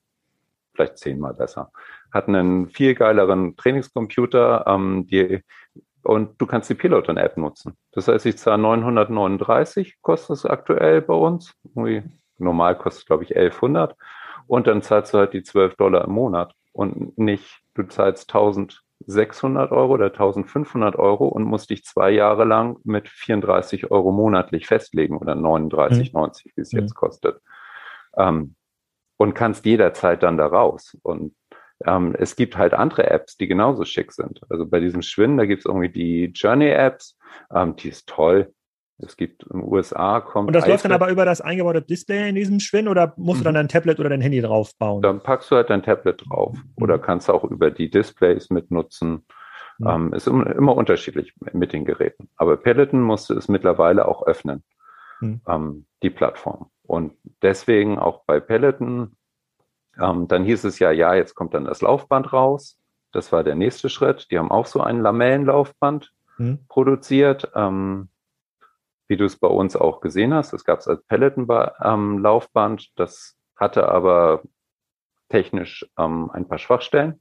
vielleicht 0.74 0.98
zehnmal 0.98 1.36
besser. 1.36 1.72
Hat 2.12 2.28
einen 2.28 2.70
viel 2.70 2.96
geileren 2.96 3.56
Trainingscomputer, 3.58 4.66
ähm, 4.66 5.06
die, 5.06 5.44
und 6.02 6.42
du 6.42 6.48
kannst 6.48 6.70
die 6.72 6.76
Peloton-App 6.76 7.38
nutzen. 7.38 7.78
Das 7.92 8.08
heißt, 8.08 8.26
ich 8.26 8.40
zahle 8.40 8.62
939, 8.64 10.02
kostet 10.02 10.38
es 10.38 10.46
aktuell 10.48 11.04
bei 11.04 11.14
uns. 11.14 11.54
Normal 12.40 12.76
kostet 12.76 13.02
es, 13.02 13.06
glaube 13.06 13.24
ich, 13.24 13.36
1100. 13.36 13.96
Und 14.48 14.66
dann 14.66 14.82
zahlst 14.82 15.14
du 15.14 15.20
halt 15.20 15.34
die 15.34 15.44
12 15.44 15.76
Dollar 15.76 16.06
im 16.06 16.14
Monat 16.14 16.56
und 16.72 17.16
nicht, 17.20 17.62
du 17.76 17.84
zahlst 17.84 18.32
1600 19.02 19.72
Euro 19.72 19.94
oder 19.94 20.08
1500 20.08 20.98
Euro 20.98 21.28
und 21.28 21.44
musst 21.44 21.70
dich 21.70 21.84
zwei 21.84 22.12
Jahre 22.12 22.44
lang 22.44 22.78
mit 22.84 23.08
34 23.08 23.92
Euro 23.92 24.12
monatlich 24.12 24.68
festlegen 24.68 25.18
oder 25.18 25.34
39,90, 25.34 26.14
mhm. 26.14 26.52
wie 26.56 26.62
es 26.62 26.72
jetzt 26.72 26.94
mhm. 26.94 26.96
kostet. 26.96 27.42
Ähm, 28.18 28.56
und 29.18 29.34
kannst 29.34 29.66
jederzeit 29.66 30.24
dann 30.24 30.38
da 30.38 30.48
raus. 30.48 30.98
Und 31.04 31.36
ähm, 31.86 32.16
es 32.18 32.36
gibt 32.36 32.58
halt 32.58 32.74
andere 32.74 33.10
Apps, 33.10 33.38
die 33.38 33.48
genauso 33.48 33.86
schick 33.86 34.12
sind. 34.12 34.42
Also 34.50 34.66
bei 34.66 34.80
diesem 34.80 35.02
Schwinn, 35.02 35.38
da 35.38 35.46
gibt 35.46 35.62
es 35.62 35.66
irgendwie 35.66 35.90
die 35.90 36.26
Journey-Apps, 36.34 37.18
ähm, 37.54 37.76
die 37.76 37.90
ist 37.90 38.08
toll. 38.08 38.54
Es 39.02 39.16
gibt 39.16 39.44
in 39.44 39.62
den 39.62 39.72
USA 39.72 40.20
kommt. 40.20 40.48
Und 40.48 40.54
das 40.54 40.68
läuft 40.68 40.84
dann 40.84 40.92
aber 40.92 41.10
über 41.10 41.24
das 41.24 41.40
eingebaute 41.40 41.82
Display 41.82 42.30
in 42.30 42.36
diesem 42.36 42.60
Schwinn 42.60 42.88
oder 42.88 43.14
musst 43.16 43.40
mhm. 43.40 43.44
du 43.44 43.44
dann 43.46 43.56
dein 43.56 43.68
Tablet 43.70 44.00
oder 44.00 44.10
dein 44.10 44.22
Handy 44.22 44.42
drauf 44.42 44.76
bauen? 44.78 45.02
Dann 45.02 45.22
packst 45.22 45.50
du 45.52 45.56
halt 45.56 45.70
dein 45.70 45.84
Tablet 45.84 46.22
drauf 46.28 46.56
mhm. 46.56 46.84
oder 46.84 47.00
kannst 47.00 47.30
auch 47.30 47.46
über 47.46 47.72
die 47.72 47.90
Displays 47.90 48.50
mitnutzen. 48.50 49.26
Mhm. 49.78 49.88
Ähm, 49.88 50.14
ist 50.14 50.28
immer, 50.28 50.48
immer, 50.48 50.76
unterschiedlich 50.76 51.34
mit 51.54 51.72
den 51.72 51.86
Geräten. 51.86 52.30
Aber 52.36 52.58
Peloton 52.58 53.02
musste 53.02 53.34
es 53.36 53.48
mittlerweile 53.48 54.06
auch 54.08 54.28
öffnen, 54.28 54.64
mhm. 55.22 55.42
ähm, 55.48 55.86
die 56.04 56.10
Plattform. 56.10 56.70
Und 56.84 57.14
deswegen 57.42 57.98
auch 57.98 58.24
bei 58.26 58.42
Peloton, 58.42 59.16
ähm, 60.02 60.28
dann 60.28 60.44
hieß 60.44 60.66
es 60.66 60.80
ja, 60.80 60.92
ja, 60.92 61.14
jetzt 61.16 61.36
kommt 61.36 61.54
dann 61.54 61.66
das 61.66 61.82
Laufband 61.82 62.34
raus. 62.34 62.78
Das 63.14 63.32
war 63.32 63.44
der 63.44 63.56
nächste 63.56 63.90
Schritt. 63.90 64.28
Die 64.30 64.38
haben 64.38 64.52
auch 64.52 64.66
so 64.66 64.82
ein 64.82 65.00
Lamellenlaufband 65.00 66.12
mhm. 66.38 66.60
produziert. 66.68 67.50
Ähm, 67.56 68.10
wie 69.10 69.18
du 69.18 69.26
es 69.26 69.38
bei 69.38 69.48
uns 69.48 69.76
auch 69.76 70.00
gesehen 70.00 70.34
hast. 70.34 70.54
Das 70.54 70.64
gab 70.64 70.80
es 70.80 70.88
als 70.88 71.04
Peloton-Laufband. 71.08 72.82
Ähm, 72.82 72.88
das 72.96 73.38
hatte 73.56 73.90
aber 73.90 74.44
technisch 75.28 75.86
ähm, 75.98 76.30
ein 76.32 76.48
paar 76.48 76.60
Schwachstellen, 76.60 77.20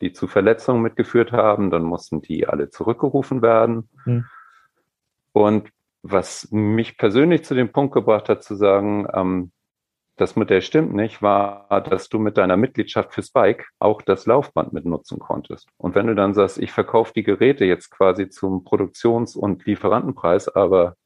die 0.00 0.12
zu 0.12 0.28
Verletzungen 0.28 0.82
mitgeführt 0.82 1.32
haben. 1.32 1.70
Dann 1.70 1.82
mussten 1.82 2.22
die 2.22 2.48
alle 2.48 2.70
zurückgerufen 2.70 3.42
werden. 3.42 3.90
Mhm. 4.04 4.24
Und 5.32 5.70
was 6.02 6.48
mich 6.52 6.96
persönlich 6.96 7.44
zu 7.44 7.54
dem 7.54 7.72
Punkt 7.72 7.92
gebracht 7.92 8.28
hat, 8.28 8.44
zu 8.44 8.54
sagen, 8.54 9.08
ähm, 9.12 9.52
das 10.16 10.36
Modell 10.36 10.62
stimmt 10.62 10.94
nicht, 10.94 11.20
war, 11.20 11.66
dass 11.90 12.08
du 12.08 12.18
mit 12.18 12.38
deiner 12.38 12.56
Mitgliedschaft 12.56 13.12
für 13.12 13.22
Spike 13.22 13.64
auch 13.78 14.00
das 14.00 14.24
Laufband 14.24 14.72
mitnutzen 14.72 15.18
konntest. 15.18 15.68
Und 15.76 15.94
wenn 15.94 16.06
du 16.06 16.14
dann 16.14 16.32
sagst, 16.32 16.58
ich 16.58 16.72
verkaufe 16.72 17.12
die 17.14 17.22
Geräte 17.22 17.66
jetzt 17.66 17.90
quasi 17.90 18.30
zum 18.30 18.64
Produktions- 18.64 19.36
und 19.36 19.66
Lieferantenpreis, 19.66 20.48
aber 20.48 20.96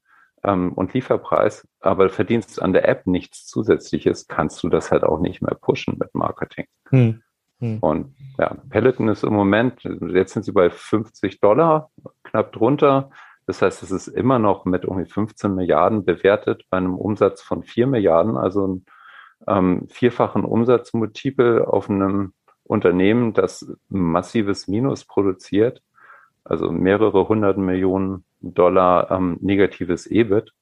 ähm, 0.45 0.73
und 0.73 0.95
Lieferpreis, 0.95 1.67
aber 1.81 2.11
verdienst 2.11 2.61
an 2.61 2.73
der 2.73 2.89
App 2.89 3.07
nichts 3.07 3.47
Zusätzliches, 3.47 4.29
kannst 4.29 4.63
du 4.63 4.69
das 4.69 4.91
halt 4.91 5.05
auch 5.05 5.21
nicht 5.21 5.43
mehr 5.43 5.55
pushen 5.55 5.97
mit 5.99 6.15
Marketing. 6.15 6.67
Hm. 6.89 7.23
Hm. 7.61 7.79
Und 7.81 8.15
ja, 8.39 8.57
Peloton 8.71 9.09
ist 9.09 9.23
im 9.23 9.35
Moment, 9.35 9.83
jetzt 9.83 10.33
sind 10.33 10.45
sie 10.45 10.53
bei 10.53 10.71
50 10.71 11.41
Dollar, 11.41 11.91
knapp 12.25 12.53
drunter. 12.53 13.11
Das 13.47 13.63
heißt, 13.63 13.83
es 13.83 13.91
ist 13.91 14.09
immer 14.09 14.39
noch 14.39 14.65
mit 14.65 14.85
irgendwie 14.85 15.11
15 15.11 15.55
Milliarden 15.55 16.05
bewertet 16.05 16.65
bei 16.71 16.79
einem 16.79 16.97
Umsatz 16.97 17.43
von 17.43 17.63
4 17.63 17.87
Milliarden, 17.87 18.37
also 18.37 18.67
ein 18.67 18.87
ähm, 19.47 19.89
vierfachen 19.89 20.45
Umsatzmultiple 20.45 21.67
auf 21.67 21.91
einem 21.91 22.33
Unternehmen, 22.63 23.33
das 23.35 23.71
massives 23.89 24.69
Minus 24.69 25.05
produziert, 25.05 25.83
also 26.45 26.71
mehrere 26.71 27.29
hundert 27.29 27.59
Millionen 27.59 28.25
Dollar 28.41 29.11
ähm, 29.11 29.39
negatives 29.41 30.07
EBIT, 30.07 30.53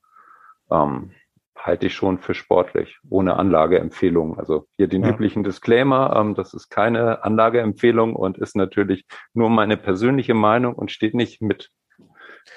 ähm, 0.71 1.13
halte 1.57 1.87
ich 1.87 1.95
schon 1.95 2.19
für 2.19 2.35
sportlich, 2.35 2.99
ohne 3.09 3.37
Anlageempfehlung. 3.37 4.39
Also 4.39 4.67
hier 4.77 4.89
den 4.89 5.03
ja. 5.03 5.11
üblichen 5.11 5.43
Disclaimer, 5.45 6.15
ähm, 6.17 6.35
das 6.35 6.55
ist 6.55 6.69
keine 6.69 7.25
Anlageempfehlung 7.25 8.15
und 8.15 8.39
ist 8.39 8.57
natürlich 8.57 9.07
nur 9.35 9.51
meine 9.51 9.77
persönliche 9.77 10.35
Meinung 10.35 10.75
und 10.75 10.91
steht 10.91 11.15
nicht 11.15 11.43
mit 11.43 11.71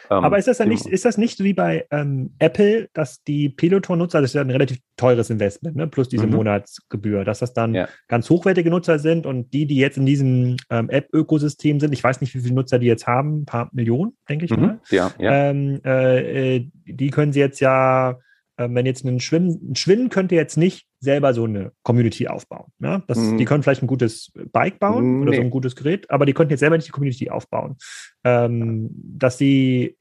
ähm, 0.10 0.24
Aber 0.24 0.38
ist 0.38 0.48
das 0.48 0.58
dann 0.58 0.70
nicht, 0.70 0.86
ist 0.86 1.06
das 1.06 1.18
nicht 1.18 1.44
wie 1.44 1.54
bei 1.54 1.86
ähm, 1.92 2.34
Apple, 2.40 2.90
dass 2.94 3.24
die 3.24 3.50
Peloton-Nutzer, 3.50 4.22
das 4.22 4.32
ist 4.32 4.36
ja 4.36 4.42
ein 4.42 4.50
relativ 4.50 4.80
teures 4.98 5.30
Investment, 5.30 5.76
ne, 5.76 5.88
plus 5.88 6.10
diese 6.10 6.28
mhm. 6.28 6.36
Monatsgebühr, 6.36 7.24
dass 7.24 7.40
das 7.40 7.54
dann 7.54 7.74
ja. 7.74 7.88
ganz 8.08 8.30
hochwertige 8.30 8.70
Nutzer 8.70 9.00
sind 9.00 9.26
und 9.26 9.54
die, 9.54 9.66
die 9.66 9.78
jetzt 9.78 9.98
in 9.98 10.06
diesem 10.06 10.58
ähm, 10.70 10.90
App-Ökosystem 10.90 11.80
sind, 11.80 11.94
ich 11.94 12.04
weiß 12.04 12.22
nicht, 12.22 12.36
wie 12.36 12.40
viele 12.40 12.56
Nutzer 12.56 12.80
die 12.80 12.88
jetzt 12.88 13.08
haben, 13.08 13.42
ein 13.42 13.46
paar 13.46 13.70
Millionen, 13.74 14.14
denke 14.30 14.46
ich 14.46 14.52
mhm. 14.52 14.62
mal. 14.62 14.80
Ja, 14.90 15.12
ja. 15.20 15.50
Ähm, 15.50 15.82
äh, 15.86 16.56
äh 16.58 16.68
die 16.86 17.10
können 17.10 17.32
sie 17.32 17.40
jetzt 17.40 17.60
ja 17.60 18.18
wenn 18.58 18.86
jetzt 18.86 19.06
ein 19.06 19.20
Schwimmen, 19.20 19.72
ein 19.72 19.76
Schwimmen 19.76 20.10
könnte 20.10 20.36
jetzt 20.36 20.58
nicht 20.58 20.88
selber 21.00 21.34
so 21.34 21.46
eine 21.46 21.72
Community 21.84 22.28
aufbauen. 22.28 22.72
Ja? 22.80 23.02
Das, 23.08 23.18
mm. 23.18 23.38
Die 23.38 23.46
können 23.46 23.64
vielleicht 23.64 23.82
ein 23.82 23.88
gutes 23.88 24.32
Bike 24.52 24.80
bauen 24.80 25.20
nee. 25.20 25.22
oder 25.24 25.34
so 25.36 25.42
ein 25.42 25.50
gutes 25.50 25.76
Gerät, 25.76 26.10
aber 26.12 26.26
die 26.26 26.34
könnten 26.34 26.52
jetzt 26.52 26.60
selber 26.60 26.78
nicht 26.78 26.88
die 26.88 26.92
Community 26.92 27.30
aufbauen. 27.30 27.78
Ähm, 28.24 28.90
dass 28.94 29.38
sie 29.38 29.98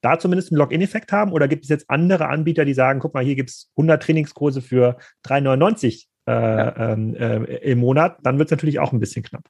da 0.00 0.18
zumindest 0.18 0.50
einen 0.50 0.58
Login-Effekt 0.58 1.12
haben 1.12 1.32
oder 1.32 1.48
gibt 1.48 1.64
es 1.64 1.68
jetzt 1.68 1.90
andere 1.90 2.28
Anbieter, 2.28 2.64
die 2.64 2.74
sagen, 2.74 3.00
guck 3.00 3.14
mal, 3.14 3.24
hier 3.24 3.36
gibt 3.36 3.50
es 3.50 3.70
100 3.76 4.02
Trainingskurse 4.02 4.62
für 4.62 4.96
3,99 5.26 6.06
äh, 6.26 6.32
ja. 6.32 6.92
ähm, 6.92 7.14
äh, 7.14 7.56
im 7.56 7.80
Monat, 7.80 8.18
dann 8.22 8.38
wird 8.38 8.48
es 8.48 8.50
natürlich 8.50 8.78
auch 8.78 8.92
ein 8.92 9.00
bisschen 9.00 9.22
knapp. 9.22 9.44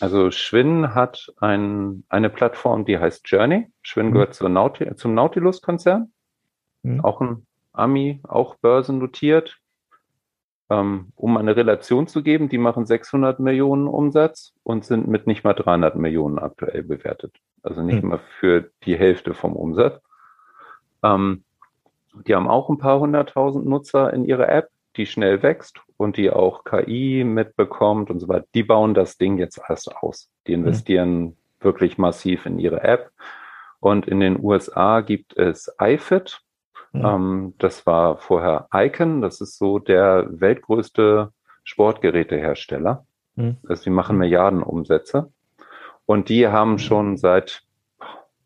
Also 0.00 0.30
Schwinn 0.30 0.94
hat 0.94 1.32
ein, 1.40 2.04
eine 2.08 2.30
Plattform, 2.30 2.84
die 2.84 2.98
heißt 2.98 3.22
Journey. 3.26 3.68
Schwinn 3.82 4.08
mhm. 4.08 4.12
gehört 4.12 4.40
Nauti 4.40 4.94
zum 4.96 5.14
Nautilus-Konzern. 5.14 6.12
Mhm. 6.82 7.00
Auch 7.00 7.20
ein 7.20 7.45
Ami, 7.76 8.20
auch 8.26 8.56
börsennotiert. 8.56 9.58
Ähm, 10.68 11.12
um 11.14 11.36
eine 11.36 11.54
Relation 11.54 12.08
zu 12.08 12.24
geben, 12.24 12.48
die 12.48 12.58
machen 12.58 12.86
600 12.86 13.38
Millionen 13.38 13.86
Umsatz 13.86 14.52
und 14.64 14.84
sind 14.84 15.06
mit 15.06 15.28
nicht 15.28 15.44
mal 15.44 15.54
300 15.54 15.94
Millionen 15.94 16.40
aktuell 16.40 16.82
bewertet. 16.82 17.36
Also 17.62 17.82
nicht 17.82 18.02
hm. 18.02 18.08
mal 18.08 18.20
für 18.40 18.70
die 18.84 18.96
Hälfte 18.96 19.34
vom 19.34 19.54
Umsatz. 19.54 20.00
Ähm, 21.04 21.44
die 22.26 22.34
haben 22.34 22.48
auch 22.48 22.68
ein 22.68 22.78
paar 22.78 22.98
hunderttausend 22.98 23.66
Nutzer 23.66 24.12
in 24.12 24.24
ihrer 24.24 24.48
App, 24.48 24.70
die 24.96 25.06
schnell 25.06 25.42
wächst 25.42 25.80
und 25.96 26.16
die 26.16 26.30
auch 26.30 26.64
KI 26.64 27.22
mitbekommt 27.24 28.10
und 28.10 28.18
so 28.18 28.28
weiter. 28.28 28.46
Die 28.54 28.62
bauen 28.64 28.94
das 28.94 29.18
Ding 29.18 29.38
jetzt 29.38 29.60
erst 29.68 29.94
aus. 29.96 30.30
Die 30.48 30.54
hm. 30.54 30.60
investieren 30.62 31.10
hm. 31.10 31.36
wirklich 31.60 31.96
massiv 31.96 32.44
in 32.44 32.58
ihre 32.58 32.82
App. 32.82 33.10
Und 33.78 34.08
in 34.08 34.18
den 34.18 34.42
USA 34.42 35.00
gibt 35.00 35.36
es 35.36 35.72
iFit. 35.80 36.40
Mhm. 36.98 37.04
Ähm, 37.04 37.54
das 37.58 37.86
war 37.86 38.18
vorher 38.18 38.68
Icon, 38.72 39.20
das 39.20 39.40
ist 39.40 39.58
so 39.58 39.78
der 39.78 40.26
weltgrößte 40.28 41.32
Sportgerätehersteller. 41.64 43.06
Mhm. 43.34 43.56
Also 43.68 43.84
die 43.84 43.90
machen 43.90 44.18
Milliarden 44.18 44.62
Umsätze. 44.62 45.32
Und 46.06 46.28
die 46.28 46.46
haben 46.48 46.78
schon 46.78 47.16
seit, 47.16 47.62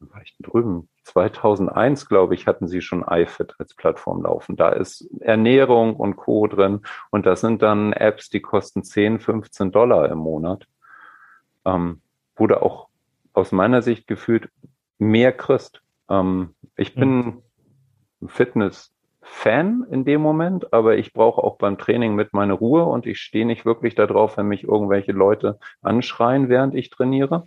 war 0.00 0.22
ich 0.22 0.34
drüben, 0.40 0.88
2001, 1.04 2.08
glaube 2.08 2.34
ich, 2.34 2.46
hatten 2.46 2.68
sie 2.68 2.80
schon 2.80 3.04
iFit 3.08 3.54
als 3.58 3.74
Plattform 3.74 4.22
laufen. 4.22 4.56
Da 4.56 4.70
ist 4.70 5.08
Ernährung 5.20 5.96
und 5.96 6.16
Co. 6.16 6.46
drin. 6.46 6.80
Und 7.10 7.26
das 7.26 7.40
sind 7.40 7.62
dann 7.62 7.92
Apps, 7.92 8.30
die 8.30 8.40
kosten 8.40 8.82
10, 8.82 9.20
15 9.20 9.72
Dollar 9.72 10.08
im 10.10 10.18
Monat. 10.18 10.66
Ähm, 11.64 12.00
wurde 12.36 12.62
auch 12.62 12.88
aus 13.32 13.52
meiner 13.52 13.82
Sicht 13.82 14.06
gefühlt 14.06 14.48
mehr 14.98 15.32
kriegst. 15.32 15.82
Ähm, 16.08 16.54
ich 16.76 16.94
bin 16.94 17.16
mhm. 17.16 17.42
Fitness-Fan 18.28 19.86
in 19.90 20.04
dem 20.04 20.20
Moment, 20.20 20.72
aber 20.72 20.96
ich 20.96 21.12
brauche 21.12 21.42
auch 21.42 21.56
beim 21.56 21.78
Training 21.78 22.14
mit 22.14 22.32
meine 22.32 22.52
Ruhe 22.52 22.84
und 22.84 23.06
ich 23.06 23.20
stehe 23.20 23.46
nicht 23.46 23.64
wirklich 23.64 23.94
darauf, 23.94 24.36
wenn 24.36 24.46
mich 24.46 24.64
irgendwelche 24.64 25.12
Leute 25.12 25.58
anschreien, 25.82 26.48
während 26.48 26.74
ich 26.74 26.90
trainiere. 26.90 27.46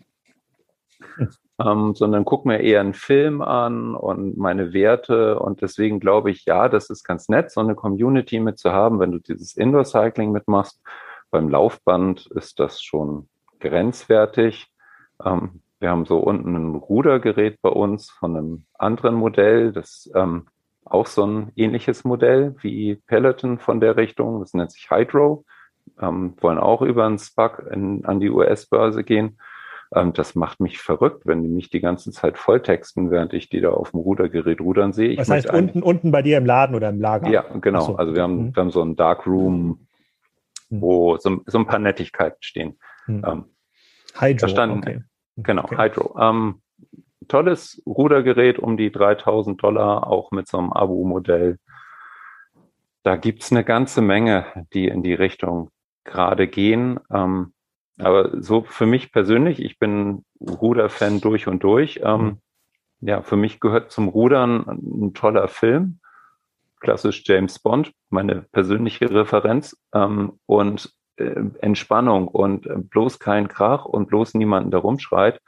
Ähm, 1.64 1.94
sondern 1.94 2.26
guck 2.26 2.46
mir 2.46 2.62
eher 2.62 2.80
einen 2.80 2.96
Film 2.96 3.42
an 3.42 3.96
und 3.96 4.38
meine 4.38 4.74
Werte. 4.74 5.38
Und 5.40 5.62
deswegen 5.62 6.00
glaube 6.00 6.32
ich, 6.32 6.46
ja, 6.46 6.68
das 6.68 6.90
ist 6.90 7.04
ganz 7.04 7.30
nett, 7.30 7.52
so 7.52 7.62
eine 7.62 7.76
Community 7.76 8.40
mit 8.40 8.58
zu 8.58 8.72
haben, 8.72 9.00
wenn 9.00 9.12
du 9.12 9.20
dieses 9.20 9.56
Indoor-Cycling 9.56 10.32
mitmachst. 10.32 10.82
Beim 11.30 11.50
Laufband 11.50 12.28
ist 12.28 12.60
das 12.60 12.82
schon 12.82 13.28
grenzwertig. 13.60 14.68
Ähm, 15.24 15.62
wir 15.80 15.90
haben 15.90 16.06
so 16.06 16.20
unten 16.20 16.56
ein 16.56 16.76
Rudergerät 16.76 17.62
bei 17.62 17.70
uns 17.70 18.10
von 18.10 18.36
einem 18.36 18.66
anderen 18.78 19.16
Modell, 19.16 19.72
das 19.72 20.10
ähm, 20.16 20.48
auch 20.86 21.08
so 21.08 21.26
ein 21.26 21.52
ähnliches 21.56 22.04
Modell 22.04 22.56
wie 22.62 22.96
Peloton 23.08 23.60
von 23.60 23.80
der 23.80 23.98
Richtung. 23.98 24.40
Das 24.40 24.54
nennt 24.54 24.72
sich 24.72 24.90
Hydro. 24.90 25.46
Ähm, 26.02 26.36
wollen 26.40 26.58
auch 26.58 26.82
über 26.82 27.06
einen 27.06 27.18
SPAC 27.18 27.68
in, 27.72 28.06
an 28.06 28.20
die 28.20 28.30
US-Börse 28.30 29.04
gehen. 29.04 29.38
Ähm, 29.94 30.14
das 30.14 30.36
macht 30.36 30.60
mich 30.60 30.80
verrückt, 30.80 31.26
wenn 31.26 31.44
die 31.44 31.50
mich 31.50 31.70
die 31.70 31.82
ganze 31.82 32.12
Zeit 32.12 32.38
volltexten, 32.38 33.12
während 33.12 33.34
ich 33.34 33.50
die 33.50 33.62
da 33.62 33.72
auf 33.72 33.92
dem 33.92 34.00
Rudergerät 34.00 34.60
rudern 34.60 34.94
sehe. 34.94 35.10
Ich 35.10 35.18
das 35.18 35.30
heißt, 35.30 35.52
unten, 35.52 35.84
unten 35.84 36.12
bei 36.12 36.22
dir 36.22 36.38
im 36.38 36.46
Laden 36.46 36.76
oder 36.76 36.90
im 36.90 37.00
Lager? 37.00 37.30
Ja, 37.30 37.44
genau. 37.60 37.82
So. 37.82 37.96
Also 37.98 38.16
wir 38.16 38.24
haben, 38.24 38.48
mhm. 38.48 38.56
wir 38.56 38.62
haben 38.62 38.72
so 38.72 38.82
ein 38.82 38.96
Dark 38.96 39.28
Room, 39.28 39.88
mhm. 40.70 40.82
wo 40.82 41.18
so, 41.18 41.42
so, 41.46 41.58
ein 41.60 41.68
paar 41.68 41.80
Nettigkeiten 41.80 42.38
stehen. 42.42 42.80
Mhm. 43.08 43.26
Ähm, 43.28 43.46
Hydro, 44.20 44.48
standen, 44.48 44.78
okay. 44.80 45.02
Genau, 45.38 45.64
okay. 45.64 45.78
Hydro. 45.78 46.18
Ähm, 46.20 46.62
tolles 47.28 47.82
Rudergerät 47.86 48.60
um 48.60 48.78
die 48.78 48.92
3000 48.92 49.62
Dollar, 49.62 50.08
auch 50.08 50.32
mit 50.32 50.48
so 50.48 50.58
einem 50.58 50.74
Abo-Modell. 50.74 51.58
Da 53.04 53.16
gibt's 53.18 53.52
eine 53.52 53.64
ganze 53.64 54.02
Menge, 54.02 54.46
die 54.74 54.88
in 54.88 55.04
die 55.04 55.14
Richtung 55.14 55.70
gerade 56.04 56.48
gehen. 56.48 57.00
Ähm, 57.12 57.54
aber 58.00 58.42
so 58.42 58.64
für 58.64 58.86
mich 58.86 59.12
persönlich, 59.12 59.60
ich 59.60 59.78
bin 59.78 60.26
Ruderfan 60.40 61.22
durch 61.22 61.48
und 61.48 61.64
durch. 61.64 62.02
Ähm, 62.04 62.22
mhm. 62.22 62.38
Ja, 63.02 63.22
für 63.22 63.36
mich 63.36 63.60
gehört 63.60 63.92
zum 63.92 64.08
Rudern 64.08 64.66
ein 64.68 65.14
toller 65.14 65.48
Film, 65.48 66.00
klassisch 66.80 67.24
James 67.26 67.60
Bond, 67.60 67.92
meine 68.10 68.46
persönliche 68.52 69.10
Referenz 69.12 69.78
ähm, 69.94 70.40
und 70.46 70.94
äh, 71.18 71.44
Entspannung 71.60 72.28
und 72.28 72.66
äh, 72.66 72.78
bloß 72.78 73.20
kein 73.20 73.48
Krach 73.48 73.86
und 73.86 74.08
bloß 74.08 74.34
niemanden, 74.36 74.72
der 74.72 74.80
rumschreit. 74.80 75.42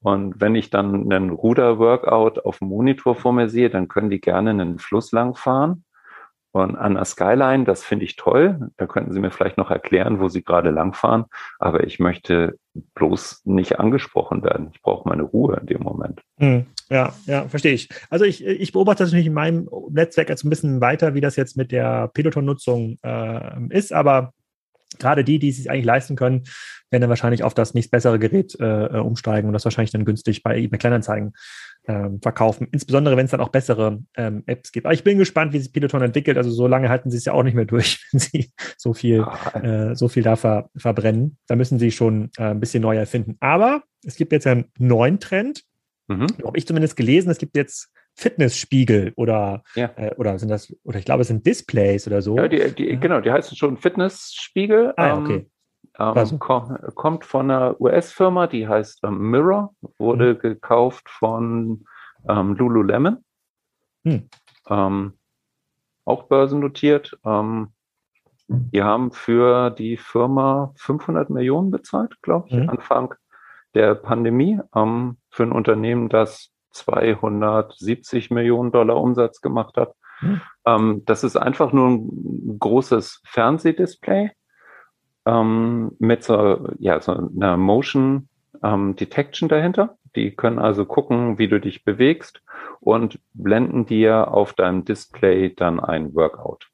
Und 0.00 0.40
wenn 0.40 0.54
ich 0.54 0.70
dann 0.70 1.10
einen 1.12 1.30
Ruder-Workout 1.30 2.44
auf 2.44 2.58
dem 2.58 2.68
Monitor 2.68 3.14
vor 3.14 3.32
mir 3.32 3.48
sehe, 3.48 3.70
dann 3.70 3.88
können 3.88 4.10
die 4.10 4.20
gerne 4.20 4.50
einen 4.50 4.78
Fluss 4.78 5.12
lang 5.12 5.34
fahren 5.34 5.84
und 6.52 6.76
an 6.76 6.94
der 6.94 7.04
Skyline, 7.04 7.64
das 7.64 7.84
finde 7.84 8.04
ich 8.04 8.16
toll. 8.16 8.70
Da 8.78 8.86
könnten 8.86 9.12
Sie 9.12 9.20
mir 9.20 9.30
vielleicht 9.30 9.58
noch 9.58 9.70
erklären, 9.70 10.18
wo 10.18 10.28
Sie 10.28 10.42
gerade 10.42 10.70
langfahren. 10.70 11.26
Aber 11.58 11.84
ich 11.84 11.98
möchte 11.98 12.58
bloß 12.94 13.42
nicht 13.44 13.78
angesprochen 13.78 14.42
werden. 14.42 14.70
Ich 14.72 14.80
brauche 14.80 15.08
meine 15.08 15.22
Ruhe 15.22 15.58
in 15.60 15.66
dem 15.66 15.82
Moment. 15.82 16.22
Hm, 16.38 16.66
ja, 16.88 17.12
ja, 17.26 17.46
verstehe 17.48 17.74
ich. 17.74 17.88
Also 18.08 18.24
ich, 18.24 18.44
ich 18.44 18.72
beobachte 18.72 19.02
das 19.02 19.10
natürlich 19.10 19.26
in 19.26 19.34
meinem 19.34 19.68
Netzwerk 19.90 20.30
jetzt 20.30 20.44
ein 20.44 20.50
bisschen 20.50 20.80
weiter, 20.80 21.14
wie 21.14 21.20
das 21.20 21.36
jetzt 21.36 21.56
mit 21.56 21.70
der 21.70 22.08
Peloton-Nutzung 22.08 22.98
äh, 23.02 23.66
ist. 23.68 23.92
Aber 23.92 24.32
gerade 24.98 25.24
die, 25.24 25.38
die 25.38 25.50
es 25.50 25.56
sich 25.56 25.70
eigentlich 25.70 25.84
leisten 25.84 26.16
können, 26.16 26.44
werden 26.90 27.02
dann 27.02 27.10
wahrscheinlich 27.10 27.42
auf 27.42 27.54
das 27.54 27.74
nächst 27.74 27.90
bessere 27.90 28.18
Gerät 28.18 28.58
äh, 28.60 28.86
äh 28.86 28.98
umsteigen 28.98 29.48
und 29.48 29.52
das 29.52 29.64
wahrscheinlich 29.64 29.90
dann 29.90 30.04
günstig 30.04 30.42
bei 30.42 30.56
eBay 30.56 30.78
Kleinanzeigen 30.78 31.34
ähm, 31.88 32.20
verkaufen. 32.20 32.68
Insbesondere, 32.70 33.16
wenn 33.16 33.24
es 33.24 33.30
dann 33.30 33.40
auch 33.40 33.48
bessere 33.48 33.98
ähm, 34.16 34.42
Apps 34.46 34.72
gibt. 34.72 34.86
Aber 34.86 34.94
ich 34.94 35.04
bin 35.04 35.18
gespannt, 35.18 35.52
wie 35.52 35.58
sich 35.58 35.72
Peloton 35.72 36.02
entwickelt. 36.02 36.36
Also 36.36 36.50
so 36.50 36.66
lange 36.66 36.88
halten 36.88 37.10
sie 37.10 37.16
es 37.16 37.24
ja 37.24 37.32
auch 37.32 37.42
nicht 37.42 37.54
mehr 37.54 37.64
durch, 37.64 38.04
wenn 38.12 38.20
sie 38.20 38.52
so 38.76 38.94
viel, 38.94 39.22
ah. 39.22 39.60
äh, 39.90 39.96
so 39.96 40.08
viel 40.08 40.22
da 40.22 40.36
ver 40.36 40.70
verbrennen. 40.76 41.38
Da 41.46 41.56
müssen 41.56 41.78
sie 41.78 41.90
schon 41.90 42.30
äh, 42.36 42.50
ein 42.50 42.60
bisschen 42.60 42.82
neu 42.82 42.96
erfinden. 42.96 43.36
Aber 43.40 43.82
es 44.04 44.16
gibt 44.16 44.32
jetzt 44.32 44.46
einen 44.46 44.66
neuen 44.78 45.18
Trend. 45.18 45.64
Mhm. 46.08 46.26
Habe 46.44 46.58
ich 46.58 46.66
zumindest 46.66 46.96
gelesen. 46.96 47.30
Es 47.30 47.38
gibt 47.38 47.56
jetzt 47.56 47.90
Fitnessspiegel 48.18 49.12
oder, 49.14 49.62
ja. 49.76 49.90
äh, 49.94 50.12
oder 50.16 50.36
sind 50.40 50.48
das, 50.48 50.74
oder 50.82 50.98
ich 50.98 51.04
glaube, 51.04 51.22
es 51.22 51.28
sind 51.28 51.46
Displays 51.46 52.08
oder 52.08 52.20
so. 52.20 52.36
Ja, 52.36 52.48
die, 52.48 52.74
die, 52.74 52.90
ja. 52.90 52.98
genau, 52.98 53.20
die 53.20 53.30
heißen 53.30 53.56
schon 53.56 53.76
Fitnessspiegel. 53.76 54.92
Ah, 54.96 55.16
okay. 55.16 55.48
Ähm, 56.00 56.14
ähm, 56.16 56.38
kommt 56.94 57.24
von 57.24 57.50
einer 57.50 57.80
US-Firma, 57.80 58.48
die 58.48 58.66
heißt 58.66 59.04
ähm, 59.04 59.30
Mirror, 59.30 59.72
wurde 59.98 60.34
mhm. 60.34 60.38
gekauft 60.40 61.08
von 61.08 61.84
ähm, 62.28 62.54
Lululemon. 62.54 63.18
Mhm. 64.02 64.28
auch 66.04 66.22
börsennotiert. 66.24 67.18
Ähm, 67.24 67.72
die 68.48 68.82
haben 68.82 69.12
für 69.12 69.70
die 69.70 69.96
Firma 69.96 70.72
500 70.76 71.30
Millionen 71.30 71.70
bezahlt, 71.70 72.20
glaube 72.22 72.48
ich, 72.48 72.54
mhm. 72.54 72.70
Anfang 72.70 73.14
der 73.74 73.94
Pandemie, 73.94 74.60
ähm, 74.74 75.18
für 75.30 75.44
ein 75.44 75.52
Unternehmen, 75.52 76.08
das 76.08 76.50
270 76.70 78.30
Millionen 78.30 78.72
Dollar 78.72 78.96
Umsatz 78.96 79.40
gemacht 79.40 79.76
hat. 79.76 79.94
Mhm. 80.20 81.04
das 81.04 81.22
ist 81.22 81.36
einfach 81.36 81.72
nur 81.72 81.90
ein 81.90 82.58
großes 82.58 83.22
Fernsehdisplay 83.24 84.32
ähm, 85.26 85.92
mit 86.00 86.24
so, 86.24 86.68
ja, 86.78 87.00
so 87.00 87.12
einer 87.12 87.56
Motion 87.56 88.28
ähm, 88.62 88.96
Detection 88.96 89.48
dahinter. 89.48 89.96
Die 90.16 90.34
können 90.34 90.58
also 90.58 90.86
gucken, 90.86 91.38
wie 91.38 91.48
du 91.48 91.60
dich 91.60 91.84
bewegst 91.84 92.42
und 92.80 93.20
blenden 93.34 93.86
dir 93.86 94.32
auf 94.32 94.54
deinem 94.54 94.84
Display 94.84 95.54
dann 95.54 95.80
ein 95.80 96.14
Workout. 96.14 96.68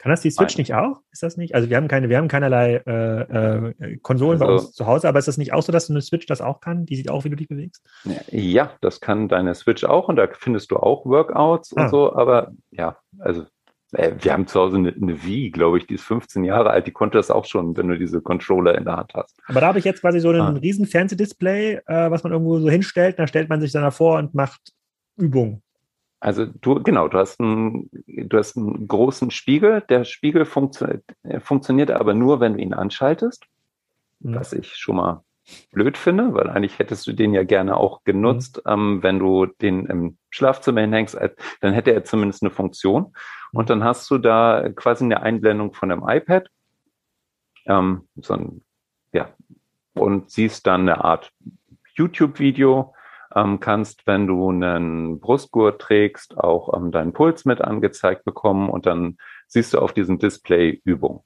Kann 0.00 0.08
das 0.08 0.22
die 0.22 0.30
Switch 0.30 0.56
Nein. 0.56 0.62
nicht 0.62 0.74
auch? 0.74 1.02
Ist 1.12 1.22
das 1.22 1.36
nicht? 1.36 1.54
Also 1.54 1.68
wir 1.68 1.76
haben 1.76 1.86
keine, 1.86 2.08
wir 2.08 2.16
haben 2.16 2.28
keinerlei 2.28 2.76
äh, 2.86 3.68
äh, 3.68 3.96
Konsolen 3.98 4.40
also, 4.40 4.46
bei 4.46 4.52
uns 4.52 4.72
zu 4.72 4.86
Hause, 4.86 5.06
aber 5.06 5.18
ist 5.18 5.28
das 5.28 5.36
nicht 5.36 5.52
auch 5.52 5.62
so, 5.62 5.72
dass 5.72 5.90
eine 5.90 6.00
Switch 6.00 6.24
das 6.24 6.40
auch 6.40 6.60
kann? 6.60 6.86
Die 6.86 6.96
sieht 6.96 7.10
auch, 7.10 7.24
wie 7.24 7.28
du 7.28 7.36
dich 7.36 7.48
bewegst? 7.48 7.86
Ja, 8.30 8.70
das 8.80 9.02
kann 9.02 9.28
deine 9.28 9.54
Switch 9.54 9.84
auch 9.84 10.08
und 10.08 10.16
da 10.16 10.26
findest 10.32 10.70
du 10.70 10.78
auch 10.78 11.04
Workouts 11.04 11.76
ah. 11.76 11.82
und 11.82 11.90
so, 11.90 12.14
aber 12.14 12.52
ja, 12.70 12.96
also 13.18 13.44
äh, 13.92 14.12
wir 14.18 14.32
haben 14.32 14.46
zu 14.46 14.58
Hause 14.58 14.78
eine, 14.78 14.94
eine 14.94 15.22
Wii, 15.22 15.50
glaube 15.50 15.76
ich, 15.76 15.86
die 15.86 15.94
ist 15.94 16.04
15 16.04 16.44
Jahre 16.44 16.70
alt, 16.70 16.86
die 16.86 16.92
konnte 16.92 17.18
das 17.18 17.30
auch 17.30 17.44
schon, 17.44 17.76
wenn 17.76 17.88
du 17.88 17.98
diese 17.98 18.22
Controller 18.22 18.78
in 18.78 18.86
der 18.86 18.96
Hand 18.96 19.12
hast. 19.12 19.38
Aber 19.48 19.60
da 19.60 19.66
habe 19.66 19.80
ich 19.80 19.84
jetzt 19.84 20.00
quasi 20.00 20.20
so 20.20 20.30
ein 20.30 20.40
ah. 20.40 20.48
riesen 20.48 20.86
Fernsehdisplay, 20.86 21.74
äh, 21.84 22.10
was 22.10 22.22
man 22.22 22.32
irgendwo 22.32 22.58
so 22.58 22.70
hinstellt, 22.70 23.18
da 23.18 23.26
stellt 23.26 23.50
man 23.50 23.60
sich 23.60 23.72
dann 23.72 23.82
davor 23.82 24.18
und 24.18 24.34
macht 24.34 24.72
Übungen. 25.18 25.62
Also 26.20 26.44
du, 26.44 26.82
genau, 26.82 27.08
du 27.08 27.18
hast 27.18 27.40
einen, 27.40 27.88
du 28.06 28.36
hast 28.36 28.56
einen 28.56 28.86
großen 28.86 29.30
Spiegel. 29.30 29.82
Der 29.88 30.04
Spiegel 30.04 30.44
funktio 30.44 31.00
äh, 31.22 31.40
funktioniert 31.40 31.90
aber 31.90 32.12
nur, 32.12 32.40
wenn 32.40 32.54
du 32.54 32.60
ihn 32.60 32.74
anschaltest, 32.74 33.46
mhm. 34.20 34.34
was 34.34 34.52
ich 34.52 34.76
schon 34.76 34.96
mal 34.96 35.24
blöd 35.72 35.96
finde, 35.96 36.34
weil 36.34 36.48
eigentlich 36.50 36.78
hättest 36.78 37.06
du 37.06 37.12
den 37.12 37.32
ja 37.32 37.42
gerne 37.42 37.76
auch 37.76 38.04
genutzt, 38.04 38.62
mhm. 38.66 38.72
ähm, 38.72 39.02
wenn 39.02 39.18
du 39.18 39.46
den 39.46 39.86
im 39.86 40.18
Schlafzimmer 40.28 40.82
hinhängst, 40.82 41.18
dann 41.60 41.72
hätte 41.72 41.92
er 41.92 42.04
zumindest 42.04 42.42
eine 42.42 42.50
Funktion. 42.50 43.14
Und 43.52 43.70
dann 43.70 43.82
hast 43.82 44.08
du 44.10 44.18
da 44.18 44.68
quasi 44.76 45.04
eine 45.04 45.22
Einblendung 45.22 45.72
von 45.72 45.90
einem 45.90 46.06
iPad, 46.06 46.48
ähm, 47.66 48.08
so 48.16 48.34
ein, 48.34 48.62
ja, 49.12 49.30
und 49.94 50.30
siehst 50.30 50.66
dann 50.66 50.82
eine 50.82 51.02
Art 51.02 51.32
YouTube-Video, 51.94 52.94
ähm, 53.34 53.60
kannst, 53.60 54.06
wenn 54.06 54.26
du 54.26 54.48
einen 54.48 55.20
Brustgurt 55.20 55.80
trägst, 55.80 56.38
auch 56.38 56.74
ähm, 56.74 56.90
deinen 56.90 57.12
Puls 57.12 57.44
mit 57.44 57.60
angezeigt 57.60 58.24
bekommen 58.24 58.68
und 58.68 58.86
dann 58.86 59.18
siehst 59.46 59.74
du 59.74 59.78
auf 59.78 59.92
diesem 59.92 60.18
Display 60.18 60.80
Übung. 60.84 61.24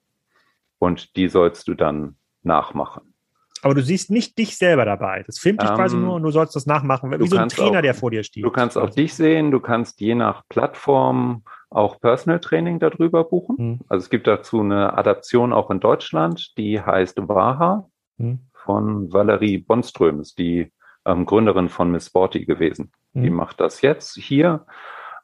Und 0.78 1.16
die 1.16 1.28
sollst 1.28 1.68
du 1.68 1.74
dann 1.74 2.16
nachmachen. 2.42 3.14
Aber 3.62 3.74
du 3.74 3.82
siehst 3.82 4.10
nicht 4.10 4.36
dich 4.36 4.58
selber 4.58 4.84
dabei. 4.84 5.22
Das 5.26 5.38
filmt 5.38 5.62
dich 5.62 5.70
ähm, 5.70 5.76
quasi 5.76 5.96
nur 5.96 6.14
und 6.14 6.22
du 6.22 6.30
sollst 6.30 6.54
das 6.54 6.66
nachmachen, 6.66 7.10
wie 7.18 7.26
so 7.26 7.38
ein 7.38 7.48
Trainer, 7.48 7.78
auch, 7.78 7.82
der 7.82 7.94
vor 7.94 8.10
dir 8.10 8.22
steht. 8.22 8.44
Du 8.44 8.50
kannst 8.50 8.76
auch 8.76 8.90
dich 8.90 9.14
sehen, 9.14 9.50
du 9.50 9.60
kannst 9.60 10.00
je 10.00 10.14
nach 10.14 10.42
Plattform 10.50 11.44
auch 11.70 11.98
Personal 11.98 12.40
Training 12.40 12.78
darüber 12.78 13.24
buchen. 13.24 13.56
Mhm. 13.58 13.80
Also 13.88 14.04
es 14.04 14.10
gibt 14.10 14.26
dazu 14.26 14.60
eine 14.60 14.98
Adaption 14.98 15.54
auch 15.54 15.70
in 15.70 15.80
Deutschland, 15.80 16.52
die 16.58 16.78
heißt 16.78 17.16
Waha 17.26 17.88
mhm. 18.18 18.40
von 18.52 19.10
Valerie 19.10 19.58
Bonström, 19.58 20.20
ist 20.20 20.38
die 20.38 20.70
ähm, 21.04 21.26
Gründerin 21.26 21.68
von 21.68 21.90
Miss 21.90 22.06
Sporty 22.06 22.44
gewesen. 22.44 22.92
Mhm. 23.12 23.22
Die 23.22 23.30
macht 23.30 23.60
das 23.60 23.80
jetzt 23.82 24.16
hier. 24.16 24.66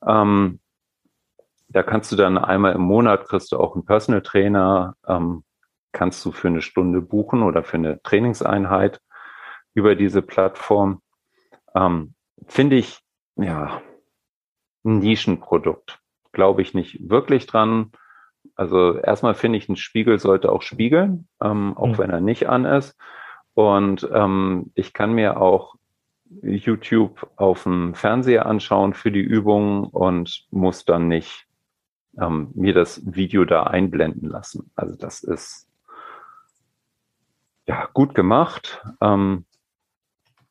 Ähm, 0.07 0.61
da 1.69 1.83
kannst 1.83 2.11
du 2.11 2.17
dann 2.17 2.37
einmal 2.37 2.75
im 2.75 2.83
Monat 2.83 3.27
kriegst 3.27 3.53
du 3.53 3.59
auch 3.59 3.75
einen 3.75 3.85
Personal 3.85 4.23
Trainer, 4.23 4.97
ähm, 5.07 5.45
kannst 5.93 6.25
du 6.25 6.33
für 6.33 6.49
eine 6.49 6.63
Stunde 6.63 7.01
buchen 7.01 7.43
oder 7.43 7.63
für 7.63 7.77
eine 7.77 8.03
Trainingseinheit 8.03 9.01
über 9.75 9.95
diese 9.95 10.23
Plattform. 10.23 11.01
Ähm, 11.75 12.15
Finde 12.47 12.77
ich, 12.77 13.01
ja, 13.37 13.83
ein 14.85 14.99
Nischenprodukt. 14.99 15.99
Glaube 16.33 16.63
ich 16.63 16.75
nicht 16.75 17.09
wirklich 17.09 17.47
dran. 17.47 17.93
Also 18.55 18.97
erstmal 18.99 19.35
finde 19.35 19.59
ich, 19.59 19.69
ein 19.69 19.77
Spiegel 19.77 20.19
sollte 20.19 20.51
auch 20.51 20.63
spiegeln, 20.63 21.29
ähm, 21.43 21.77
auch 21.77 21.89
mhm. 21.89 21.99
wenn 21.99 22.11
er 22.11 22.21
nicht 22.21 22.49
an 22.49 22.65
ist. 22.65 22.97
Und 23.69 24.09
ähm, 24.13 24.71
ich 24.75 24.93
kann 24.93 25.13
mir 25.13 25.41
auch 25.41 25.75
YouTube 26.43 27.29
auf 27.37 27.65
dem 27.65 27.95
Fernseher 27.95 28.47
anschauen 28.47 28.95
für 28.95 29.11
die 29.11 29.21
Übungen 29.21 29.85
und 29.85 30.47
muss 30.51 30.85
dann 30.85 31.09
nicht 31.09 31.47
ähm, 32.21 32.51
mir 32.55 32.75
das 32.75 33.03
Video 33.05 33.45
da 33.45 33.65
einblenden 33.65 34.29
lassen. 34.29 34.71
Also 34.77 34.97
das 34.97 35.23
ist 35.23 35.69
ja, 37.67 37.89
gut 37.93 38.15
gemacht, 38.15 38.83
ähm, 39.01 39.45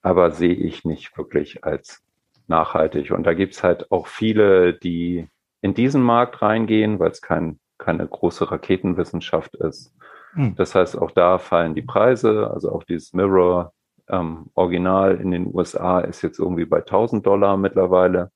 aber 0.02 0.32
sehe 0.32 0.54
ich 0.54 0.86
nicht 0.86 1.18
wirklich 1.18 1.64
als 1.64 2.02
nachhaltig. 2.48 3.12
Und 3.12 3.24
da 3.24 3.34
gibt's 3.34 3.64
halt 3.64 3.92
auch 3.92 4.08
viele, 4.08 4.74
die 4.74 5.28
in 5.62 5.74
diesen 5.74 6.02
Markt 6.02 6.42
reingehen, 6.42 7.00
weil 7.00 7.12
es 7.12 7.22
kein, 7.22 7.60
keine 7.78 8.08
große 8.08 8.50
Raketenwissenschaft 8.50 9.56
ist. 9.56 9.94
Hm. 10.34 10.56
Das 10.56 10.76
heißt, 10.76 10.98
auch 10.98 11.12
da 11.12 11.38
fallen 11.38 11.76
die 11.76 11.82
Preise, 11.82 12.50
also 12.52 12.72
auch 12.72 12.84
dieses 12.84 13.14
Mirror 13.14 13.74
ähm, 14.10 14.48
Original 14.56 15.16
in 15.16 15.32
den 15.32 15.54
USA 15.54 16.00
ist 16.00 16.22
jetzt 16.22 16.40
irgendwie 16.40 16.66
bei 16.66 16.80
1000 16.80 17.26
Dollar 17.26 17.58
mittlerweile, 17.58 18.32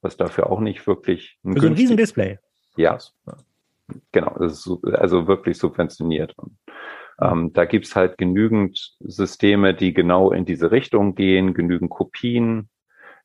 was 0.00 0.16
dafür 0.16 0.50
auch 0.50 0.60
nicht 0.60 0.86
wirklich 0.86 1.38
ein 1.44 1.54
Für 1.54 1.60
so 1.60 1.66
ein 1.66 1.74
Riesendisplay. 1.74 2.38
Ja, 2.76 2.98
genau, 4.12 4.32
also 4.32 5.26
wirklich 5.26 5.58
subventioniert. 5.58 6.34
Ähm, 7.20 7.52
da 7.52 7.64
gibt's 7.64 7.96
halt 7.96 8.16
genügend 8.16 8.96
Systeme, 9.00 9.74
die 9.74 9.92
genau 9.92 10.30
in 10.30 10.44
diese 10.44 10.70
Richtung 10.70 11.14
gehen, 11.14 11.54
genügend 11.54 11.90
Kopien 11.90 12.68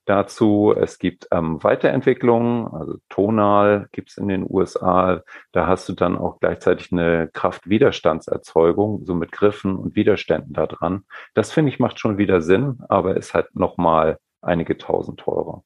dazu. 0.06 0.74
Es 0.76 1.00
gibt 1.00 1.28
ähm, 1.32 1.64
Weiterentwicklungen, 1.64 2.68
also 2.68 2.98
Tonal 3.10 3.88
gibt's 3.92 4.18
in 4.18 4.28
den 4.28 4.46
USA. 4.48 5.22
Da 5.52 5.68
hast 5.68 5.88
du 5.90 5.94
dann 5.94 6.18
auch 6.18 6.40
gleichzeitig 6.40 6.92
eine 6.92 7.30
Kraftwiderstandserzeugung, 7.34 9.06
so 9.06 9.16
mit 9.16 9.32
Griffen 9.32 9.76
und 9.76 9.96
Widerständen 9.96 10.54
da 10.54 10.68
dran. 10.68 11.04
Das 11.34 11.52
finde 11.52 11.72
ich 11.72 11.80
macht 11.80 12.00
schon 12.00 12.18
wieder 12.18 12.42
Sinn, 12.42 12.80
aber 12.90 13.18
ist 13.18 13.34
halt 13.34 13.56
nochmal 13.56 14.18
einige 14.42 14.78
tausend 14.78 15.20
teurer. 15.20 15.64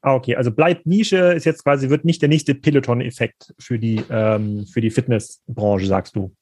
Ah, 0.00 0.14
okay, 0.14 0.36
also 0.36 0.52
bleibt 0.52 0.86
Nische 0.86 1.32
ist 1.32 1.44
jetzt 1.44 1.64
quasi, 1.64 1.90
wird 1.90 2.04
nicht 2.04 2.22
der 2.22 2.28
nächste 2.28 2.54
Peloton-Effekt 2.54 3.54
für 3.58 3.78
die, 3.78 4.02
ähm, 4.10 4.64
für 4.66 4.80
die 4.80 4.90
Fitnessbranche, 4.90 5.86
sagst 5.86 6.14
du. 6.14 6.32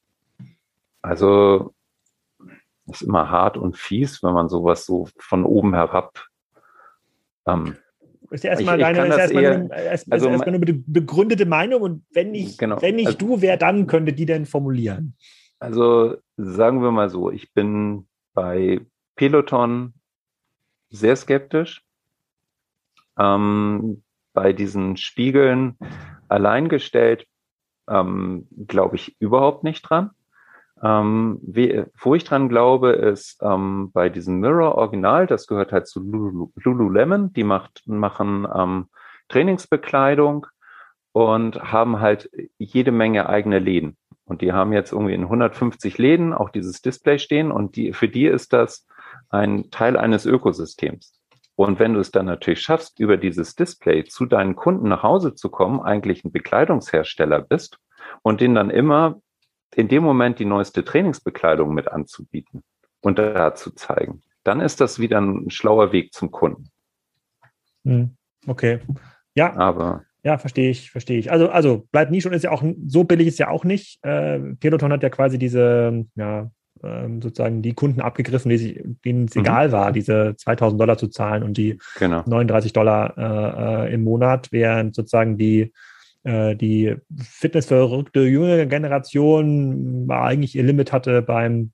Also 1.01 1.73
ist 2.91 3.01
immer 3.01 3.29
hart 3.29 3.57
und 3.57 3.75
fies, 3.75 4.23
wenn 4.23 4.33
man 4.33 4.49
sowas 4.49 4.85
so 4.85 5.09
von 5.17 5.43
oben 5.43 5.73
herab 5.73 6.26
ähm, 7.47 7.75
ist 8.29 8.43
ja 8.43 8.51
erstmal 8.51 8.77
deine, 8.77 9.07
ist 9.07 9.17
erstmal, 9.17 9.43
eher, 9.43 9.53
eine, 9.55 9.83
erst, 9.83 10.11
also, 10.11 10.27
erstmal 10.27 10.55
eine 10.55 10.59
begründete 10.59 11.45
Meinung 11.45 11.81
und 11.81 12.05
wenn 12.11 12.31
nicht, 12.31 12.57
genau, 12.57 12.81
wenn 12.81 12.95
nicht 12.95 13.07
also, 13.07 13.17
du, 13.17 13.41
wer 13.41 13.57
dann 13.57 13.87
könnte 13.87 14.13
die 14.13 14.25
denn 14.25 14.45
formulieren? 14.45 15.15
Also 15.59 16.17
sagen 16.35 16.81
wir 16.81 16.91
mal 16.91 17.09
so, 17.09 17.31
ich 17.31 17.53
bin 17.53 18.07
bei 18.33 18.81
Peloton 19.15 19.93
sehr 20.89 21.15
skeptisch. 21.15 21.83
Ähm, 23.17 24.03
bei 24.33 24.53
diesen 24.53 24.97
Spiegeln 24.97 25.77
alleingestellt 26.27 27.25
ähm, 27.89 28.47
glaube 28.67 28.97
ich 28.97 29.15
überhaupt 29.19 29.63
nicht 29.63 29.81
dran. 29.81 30.11
Ähm, 30.83 31.39
wie, 31.41 31.83
wo 31.99 32.13
ich 32.15 32.23
dran 32.23 32.49
glaube, 32.49 32.91
ist 32.91 33.41
ähm, 33.41 33.91
bei 33.91 34.09
diesem 34.09 34.39
Mirror 34.39 34.75
Original, 34.75 35.25
das 35.25 35.47
gehört 35.47 35.71
halt 35.71 35.87
zu 35.87 36.01
Lulu, 36.01 36.51
Lululemon, 36.55 37.33
die 37.33 37.43
macht, 37.43 37.83
machen 37.87 38.47
ähm, 38.53 38.87
Trainingsbekleidung 39.29 40.47
und 41.13 41.71
haben 41.71 41.99
halt 41.99 42.29
jede 42.59 42.91
Menge 42.91 43.27
eigene 43.27 43.59
Läden. 43.59 43.97
Und 44.25 44.41
die 44.41 44.51
haben 44.51 44.73
jetzt 44.73 44.91
irgendwie 44.91 45.13
in 45.13 45.23
150 45.23 45.97
Läden 45.97 46.33
auch 46.33 46.49
dieses 46.49 46.81
Display 46.81 47.17
stehen 47.17 47.51
und 47.51 47.75
die, 47.75 47.93
für 47.93 48.09
die 48.09 48.25
ist 48.25 48.53
das 48.53 48.85
ein 49.29 49.71
Teil 49.71 49.97
eines 49.97 50.25
Ökosystems. 50.25 51.13
Und 51.55 51.79
wenn 51.79 51.95
du 51.95 51.99
es 52.01 52.11
dann 52.11 52.27
natürlich 52.27 52.61
schaffst, 52.61 52.99
über 52.99 53.17
dieses 53.17 53.55
Display 53.55 54.03
zu 54.03 54.27
deinen 54.27 54.55
Kunden 54.55 54.89
nach 54.89 55.01
Hause 55.01 55.33
zu 55.33 55.49
kommen, 55.49 55.79
eigentlich 55.79 56.23
ein 56.23 56.31
Bekleidungshersteller 56.31 57.41
bist 57.41 57.79
und 58.21 58.41
den 58.41 58.53
dann 58.53 58.69
immer 58.69 59.19
in 59.75 59.87
dem 59.87 60.03
Moment 60.03 60.39
die 60.39 60.45
neueste 60.45 60.83
Trainingsbekleidung 60.83 61.73
mit 61.73 61.87
anzubieten 61.87 62.63
und 63.01 63.19
da 63.19 63.53
zu 63.55 63.71
zeigen, 63.71 64.21
dann 64.43 64.61
ist 64.61 64.81
das 64.81 64.99
wieder 64.99 65.19
ein 65.19 65.49
schlauer 65.49 65.91
Weg 65.91 66.13
zum 66.13 66.31
Kunden. 66.31 66.69
Hm, 67.83 68.15
okay. 68.47 68.79
Ja. 69.35 69.55
Aber. 69.55 70.03
Ja, 70.23 70.37
verstehe 70.37 70.69
ich, 70.69 70.91
verstehe 70.91 71.19
ich. 71.19 71.31
Also, 71.31 71.49
also 71.49 71.87
bleibt 71.91 72.11
nie 72.11 72.21
schon, 72.21 72.33
ist 72.33 72.43
ja 72.43 72.51
auch 72.51 72.63
so 72.87 73.03
billig 73.03 73.27
ist 73.27 73.39
ja 73.39 73.49
auch 73.49 73.63
nicht. 73.63 74.03
Äh, 74.03 74.39
Peloton 74.59 74.91
hat 74.91 75.03
ja 75.03 75.09
quasi 75.09 75.37
diese, 75.37 76.05
ja, 76.15 76.49
ähm, 76.83 77.21
sozusagen 77.21 77.61
die 77.61 77.73
Kunden 77.73 78.01
abgegriffen, 78.01 78.49
die 78.49 78.81
denen 79.05 79.25
es 79.25 79.35
mhm. 79.35 79.41
egal 79.41 79.71
war, 79.71 79.91
diese 79.91 80.35
2000 80.37 80.79
Dollar 80.79 80.97
zu 80.97 81.07
zahlen 81.07 81.43
und 81.43 81.57
die 81.57 81.79
genau. 81.97 82.23
39 82.25 82.73
Dollar 82.73 83.17
äh, 83.17 83.87
äh, 83.89 83.93
im 83.93 84.03
Monat, 84.03 84.51
während 84.51 84.95
sozusagen 84.95 85.37
die 85.37 85.71
die 86.27 86.95
fitnessverrückte 87.17 88.21
jüngere 88.21 88.65
Generation 88.65 90.07
eigentlich 90.09 90.55
ihr 90.55 90.63
Limit 90.63 90.91
hatte 90.91 91.21
beim 91.21 91.71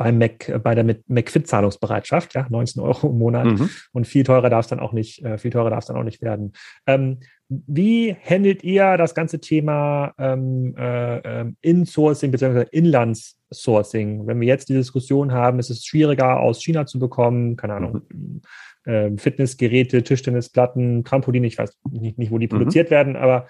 beim 0.00 0.16
Mac, 0.16 0.50
bei 0.62 0.74
der 0.74 0.96
McFit-Zahlungsbereitschaft, 1.08 2.32
ja, 2.32 2.46
19 2.48 2.80
Euro 2.80 3.10
im 3.10 3.18
Monat 3.18 3.44
mhm. 3.44 3.68
und 3.92 4.06
viel 4.06 4.24
teurer 4.24 4.48
darf 4.48 4.64
es 4.64 4.70
dann 4.70 4.80
auch 4.80 4.94
nicht, 4.94 5.22
äh, 5.22 5.36
viel 5.36 5.50
teurer 5.50 5.68
darf 5.68 5.80
es 5.80 5.88
dann 5.88 5.98
auch 5.98 6.04
nicht 6.04 6.22
werden. 6.22 6.54
Ähm, 6.86 7.18
wie 7.50 8.14
handelt 8.14 8.64
ihr 8.64 8.96
das 8.96 9.14
ganze 9.14 9.40
Thema 9.40 10.14
ähm, 10.16 10.74
äh, 10.78 11.18
ähm, 11.18 11.56
Insourcing 11.60 12.30
bzw. 12.30 12.64
Inlandssourcing? 12.70 14.26
Wenn 14.26 14.40
wir 14.40 14.48
jetzt 14.48 14.70
die 14.70 14.74
Diskussion 14.74 15.32
haben, 15.32 15.58
ist 15.58 15.68
es 15.68 15.84
schwieriger 15.84 16.40
aus 16.40 16.62
China 16.62 16.86
zu 16.86 16.98
bekommen, 16.98 17.56
keine 17.56 17.74
Ahnung, 17.74 18.00
mhm. 18.10 18.40
Äh, 18.84 19.10
Fitnessgeräte, 19.16 20.02
Tischtennisplatten, 20.02 21.04
Trampoline, 21.04 21.46
ich 21.46 21.58
weiß 21.58 21.78
nicht, 21.90 22.18
nicht 22.18 22.30
wo 22.30 22.38
die 22.38 22.46
mhm. 22.46 22.50
produziert 22.50 22.90
werden, 22.90 23.16
aber 23.16 23.46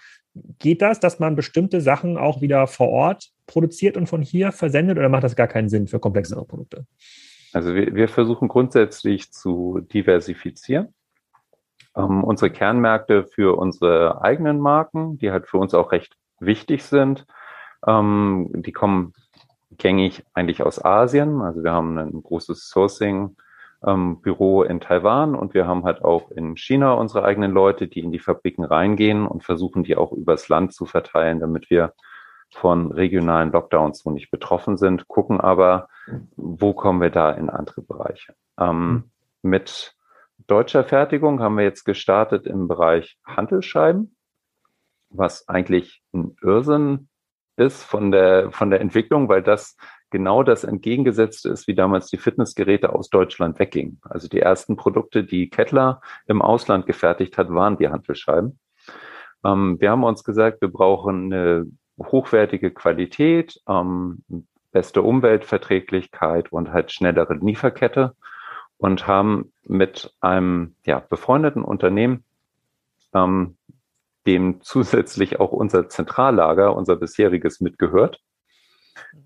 Geht 0.59 0.81
das, 0.81 1.01
dass 1.01 1.19
man 1.19 1.35
bestimmte 1.35 1.81
Sachen 1.81 2.17
auch 2.17 2.41
wieder 2.41 2.67
vor 2.69 2.89
Ort 2.89 3.31
produziert 3.47 3.97
und 3.97 4.09
von 4.09 4.23
hier 4.23 4.53
versendet 4.53 4.97
oder 4.97 5.09
macht 5.09 5.25
das 5.25 5.35
gar 5.35 5.49
keinen 5.49 5.69
Sinn 5.69 5.89
für 5.89 5.99
komplexere 5.99 6.45
Produkte? 6.45 6.87
Also 7.53 7.75
wir, 7.75 7.95
wir 7.97 8.09
versuchen 8.09 8.47
grundsätzlich 8.47 9.33
zu 9.33 9.81
diversifizieren. 9.93 10.95
Ähm, 11.97 12.23
unsere 12.23 12.53
Kernmärkte 12.53 13.25
für 13.25 13.59
unsere 13.59 14.23
eigenen 14.23 14.61
Marken, 14.61 15.19
die 15.19 15.33
halt 15.33 15.49
für 15.49 15.59
uns 15.59 15.75
auch 15.75 15.91
recht 15.91 16.17
wichtig 16.39 16.85
sind, 16.85 17.27
ähm, 17.85 18.51
die 18.55 18.73
kommen 18.73 19.15
gängig 19.79 20.23
eigentlich 20.33 20.63
aus 20.63 20.85
Asien. 20.85 21.41
Also 21.41 21.65
wir 21.65 21.73
haben 21.73 21.99
ein 21.99 22.23
großes 22.23 22.69
Sourcing 22.69 23.37
ähm, 23.87 24.21
Büro 24.21 24.63
in 24.63 24.81
Taiwan 24.81 25.35
und 25.35 25.55
wir 25.55 25.67
haben 25.67 25.85
halt 25.85 26.05
auch 26.05 26.31
in 26.31 26.57
China 26.57 26.93
unsere 26.95 27.25
eigenen 27.25 27.53
Leute, 27.53 27.89
die 27.89 28.01
in 28.01 28.13
die 28.13 28.19
Fabriken 28.19 28.65
reingehen 28.65 29.27
und 29.27 29.45
versuchen, 29.45 29.85
die 29.85 29.97
auch 29.97 30.13
übers 30.13 30.49
Land 30.49 30.75
zu 30.75 30.87
verteilen, 30.87 31.41
damit 31.41 31.71
wir 31.71 31.95
von 32.53 32.91
regionalen 32.93 33.53
Lockdowns 33.53 34.01
so 34.01 34.11
nicht 34.11 34.31
betroffen 34.31 34.77
sind, 34.77 35.09
gucken 35.09 35.41
aber, 35.41 35.89
wo 36.37 36.75
kommen 36.75 37.01
wir 37.01 37.11
da 37.11 37.31
in 37.31 37.49
andere 37.49 37.83
Bereiche. 37.83 38.35
Ähm, 38.59 38.91
mhm. 38.91 39.11
Mit 39.43 39.95
deutscher 40.47 40.85
Fertigung 40.85 41.41
haben 41.41 41.57
wir 41.57 41.65
jetzt 41.65 41.85
gestartet 41.85 42.47
im 42.47 42.69
Bereich 42.69 43.19
Handelsscheiben, 43.25 44.17
was 45.11 45.49
eigentlich 45.49 46.03
ein 46.13 46.37
Irrsinn 46.43 47.09
ist 47.57 47.85
von 47.85 48.11
der, 48.11 48.51
von 48.51 48.71
der 48.71 48.81
Entwicklung, 48.81 49.29
weil 49.29 49.43
das 49.43 49.77
genau 50.11 50.43
das 50.43 50.65
entgegengesetzte 50.65 51.49
ist, 51.49 51.67
wie 51.67 51.75
damals 51.75 52.09
die 52.09 52.19
Fitnessgeräte 52.19 52.93
aus 52.93 53.11
Deutschland 53.11 53.59
weggingen. 53.59 54.01
Also 54.03 54.29
die 54.29 54.41
ersten 54.41 54.77
Produkte, 54.77 55.25
die 55.25 55.49
Kettler 55.51 56.01
im 56.27 56.43
Ausland 56.43 56.87
gefertigt 56.87 57.39
hat, 57.39 57.51
waren 57.51 57.79
die 57.79 57.89
Handelscheiben. 57.89 58.59
Ähm, 59.45 59.81
wir 59.81 59.91
haben 59.91 60.05
uns 60.05 60.25
gesagt, 60.25 60.61
wir 60.61 60.69
brauchen 60.69 61.33
eine 61.33 61.67
hochwertige 61.99 62.71
Qualität, 62.71 63.61
ähm, 63.69 64.23
beste 64.73 65.03
Umweltverträglichkeit 65.03 66.53
und 66.53 66.73
halt 66.73 66.93
schnellere 66.93 67.35
Lieferkette 67.35 68.15
und 68.79 69.07
haben 69.07 69.53
mit 69.65 70.15
einem 70.21 70.75
ja, 70.87 71.01
befreundeten 71.01 71.63
Unternehmen, 71.63 72.25
ähm, 73.15 73.57
dem 74.27 74.61
zusätzlich 74.63 75.41
auch 75.41 75.53
unser 75.53 75.89
Zentrallager, 75.89 76.77
unser 76.77 76.97
bisheriges 76.97 77.61
mitgehört, 77.61 78.21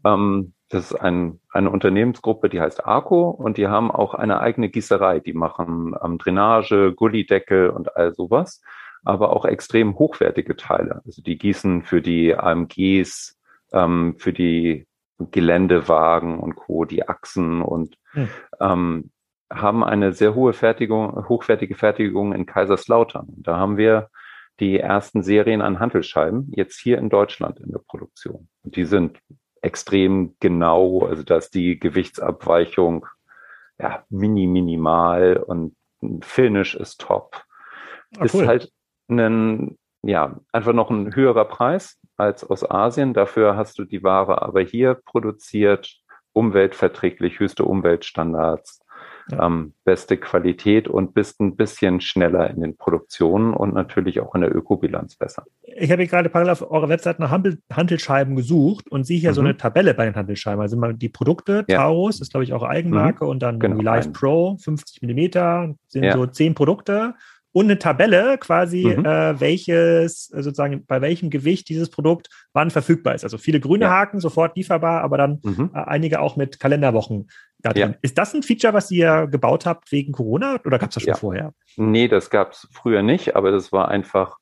ähm, 0.04 0.53
das 0.68 0.90
ist 0.90 0.94
ein, 0.96 1.40
eine 1.50 1.70
Unternehmensgruppe, 1.70 2.48
die 2.48 2.60
heißt 2.60 2.84
ARCO 2.84 3.30
und 3.30 3.58
die 3.58 3.68
haben 3.68 3.90
auch 3.90 4.14
eine 4.14 4.40
eigene 4.40 4.68
Gießerei. 4.68 5.20
Die 5.20 5.34
machen 5.34 5.94
ähm, 6.02 6.18
Drainage, 6.18 6.94
Gullideckel 6.94 7.70
und 7.70 7.96
all 7.96 8.14
sowas, 8.14 8.62
aber 9.04 9.34
auch 9.34 9.44
extrem 9.44 9.98
hochwertige 9.98 10.56
Teile. 10.56 11.02
Also 11.04 11.22
die 11.22 11.36
gießen 11.36 11.82
für 11.82 12.00
die 12.00 12.34
AMGs, 12.34 13.38
ähm, 13.72 14.16
für 14.18 14.32
die 14.32 14.86
Geländewagen 15.18 16.40
und 16.40 16.56
Co., 16.56 16.84
die 16.84 17.06
Achsen 17.08 17.62
und 17.62 17.96
hm. 18.12 18.28
ähm, 18.60 19.10
haben 19.52 19.84
eine 19.84 20.12
sehr 20.12 20.34
hohe 20.34 20.52
Fertigung, 20.52 21.28
hochwertige 21.28 21.74
Fertigung 21.74 22.32
in 22.32 22.46
Kaiserslautern. 22.46 23.28
Da 23.36 23.56
haben 23.58 23.76
wir 23.76 24.08
die 24.60 24.78
ersten 24.78 25.22
Serien 25.22 25.62
an 25.62 25.78
Handelsscheiben 25.78 26.50
jetzt 26.54 26.80
hier 26.80 26.98
in 26.98 27.10
Deutschland 27.10 27.60
in 27.60 27.70
der 27.70 27.80
Produktion. 27.80 28.48
Und 28.62 28.76
die 28.76 28.84
sind 28.84 29.18
extrem 29.64 30.36
genau, 30.40 31.06
also 31.06 31.22
dass 31.22 31.50
die 31.50 31.78
Gewichtsabweichung 31.78 33.06
ja, 33.78 34.04
mini 34.08 34.46
minimal 34.46 35.36
und 35.36 35.74
Finish 36.22 36.74
ist 36.74 37.00
top. 37.00 37.42
Ah, 38.18 38.24
ist 38.24 38.46
halt 38.46 38.70
ein, 39.08 39.78
ja, 40.02 40.38
einfach 40.52 40.72
noch 40.72 40.90
ein 40.90 41.14
höherer 41.14 41.46
Preis 41.46 41.98
als 42.16 42.44
aus 42.44 42.68
Asien. 42.70 43.14
Dafür 43.14 43.56
hast 43.56 43.78
du 43.78 43.84
die 43.84 44.02
Ware 44.02 44.42
aber 44.42 44.60
hier 44.60 44.94
produziert, 44.94 45.96
umweltverträglich, 46.32 47.38
höchste 47.38 47.64
Umweltstandards 47.64 48.83
ähm, 49.32 49.72
beste 49.84 50.16
Qualität 50.16 50.88
und 50.88 51.14
bist 51.14 51.40
ein 51.40 51.56
bisschen 51.56 52.00
schneller 52.00 52.50
in 52.50 52.60
den 52.60 52.76
Produktionen 52.76 53.54
und 53.54 53.74
natürlich 53.74 54.20
auch 54.20 54.34
in 54.34 54.42
der 54.42 54.54
Ökobilanz 54.54 55.16
besser. 55.16 55.44
Ich 55.62 55.90
habe 55.90 56.06
gerade 56.06 56.28
parallel 56.28 56.52
auf 56.52 56.70
eurer 56.70 56.88
Webseite 56.88 57.22
nach 57.22 57.30
Handelsscheiben 57.30 58.36
gesucht 58.36 58.90
und 58.90 59.04
sehe 59.04 59.18
hier 59.18 59.30
mhm. 59.30 59.34
so 59.34 59.40
eine 59.40 59.56
Tabelle 59.56 59.94
bei 59.94 60.04
den 60.04 60.14
Handelsscheiben. 60.14 60.60
Also 60.60 60.76
mal 60.76 60.94
die 60.94 61.08
Produkte, 61.08 61.64
ja. 61.68 61.78
Taurus, 61.78 62.20
ist 62.20 62.30
glaube 62.30 62.44
ich 62.44 62.52
auch 62.52 62.62
Eigenmarke 62.62 63.24
mhm. 63.24 63.30
und 63.30 63.42
dann 63.42 63.58
genau. 63.58 63.76
die 63.76 63.84
Live 63.84 64.12
Pro, 64.12 64.56
50 64.58 65.02
Millimeter, 65.02 65.74
sind 65.88 66.04
ja. 66.04 66.12
so 66.12 66.26
zehn 66.26 66.54
Produkte 66.54 67.14
und 67.54 67.66
eine 67.66 67.78
Tabelle 67.78 68.36
quasi, 68.38 68.84
mhm. 68.84 69.06
äh, 69.06 69.40
welches 69.40 70.30
äh, 70.32 70.42
sozusagen 70.42 70.84
bei 70.86 71.00
welchem 71.00 71.30
Gewicht 71.30 71.68
dieses 71.68 71.88
Produkt 71.88 72.28
wann 72.52 72.70
verfügbar 72.70 73.14
ist. 73.14 73.22
Also 73.22 73.38
viele 73.38 73.60
grüne 73.60 73.84
ja. 73.84 73.90
Haken, 73.90 74.18
sofort 74.18 74.56
lieferbar, 74.56 75.02
aber 75.02 75.16
dann 75.16 75.38
mhm. 75.42 75.70
äh, 75.72 75.78
einige 75.78 76.20
auch 76.20 76.36
mit 76.36 76.58
Kalenderwochen. 76.58 77.28
Ja. 77.74 77.94
Ist 78.02 78.18
das 78.18 78.34
ein 78.34 78.42
Feature, 78.42 78.74
was 78.74 78.90
ihr 78.90 79.26
gebaut 79.30 79.66
habt 79.66 79.90
wegen 79.90 80.12
Corona 80.12 80.60
oder 80.64 80.78
gab 80.78 80.90
es 80.90 80.94
das 80.94 81.02
schon 81.04 81.14
ja. 81.14 81.16
vorher? 81.16 81.54
Nee, 81.76 82.08
das 82.08 82.30
gab 82.30 82.52
es 82.52 82.68
früher 82.72 83.02
nicht, 83.02 83.36
aber 83.36 83.50
das 83.50 83.72
war 83.72 83.88
einfach 83.88 84.36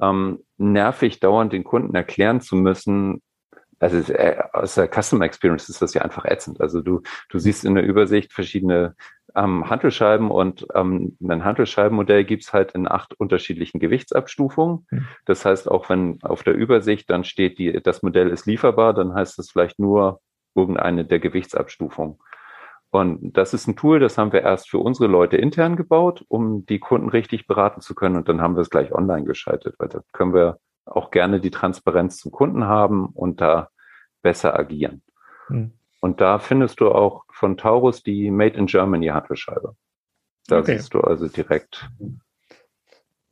ähm, 0.00 0.40
nervig, 0.56 1.20
dauernd 1.20 1.52
den 1.52 1.64
Kunden 1.64 1.94
erklären 1.94 2.40
zu 2.40 2.56
müssen, 2.56 3.22
also 3.84 4.12
äh, 4.12 4.38
aus 4.52 4.74
der 4.76 4.88
Customer 4.88 5.24
Experience 5.24 5.68
ist 5.68 5.82
das 5.82 5.94
ja 5.94 6.02
einfach 6.02 6.24
ätzend. 6.24 6.60
Also 6.60 6.80
du, 6.80 7.02
du 7.28 7.38
siehst 7.38 7.64
in 7.64 7.74
der 7.74 7.84
Übersicht 7.84 8.32
verschiedene 8.32 8.94
ähm, 9.34 9.68
Handelscheiben 9.68 10.30
und 10.30 10.66
ähm, 10.74 11.16
ein 11.22 11.44
Handelscheibenmodell 11.44 12.24
gibt's 12.24 12.52
halt 12.52 12.72
in 12.72 12.88
acht 12.88 13.14
unterschiedlichen 13.18 13.80
Gewichtsabstufungen. 13.80 14.86
Hm. 14.90 15.06
Das 15.26 15.44
heißt, 15.44 15.70
auch 15.70 15.88
wenn 15.88 16.18
auf 16.22 16.42
der 16.42 16.54
Übersicht 16.54 17.10
dann 17.10 17.24
steht, 17.24 17.58
die, 17.58 17.80
das 17.82 18.02
Modell 18.02 18.30
ist 18.30 18.46
lieferbar, 18.46 18.94
dann 18.94 19.14
heißt 19.14 19.38
das 19.38 19.50
vielleicht 19.50 19.78
nur 19.78 20.20
irgendeine 20.54 21.04
der 21.04 21.18
Gewichtsabstufungen. 21.18 22.18
Und 22.94 23.36
das 23.36 23.54
ist 23.54 23.66
ein 23.66 23.74
Tool, 23.74 23.98
das 23.98 24.18
haben 24.18 24.32
wir 24.32 24.42
erst 24.42 24.70
für 24.70 24.78
unsere 24.78 25.08
Leute 25.08 25.36
intern 25.36 25.74
gebaut, 25.74 26.24
um 26.28 26.64
die 26.64 26.78
Kunden 26.78 27.08
richtig 27.08 27.48
beraten 27.48 27.80
zu 27.80 27.96
können. 27.96 28.14
Und 28.14 28.28
dann 28.28 28.40
haben 28.40 28.54
wir 28.54 28.60
es 28.60 28.70
gleich 28.70 28.92
online 28.92 29.24
geschaltet, 29.24 29.74
weil 29.78 29.88
da 29.88 30.02
können 30.12 30.32
wir 30.32 30.60
auch 30.84 31.10
gerne 31.10 31.40
die 31.40 31.50
Transparenz 31.50 32.18
zum 32.18 32.30
Kunden 32.30 32.66
haben 32.66 33.06
und 33.06 33.40
da 33.40 33.68
besser 34.22 34.56
agieren. 34.56 35.02
Hm. 35.48 35.72
Und 35.98 36.20
da 36.20 36.38
findest 36.38 36.78
du 36.78 36.92
auch 36.92 37.24
von 37.32 37.56
Taurus 37.56 38.04
die 38.04 38.30
Made 38.30 38.56
in 38.56 38.66
Germany 38.66 39.08
Handelsscheibe. 39.08 39.74
Da 40.46 40.58
okay. 40.58 40.78
siehst 40.78 40.94
du 40.94 41.00
also 41.00 41.26
direkt. 41.26 41.90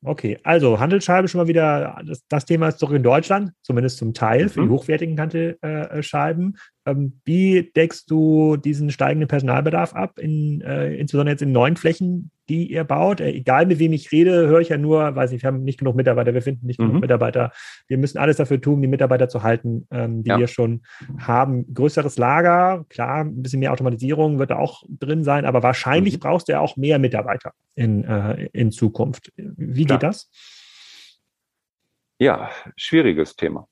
Okay, 0.05 0.41
also 0.43 0.81
Handelsscheibe 0.81 1.29
schon 1.29 1.41
mal 1.41 1.47
wieder, 1.47 2.03
das, 2.05 2.27
das, 2.27 2.47
Thema 2.47 2.67
ist 2.67 2.83
doch 2.83 2.91
in 2.91 3.05
Deutschland, 3.05 3.53
zumindest 3.63 3.99
zum 3.99 4.13
Teil, 4.13 4.49
für 4.49 4.63
die 4.63 4.67
mhm. 4.67 4.73
hochwertigen 4.73 5.21
Handelscheiben. 5.21 6.59
Ähm, 6.85 7.21
wie 7.25 7.71
deckst 7.77 8.11
du 8.11 8.57
diesen 8.57 8.91
steigenden 8.91 9.29
Personalbedarf 9.29 9.95
ab, 9.95 10.19
in, 10.19 10.61
äh, 10.63 10.95
insbesondere 10.97 11.35
jetzt 11.35 11.43
in 11.43 11.53
neuen 11.53 11.77
Flächen, 11.77 12.33
die 12.49 12.73
ihr 12.73 12.83
baut? 12.83 13.21
Äh, 13.21 13.31
egal 13.31 13.67
mit 13.67 13.79
wem 13.79 13.93
ich 13.93 14.11
rede, 14.11 14.49
höre 14.49 14.61
ich 14.61 14.71
ja 14.71 14.79
nur, 14.79 15.15
weiß 15.15 15.31
nicht, 15.31 15.43
wir 15.43 15.49
haben 15.49 15.63
nicht 15.63 15.79
genug 15.79 15.95
Mitarbeiter, 15.95 16.35
wir 16.35 16.43
finden 16.43 16.67
nicht 16.67 16.81
mhm. 16.81 16.89
genug 16.89 17.01
Mitarbeiter. 17.03 17.53
Wir 17.87 17.99
müssen 17.99 18.19
alles 18.19 18.39
dafür 18.39 18.61
tun, 18.61 18.83
die 18.83 18.89
Mitarbeiter 18.89 19.29
zu 19.29 19.45
halten, 19.45 19.87
ähm, 19.93 20.25
die 20.25 20.31
ja. 20.31 20.39
wir 20.39 20.49
schon 20.49 20.83
haben. 21.19 21.73
Größeres 21.73 22.19
Lager, 22.19 22.85
klar, 22.89 23.25
ein 23.25 23.43
bisschen 23.43 23.61
mehr 23.61 23.73
Automatisierung 23.73 24.41
wird 24.41 24.51
da 24.51 24.57
auch 24.57 24.83
drin 24.89 25.23
sein, 25.23 25.45
aber 25.45 25.63
wahrscheinlich 25.63 26.15
mhm. 26.15 26.21
brauchst 26.21 26.49
du 26.49 26.53
ja 26.53 26.61
auch 26.61 26.77
mehr 26.77 26.99
Mitarbeiter 26.99 27.53
in, 27.77 28.03
äh, 28.05 28.49
in 28.53 28.73
Zukunft. 28.73 29.33
Wie 29.37 29.85
klar. 29.85 29.99
geht 30.01 30.09
das? 30.09 30.31
Ja, 32.19 32.51
schwieriges 32.77 33.37
Thema. 33.37 33.69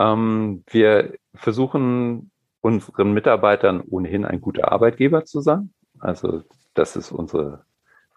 Ähm, 0.00 0.64
wir 0.70 1.14
versuchen 1.34 2.31
unseren 2.62 3.12
Mitarbeitern 3.12 3.82
ohnehin 3.82 4.24
ein 4.24 4.40
guter 4.40 4.72
Arbeitgeber 4.72 5.24
zu 5.24 5.40
sein. 5.40 5.74
Also 5.98 6.42
das 6.74 6.96
ist 6.96 7.12
unsere, 7.12 7.64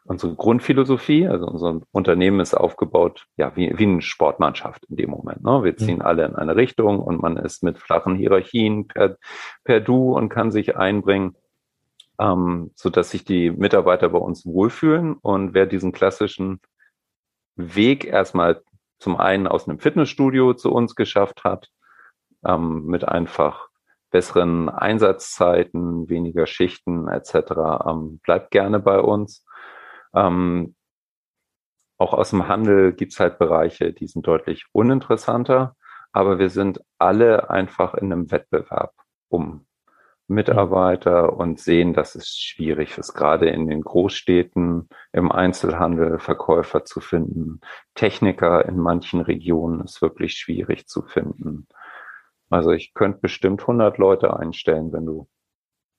unsere 0.05 0.35
Grundphilosophie. 0.35 1.27
Also 1.27 1.47
unser 1.47 1.81
Unternehmen 1.91 2.39
ist 2.39 2.53
aufgebaut, 2.53 3.25
ja, 3.35 3.55
wie, 3.55 3.77
wie 3.77 3.83
eine 3.83 4.01
Sportmannschaft 4.01 4.85
in 4.85 4.95
dem 4.95 5.09
Moment. 5.09 5.43
Ne? 5.43 5.63
Wir 5.63 5.75
ziehen 5.75 5.97
mhm. 5.97 6.03
alle 6.03 6.25
in 6.25 6.35
eine 6.35 6.55
Richtung 6.55 6.99
und 6.99 7.21
man 7.21 7.37
ist 7.37 7.63
mit 7.63 7.79
flachen 7.79 8.15
Hierarchien 8.15 8.87
per, 8.87 9.17
per 9.63 9.81
Du 9.81 10.15
und 10.15 10.29
kann 10.29 10.51
sich 10.51 10.77
einbringen, 10.77 11.35
ähm, 12.19 12.71
so 12.75 12.89
dass 12.91 13.09
sich 13.09 13.25
die 13.25 13.49
Mitarbeiter 13.49 14.09
bei 14.09 14.19
uns 14.19 14.45
wohlfühlen. 14.45 15.15
Und 15.15 15.55
wer 15.55 15.65
diesen 15.65 15.91
klassischen 15.91 16.61
Weg 17.55 18.05
erstmal 18.05 18.61
zum 18.99 19.17
einen 19.17 19.47
aus 19.47 19.67
einem 19.67 19.79
Fitnessstudio 19.79 20.53
zu 20.53 20.71
uns 20.71 20.95
geschafft 20.95 21.43
hat, 21.43 21.69
ähm, 22.45 22.85
mit 22.85 23.07
einfach 23.07 23.69
besseren 24.15 24.69
Einsatzzeiten, 24.69 26.07
weniger 26.07 26.47
Schichten 26.47 27.09
etc. 27.09 27.35
Ähm, 27.85 28.21
bleibt 28.23 28.49
gerne 28.49 28.79
bei 28.79 29.01
uns. 29.01 29.45
Ähm, 30.15 30.73
auch 31.97 32.13
aus 32.13 32.29
dem 32.29 32.47
Handel 32.47 32.93
gibt's 32.93 33.19
halt 33.19 33.39
Bereiche, 33.39 33.91
die 33.91 34.07
sind 34.07 34.25
deutlich 34.25 34.67
uninteressanter, 34.71 35.75
aber 36.13 36.39
wir 36.39 36.49
sind 36.49 36.79
alle 36.97 37.49
einfach 37.49 37.93
in 37.93 38.13
einem 38.13 38.31
Wettbewerb 38.31 38.93
um 39.27 39.65
Mitarbeiter 40.27 41.33
und 41.33 41.59
sehen, 41.59 41.93
dass 41.93 42.15
es 42.15 42.29
schwierig 42.29 42.97
ist, 42.97 43.15
gerade 43.15 43.49
in 43.49 43.67
den 43.67 43.81
Großstädten 43.81 44.87
im 45.11 45.29
Einzelhandel 45.29 46.19
Verkäufer 46.19 46.85
zu 46.85 47.01
finden. 47.01 47.59
Techniker 47.95 48.65
in 48.65 48.77
manchen 48.77 49.19
Regionen 49.19 49.81
ist 49.81 50.01
wirklich 50.01 50.35
schwierig 50.35 50.87
zu 50.87 51.01
finden. 51.01 51.67
Also 52.49 52.71
ich 52.71 52.93
könnte 52.93 53.19
bestimmt 53.21 53.61
100 53.61 53.97
Leute 53.97 54.37
einstellen, 54.37 54.93
wenn 54.93 55.05
du 55.05 55.27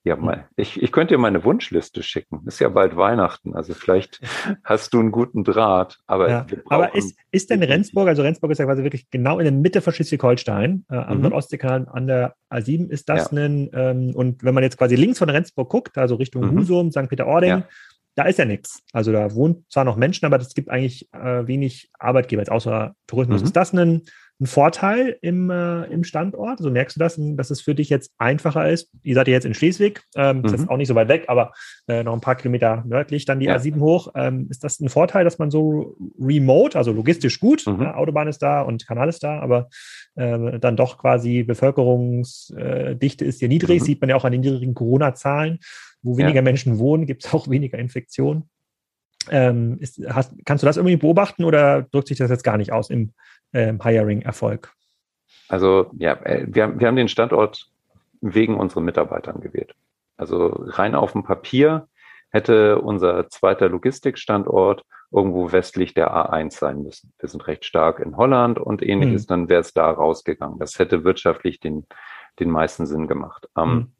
ja, 0.07 0.15
hm. 0.15 0.25
mal, 0.25 0.49
ich, 0.55 0.81
ich 0.81 0.93
könnte 0.93 1.15
dir 1.15 1.19
meine 1.19 1.43
Wunschliste 1.43 2.05
schicken. 2.05 2.43
Ist 2.47 2.61
ja 2.61 2.69
bald 2.69 2.97
Weihnachten, 2.97 3.57
also 3.57 3.75
vielleicht 3.75 4.21
hast 4.65 4.95
du 4.95 5.01
einen 5.01 5.11
guten 5.11 5.43
Draht. 5.43 5.99
Aber, 6.07 6.31
ja. 6.31 6.47
aber 6.67 6.95
ist, 6.95 7.19
ist 7.33 7.51
denn 7.51 7.61
Rendsburg, 7.61 8.07
also 8.07 8.23
Rendsburg 8.23 8.53
ist 8.53 8.59
ja 8.59 8.67
quasi 8.67 8.85
wirklich 8.85 9.11
genau 9.11 9.41
in 9.41 9.45
der 9.45 9.53
Mitte 9.53 9.81
von 9.81 9.93
Schleswig-Holstein, 9.93 10.85
äh, 10.89 10.95
am 10.95 11.17
mhm. 11.17 11.23
Nordostseekanal 11.25 11.89
an 11.89 12.07
der 12.07 12.37
A7 12.51 12.89
ist 12.89 13.09
das 13.09 13.33
ja. 13.33 13.39
ein, 13.39 13.69
ähm, 13.73 14.15
und 14.15 14.45
wenn 14.45 14.55
man 14.55 14.63
jetzt 14.63 14.79
quasi 14.79 14.95
links 14.95 15.19
von 15.19 15.29
Rendsburg 15.29 15.69
guckt, 15.69 15.99
also 15.99 16.15
Richtung 16.15 16.53
mhm. 16.53 16.61
Husum, 16.61 16.93
St. 16.93 17.09
Peter-Ording, 17.09 17.51
ja. 17.51 17.69
da 18.15 18.27
ist 18.27 18.39
ja 18.39 18.45
nichts. 18.45 18.85
Also 18.93 19.11
da 19.11 19.35
wohnen 19.35 19.67
zwar 19.69 19.85
noch 19.85 19.97
Menschen, 19.97 20.25
aber 20.25 20.37
es 20.37 20.55
gibt 20.55 20.71
eigentlich 20.71 21.09
äh, 21.13 21.49
wenig 21.49 21.91
Arbeitgeber, 21.99 22.43
jetzt 22.43 22.53
außer 22.53 22.95
Tourismus. 23.09 23.41
Mhm. 23.41 23.47
Ist 23.47 23.57
das 23.57 23.73
ein 23.73 24.03
ein 24.41 24.47
Vorteil 24.47 25.17
im, 25.23 25.51
äh, 25.51 25.85
im 25.85 26.05
Standort? 26.05 26.59
Also 26.59 26.71
merkst 26.71 26.97
du 26.97 27.01
das, 27.01 27.19
dass 27.19 27.51
es 27.51 27.61
für 27.61 27.75
dich 27.75 27.89
jetzt 27.89 28.13
einfacher 28.19 28.69
ist? 28.71 28.91
Ihr 29.03 29.15
seid 29.15 29.29
ja 29.29 29.35
jetzt 29.35 29.47
in 29.47 29.55
Schleswig, 29.55 30.03
ähm, 30.15 30.39
mhm. 30.39 30.43
das 30.43 30.53
ist 30.53 30.69
auch 30.69 30.77
nicht 30.77 30.89
so 30.89 30.95
weit 30.95 31.09
weg, 31.09 31.25
aber 31.29 31.53
äh, 31.89 32.03
noch 32.03 32.13
ein 32.13 32.21
paar 32.21 32.37
Kilometer 32.37 32.85
nördlich 32.87 33.25
dann 33.25 33.41
die 33.41 33.47
ja. 33.47 33.57
A7 33.57 33.81
hoch. 33.81 34.09
Ähm, 34.15 34.47
ist 34.51 34.63
das 34.63 34.81
ein 34.81 34.89
Vorteil, 34.89 35.25
dass 35.25 35.39
man 35.39 35.51
so 35.51 35.97
remote, 36.21 36.77
also 36.77 36.93
logistisch 36.93 37.41
gut, 37.41 37.67
mhm. 37.67 37.83
äh, 37.83 37.87
Autobahn 37.87 38.29
ist 38.29 38.43
da 38.43 38.61
und 38.63 38.87
Kanal 38.87 39.09
ist 39.09 39.23
da, 39.23 39.41
aber 39.41 39.69
äh, 40.17 40.59
dann 40.59 40.77
doch 40.77 40.99
quasi 40.99 41.43
Bevölkerungsdichte 41.43 43.25
ist 43.25 43.39
hier 43.39 43.49
niedrig, 43.49 43.81
mhm. 43.81 43.85
sieht 43.85 44.01
man 44.01 44.11
ja 44.11 44.17
auch 44.17 44.25
an 44.25 44.33
den 44.33 44.43
niedrigen 44.43 44.75
Corona-Zahlen. 44.75 45.59
Wo 46.03 46.17
weniger 46.19 46.37
ja. 46.37 46.43
Menschen 46.43 46.79
wohnen, 46.79 47.07
gibt 47.07 47.25
es 47.25 47.35
auch 47.35 47.49
weniger 47.49 47.79
Infektionen. 47.79 48.45
Ähm, 49.31 49.79
ist, 49.81 50.01
hast, 50.09 50.35
kannst 50.45 50.63
du 50.63 50.67
das 50.67 50.77
irgendwie 50.77 50.97
beobachten 50.97 51.45
oder 51.45 51.83
drückt 51.83 52.09
sich 52.09 52.19
das 52.19 52.31
jetzt 52.31 52.45
gar 52.45 52.57
nicht 52.57 52.73
aus 52.73 52.91
im 52.91 53.13
ähm, 53.53 53.83
Hiring-Erfolg? 53.83 54.73
Also 55.49 55.91
ja, 55.99 56.15
äh, 56.25 56.47
wir, 56.49 56.79
wir 56.79 56.87
haben 56.87 56.97
den 56.97 57.09
Standort 57.09 57.69
wegen 58.21 58.57
unseren 58.57 58.85
Mitarbeitern 58.85 59.41
gewählt. 59.41 59.75
Also 60.17 60.49
rein 60.49 60.95
auf 60.95 61.13
dem 61.13 61.25
Papier 61.25 61.89
hätte 62.31 62.81
unser 62.81 63.29
zweiter 63.29 63.69
Logistikstandort 63.69 64.85
irgendwo 65.13 65.53
westlich 65.53 65.95
der 65.95 66.13
A1 66.13 66.59
sein 66.59 66.83
müssen. 66.83 67.13
Wir 67.19 67.29
sind 67.29 67.47
recht 67.47 67.65
stark 67.65 68.01
in 68.01 68.17
Holland 68.17 68.59
und 68.59 68.83
ähnliches, 68.83 69.23
hm. 69.23 69.29
dann 69.29 69.49
wäre 69.49 69.61
es 69.61 69.73
da 69.73 69.91
rausgegangen. 69.91 70.59
Das 70.59 70.79
hätte 70.79 71.05
wirtschaftlich 71.05 71.61
den, 71.61 71.87
den 72.41 72.51
meisten 72.51 72.87
Sinn 72.87 73.07
gemacht. 73.07 73.49
Ähm, 73.57 73.71
hm. 73.71 73.93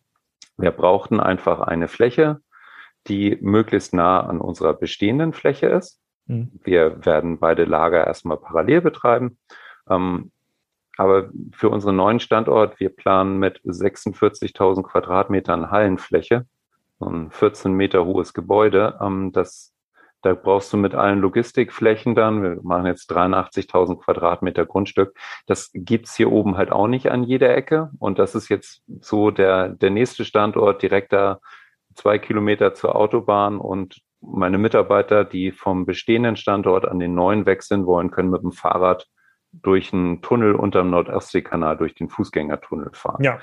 Wir 0.59 0.71
brauchten 0.71 1.21
einfach 1.21 1.61
eine 1.61 1.87
Fläche, 1.87 2.41
die 3.09 3.39
möglichst 3.41 3.95
nah 3.95 4.21
an 4.21 4.41
unserer 4.41 4.75
bestehenden 4.75 5.33
Fläche 5.33 5.67
ist. 5.67 6.01
Mhm. 6.27 6.51
Wir 6.63 7.05
werden 7.05 7.39
beide 7.39 7.65
Lager 7.65 8.07
erstmal 8.07 8.37
parallel 8.37 8.81
betreiben. 8.81 9.39
Ähm, 9.89 10.33
aber 10.97 11.31
für 11.53 11.69
unseren 11.69 11.97
neuen 11.97 12.21
Standort, 12.21 12.81
wir 12.81 12.89
planen 12.89 13.39
mit 13.39 13.61
46.000 13.65 14.83
Quadratmetern 14.83 15.71
Hallenfläche, 15.71 16.47
so 16.99 17.07
ein 17.07 17.31
14 17.31 17.73
Meter 17.73 18.07
hohes 18.07 18.33
Gebäude. 18.33 18.99
Ähm, 19.01 19.31
das, 19.33 19.75
da 20.23 20.33
brauchst 20.35 20.73
du 20.73 20.79
mit 20.79 20.95
allen 20.95 21.21
Logistikflächen 21.21 22.15
dann, 22.15 22.43
wir 22.43 22.59
machen 22.63 22.87
jetzt 22.87 23.13
83.000 23.13 23.99
Quadratmeter 24.01 24.65
Grundstück. 24.65 25.17
Das 25.47 25.71
gibt's 25.75 26.17
hier 26.17 26.33
oben 26.33 26.57
halt 26.57 26.73
auch 26.73 26.89
nicht 26.89 27.11
an 27.11 27.25
jeder 27.25 27.55
Ecke. 27.55 27.91
Und 27.99 28.19
das 28.19 28.35
ist 28.35 28.49
jetzt 28.49 28.83
so 29.01 29.31
der, 29.31 29.69
der 29.69 29.91
nächste 29.91 30.25
Standort 30.25 30.83
direkt 30.83 31.13
da 31.13 31.41
zwei 31.97 32.19
Kilometer 32.19 32.75
zur 32.75 32.97
Autobahn 32.97 33.59
und 33.59 34.01
meine 34.21 34.59
Mitarbeiter, 34.59 35.25
die 35.25 35.53
vom 35.53 35.87
bestehenden 35.87 36.37
Standort 36.37 36.87
an 36.87 36.99
den 36.99 37.15
neuen 37.15 37.47
wechseln 37.47 37.87
wollen, 37.87 38.11
können 38.11 38.31
mit 38.31 38.43
dem 38.43 38.53
Fahrrad 38.53 39.07
durch 39.53 39.93
einen 39.93 40.23
Tunnel 40.23 40.55
unterm 40.55 40.91
Nordostseekanal, 40.91 41.77
durch 41.77 41.95
den 41.95 42.09
Fußgängertunnel 42.09 42.91
fahren. 42.93 43.23
Ja. 43.23 43.39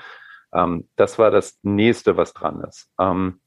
Ähm, 0.52 0.88
das 0.96 1.18
war 1.18 1.30
das 1.30 1.58
nächste, 1.62 2.16
was 2.16 2.32
dran 2.32 2.62
ist. 2.62 2.90
Ähm, 3.00 3.40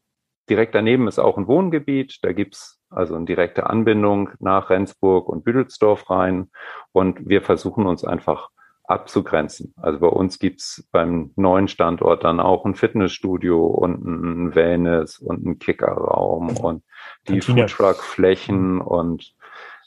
direkt 0.50 0.76
daneben 0.76 1.08
ist 1.08 1.20
auch 1.20 1.38
ein 1.38 1.48
Wohngebiet. 1.48 2.20
Da 2.24 2.34
gibt's 2.34 2.82
also 2.90 3.16
eine 3.16 3.26
direkte 3.26 3.70
Anbindung 3.70 4.30
nach 4.40 4.70
Rendsburg 4.70 5.30
und 5.30 5.44
Büdelsdorf 5.44 6.10
rein. 6.10 6.50
Und 6.92 7.28
wir 7.28 7.42
versuchen 7.42 7.86
uns 7.86 8.04
einfach 8.04 8.50
abzugrenzen. 8.88 9.74
Also 9.78 10.00
bei 10.00 10.08
uns 10.08 10.40
gibt's 10.40 10.88
beim 10.92 11.32
neuen 11.36 11.68
Standort 11.68 12.24
dann 12.24 12.40
auch 12.40 12.66
ein 12.66 12.76
Fitnessstudio 12.76 13.66
und 13.66 14.04
ein 14.04 14.56
Wellness 14.56 15.20
und 15.20 15.46
ein 15.46 15.60
Kickerraum 15.60 16.58
und 16.58 16.84
die 17.28 17.42
Foodtruck-Flächen 17.42 18.82
und 18.82 19.36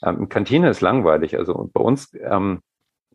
Ähm, 0.03 0.29
Kantine 0.29 0.67
ist 0.69 0.81
langweilig. 0.81 1.37
Also 1.37 1.69
bei 1.73 1.79
uns, 1.79 2.11
ähm, 2.19 2.61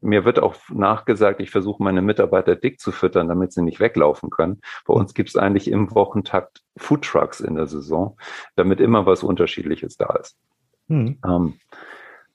mir 0.00 0.24
wird 0.24 0.38
auch 0.38 0.54
nachgesagt, 0.68 1.40
ich 1.40 1.50
versuche 1.50 1.82
meine 1.82 2.00
Mitarbeiter 2.00 2.54
dick 2.54 2.78
zu 2.78 2.92
füttern, 2.92 3.26
damit 3.26 3.52
sie 3.52 3.62
nicht 3.62 3.80
weglaufen 3.80 4.30
können. 4.30 4.60
Bei 4.86 4.94
uns 4.94 5.12
gibt 5.12 5.30
es 5.30 5.36
eigentlich 5.36 5.68
im 5.68 5.92
Wochentakt 5.96 6.62
Food 6.76 7.02
Trucks 7.04 7.40
in 7.40 7.56
der 7.56 7.66
Saison, 7.66 8.16
damit 8.54 8.80
immer 8.80 9.04
was 9.04 9.24
Unterschiedliches 9.24 9.96
da 9.96 10.14
ist. 10.14 10.38
Hm. 10.88 11.18
Ähm, 11.24 11.54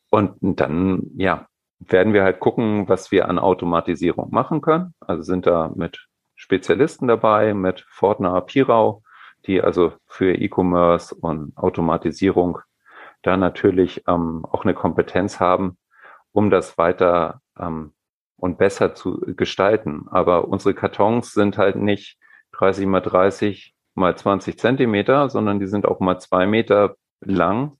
und 0.09 0.35
dann, 0.41 1.03
ja, 1.15 1.47
werden 1.87 2.13
wir 2.13 2.23
halt 2.23 2.39
gucken, 2.39 2.87
was 2.87 3.11
wir 3.11 3.27
an 3.27 3.39
Automatisierung 3.39 4.29
machen 4.31 4.61
können. 4.61 4.93
Also 4.99 5.23
sind 5.23 5.47
da 5.47 5.71
mit 5.75 6.07
Spezialisten 6.35 7.07
dabei, 7.07 7.53
mit 7.53 7.85
Fortner 7.89 8.39
Pirau, 8.41 9.03
die 9.45 9.61
also 9.61 9.93
für 10.07 10.33
E-Commerce 10.35 11.13
und 11.15 11.57
Automatisierung 11.57 12.59
da 13.21 13.37
natürlich 13.37 14.03
ähm, 14.07 14.45
auch 14.49 14.63
eine 14.63 14.73
Kompetenz 14.73 15.39
haben, 15.39 15.77
um 16.31 16.49
das 16.49 16.77
weiter 16.77 17.41
ähm, 17.59 17.93
und 18.37 18.57
besser 18.57 18.95
zu 18.95 19.19
gestalten. 19.35 20.07
Aber 20.09 20.47
unsere 20.47 20.73
Kartons 20.73 21.33
sind 21.33 21.57
halt 21.57 21.75
nicht 21.75 22.17
30 22.53 22.87
mal 22.87 23.01
30 23.01 23.75
mal 23.93 24.17
20 24.17 24.57
Zentimeter, 24.57 25.29
sondern 25.29 25.59
die 25.59 25.67
sind 25.67 25.85
auch 25.85 25.99
mal 25.99 26.19
zwei 26.19 26.45
Meter 26.45 26.95
lang 27.19 27.77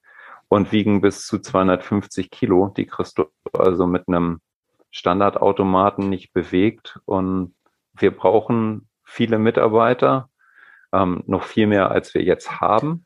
und 0.52 0.74
wiegen 0.74 1.00
bis 1.00 1.26
zu 1.26 1.40
250 1.40 2.30
Kilo. 2.30 2.74
Die 2.76 2.86
kriegst 2.86 3.18
du 3.18 3.24
also 3.54 3.88
mit 3.88 4.10
einem 4.10 4.42
Standardautomaten 4.90 6.10
nicht 6.10 6.34
bewegt. 6.34 7.00
Und 7.06 7.56
wir 7.94 8.12
brauchen 8.12 8.90
viele 9.06 9.40
Mitarbeiter, 9.40 10.28
ähm, 10.92 11.24
noch 11.26 11.44
viel 11.44 11.68
mehr, 11.68 11.90
als 11.90 12.14
wir 12.14 12.22
jetzt 12.22 12.60
haben, 12.60 13.06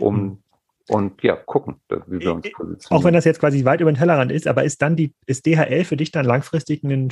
um 0.00 0.16
mhm 0.16 0.38
und 0.86 1.22
ja, 1.22 1.34
gucken, 1.34 1.76
wie 2.06 2.20
wir 2.20 2.34
uns 2.34 2.52
positionieren. 2.52 2.78
Auch 2.90 3.04
wenn 3.04 3.14
das 3.14 3.24
jetzt 3.24 3.40
quasi 3.40 3.64
weit 3.64 3.80
über 3.80 3.90
den 3.90 3.96
Tellerrand 3.96 4.30
ist, 4.30 4.46
aber 4.46 4.64
ist 4.64 4.82
dann 4.82 4.96
die, 4.96 5.14
ist 5.24 5.46
DHL 5.46 5.82
für 5.84 5.96
dich 5.96 6.10
dann 6.10 6.26
langfristig 6.26 6.84
ein, 6.84 7.08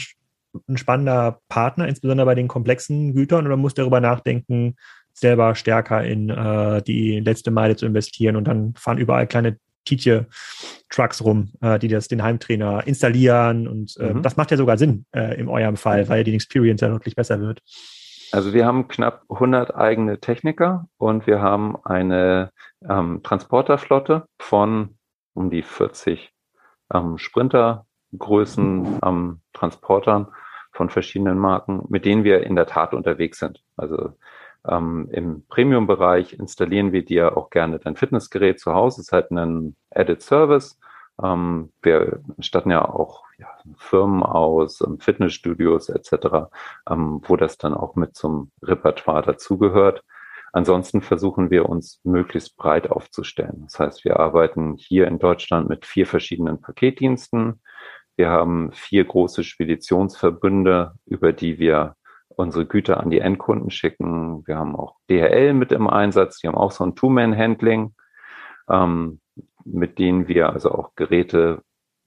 ein 0.68 0.76
spannender 0.76 1.40
Partner, 1.48 1.88
insbesondere 1.88 2.26
bei 2.26 2.34
den 2.34 2.48
komplexen 2.48 3.14
Gütern, 3.14 3.46
oder 3.46 3.56
musst 3.56 3.78
du 3.78 3.80
darüber 3.82 4.02
nachdenken, 4.02 4.76
selber 5.14 5.54
stärker 5.54 6.04
in 6.04 6.28
äh, 6.28 6.82
die 6.82 7.20
letzte 7.20 7.50
Meile 7.50 7.74
zu 7.74 7.86
investieren 7.86 8.36
und 8.36 8.44
dann 8.44 8.74
fahren 8.74 8.98
überall 8.98 9.26
kleine 9.26 9.56
Tietje-Trucks 9.84 11.24
rum, 11.24 11.52
äh, 11.60 11.78
die 11.78 11.88
das 11.88 12.08
den 12.08 12.22
Heimtrainer 12.22 12.86
installieren 12.86 13.68
und 13.68 13.96
äh, 13.98 14.14
mhm. 14.14 14.22
das 14.22 14.36
macht 14.36 14.50
ja 14.50 14.56
sogar 14.56 14.78
Sinn 14.78 15.06
äh, 15.12 15.38
in 15.38 15.48
eurem 15.48 15.76
Fall, 15.76 16.08
weil 16.08 16.24
die 16.24 16.34
Experience 16.34 16.80
ja 16.80 16.90
wirklich 16.90 17.16
besser 17.16 17.40
wird. 17.40 17.60
Also 18.32 18.54
wir 18.54 18.64
haben 18.64 18.88
knapp 18.88 19.24
100 19.28 19.74
eigene 19.74 20.18
Techniker 20.18 20.86
und 20.96 21.26
wir 21.26 21.42
haben 21.42 21.76
eine 21.84 22.50
ähm, 22.88 23.20
Transporterflotte 23.22 24.26
von 24.38 24.96
um 25.34 25.50
die 25.50 25.62
40 25.62 26.32
ähm, 26.94 27.18
Sprintergrößen 27.18 29.00
ähm, 29.04 29.40
Transportern 29.52 30.28
von 30.72 30.88
verschiedenen 30.88 31.38
Marken, 31.38 31.84
mit 31.88 32.06
denen 32.06 32.24
wir 32.24 32.44
in 32.44 32.56
der 32.56 32.66
Tat 32.66 32.94
unterwegs 32.94 33.38
sind. 33.38 33.62
Also 33.76 34.14
ähm, 34.68 35.08
im 35.10 35.44
Premium-Bereich 35.48 36.34
installieren 36.34 36.92
wir 36.92 37.04
dir 37.04 37.36
auch 37.36 37.50
gerne 37.50 37.78
dein 37.78 37.96
Fitnessgerät 37.96 38.60
zu 38.60 38.74
Hause. 38.74 39.00
Es 39.00 39.08
ist 39.08 39.12
halt 39.12 39.30
ein 39.30 39.76
Added 39.90 40.22
Service. 40.22 40.78
Ähm, 41.22 41.72
wir 41.82 42.22
statten 42.38 42.70
ja 42.70 42.88
auch 42.88 43.24
ja, 43.38 43.48
Firmen 43.76 44.22
aus, 44.22 44.80
ähm, 44.80 44.98
Fitnessstudios 45.00 45.88
etc., 45.88 46.48
ähm, 46.88 47.20
wo 47.24 47.36
das 47.36 47.58
dann 47.58 47.74
auch 47.74 47.96
mit 47.96 48.14
zum 48.14 48.50
Repertoire 48.62 49.22
dazugehört. 49.22 50.02
Ansonsten 50.52 51.00
versuchen 51.00 51.50
wir 51.50 51.68
uns 51.68 52.00
möglichst 52.04 52.56
breit 52.56 52.90
aufzustellen. 52.90 53.62
Das 53.64 53.78
heißt, 53.78 54.04
wir 54.04 54.20
arbeiten 54.20 54.76
hier 54.76 55.06
in 55.08 55.18
Deutschland 55.18 55.68
mit 55.68 55.86
vier 55.86 56.06
verschiedenen 56.06 56.60
Paketdiensten. 56.60 57.62
Wir 58.16 58.28
haben 58.28 58.70
vier 58.72 59.04
große 59.04 59.44
Speditionsverbünde, 59.44 60.92
über 61.06 61.32
die 61.32 61.58
wir 61.58 61.96
unsere 62.36 62.66
Güter 62.66 63.00
an 63.00 63.10
die 63.10 63.20
Endkunden 63.20 63.70
schicken. 63.70 64.46
Wir 64.46 64.56
haben 64.56 64.76
auch 64.76 64.96
DHL 65.10 65.54
mit 65.54 65.72
im 65.72 65.88
Einsatz. 65.88 66.38
Die 66.38 66.48
haben 66.48 66.56
auch 66.56 66.72
so 66.72 66.84
ein 66.84 66.94
Two-Man-Handling, 66.94 67.94
ähm, 68.68 69.20
mit 69.64 69.98
denen 69.98 70.28
wir 70.28 70.50
also 70.50 70.70
auch 70.72 70.94
Geräte 70.94 71.62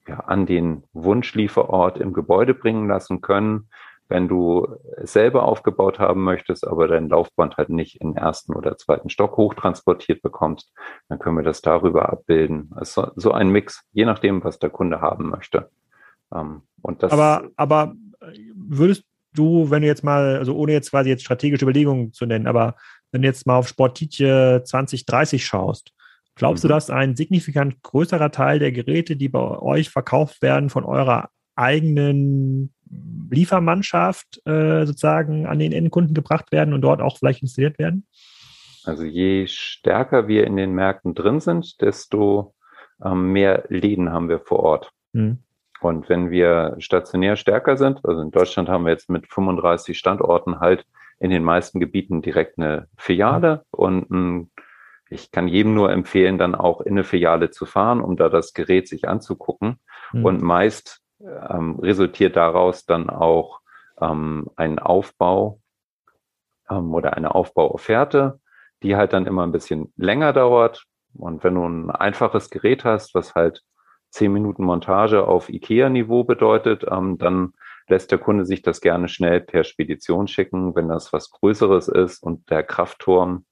ja, 0.06 0.20
an 0.20 0.46
den 0.46 0.84
Wunschlieferort 0.92 1.98
im 1.98 2.12
Gebäude 2.12 2.54
bringen 2.54 2.88
lassen 2.88 3.20
können. 3.20 3.68
Wenn 4.08 4.28
du 4.28 4.68
selber 4.98 5.42
aufgebaut 5.42 5.98
haben 5.98 6.22
möchtest, 6.22 6.66
aber 6.66 6.86
dein 6.86 7.08
Laufband 7.08 7.56
halt 7.56 7.70
nicht 7.70 8.00
in 8.00 8.14
ersten 8.14 8.54
oder 8.54 8.76
zweiten 8.76 9.10
Stock 9.10 9.36
hochtransportiert 9.36 10.22
bekommst, 10.22 10.72
dann 11.08 11.18
können 11.18 11.36
wir 11.36 11.42
das 11.42 11.60
darüber 11.60 12.08
abbilden. 12.10 12.70
Also 12.76 13.10
so 13.16 13.32
ein 13.32 13.48
Mix, 13.48 13.84
je 13.92 14.04
nachdem, 14.04 14.44
was 14.44 14.60
der 14.60 14.70
Kunde 14.70 15.00
haben 15.00 15.30
möchte. 15.30 15.70
Ähm, 16.32 16.62
und 16.82 17.02
das 17.02 17.10
aber, 17.12 17.48
aber 17.56 17.94
würdest 18.54 19.04
du, 19.38 19.70
wenn 19.70 19.82
du 19.82 19.88
jetzt 19.88 20.04
mal, 20.04 20.36
also 20.36 20.54
ohne 20.56 20.72
jetzt 20.72 20.90
quasi 20.90 21.10
jetzt 21.10 21.22
strategische 21.22 21.64
Überlegungen 21.64 22.12
zu 22.12 22.26
nennen, 22.26 22.46
aber 22.46 22.76
wenn 23.12 23.22
du 23.22 23.28
jetzt 23.28 23.46
mal 23.46 23.56
auf 23.56 23.68
Sportitje 23.68 24.62
2030 24.64 25.44
schaust, 25.44 25.92
Glaubst 26.36 26.62
mhm. 26.62 26.68
du, 26.68 26.74
dass 26.74 26.90
ein 26.90 27.16
signifikant 27.16 27.82
größerer 27.82 28.30
Teil 28.30 28.58
der 28.58 28.70
Geräte, 28.70 29.16
die 29.16 29.28
bei 29.28 29.40
euch 29.40 29.90
verkauft 29.90 30.42
werden, 30.42 30.70
von 30.70 30.84
eurer 30.84 31.30
eigenen 31.56 32.72
Liefermannschaft 33.30 34.46
äh, 34.46 34.84
sozusagen 34.84 35.46
an 35.46 35.58
den 35.58 35.72
Endkunden 35.72 36.14
gebracht 36.14 36.52
werden 36.52 36.74
und 36.74 36.82
dort 36.82 37.00
auch 37.00 37.18
vielleicht 37.18 37.42
installiert 37.42 37.78
werden? 37.78 38.06
Also 38.84 39.02
je 39.02 39.46
stärker 39.48 40.28
wir 40.28 40.46
in 40.46 40.56
den 40.56 40.72
Märkten 40.72 41.14
drin 41.14 41.40
sind, 41.40 41.80
desto 41.80 42.54
ähm, 43.04 43.32
mehr 43.32 43.64
Läden 43.68 44.12
haben 44.12 44.28
wir 44.28 44.38
vor 44.38 44.60
Ort. 44.60 44.90
Mhm. 45.12 45.38
Und 45.86 46.08
wenn 46.08 46.30
wir 46.30 46.74
stationär 46.78 47.36
stärker 47.36 47.76
sind, 47.76 48.04
also 48.04 48.20
in 48.20 48.32
Deutschland 48.32 48.68
haben 48.68 48.84
wir 48.84 48.90
jetzt 48.90 49.08
mit 49.08 49.32
35 49.32 49.96
Standorten 49.96 50.58
halt 50.58 50.84
in 51.20 51.30
den 51.30 51.44
meisten 51.44 51.78
Gebieten 51.78 52.22
direkt 52.22 52.58
eine 52.58 52.88
Filiale 52.98 53.64
und 53.70 54.10
ein 54.10 54.50
ich 55.08 55.30
kann 55.30 55.46
jedem 55.46 55.74
nur 55.74 55.92
empfehlen, 55.92 56.36
dann 56.36 56.56
auch 56.56 56.80
in 56.80 56.94
eine 56.94 57.04
Filiale 57.04 57.50
zu 57.50 57.64
fahren, 57.64 58.00
um 58.00 58.16
da 58.16 58.28
das 58.28 58.54
Gerät 58.54 58.88
sich 58.88 59.06
anzugucken. 59.06 59.78
Mhm. 60.12 60.24
Und 60.24 60.42
meist 60.42 61.00
ähm, 61.20 61.78
resultiert 61.78 62.34
daraus 62.34 62.86
dann 62.86 63.08
auch 63.08 63.60
ähm, 64.00 64.50
ein 64.56 64.80
Aufbau 64.80 65.60
ähm, 66.68 66.92
oder 66.92 67.16
eine 67.16 67.36
Aufbauofferte, 67.36 68.40
die 68.82 68.96
halt 68.96 69.12
dann 69.12 69.26
immer 69.26 69.44
ein 69.46 69.52
bisschen 69.52 69.92
länger 69.96 70.32
dauert. 70.32 70.82
Und 71.14 71.44
wenn 71.44 71.54
du 71.54 71.64
ein 71.64 71.92
einfaches 71.92 72.50
Gerät 72.50 72.84
hast, 72.84 73.14
was 73.14 73.36
halt 73.36 73.62
zehn 74.16 74.32
Minuten 74.32 74.64
Montage 74.64 75.26
auf 75.28 75.48
IKEA-Niveau 75.50 76.24
bedeutet, 76.24 76.84
ähm, 76.90 77.18
dann 77.18 77.52
lässt 77.86 78.10
der 78.10 78.18
Kunde 78.18 78.46
sich 78.46 78.62
das 78.62 78.80
gerne 78.80 79.08
schnell 79.08 79.40
per 79.40 79.62
Spedition 79.62 80.26
schicken. 80.26 80.74
Wenn 80.74 80.88
das 80.88 81.12
was 81.12 81.30
Größeres 81.30 81.88
ist 81.88 82.22
und 82.22 82.50
der 82.50 82.62
Kraftturm 82.62 83.44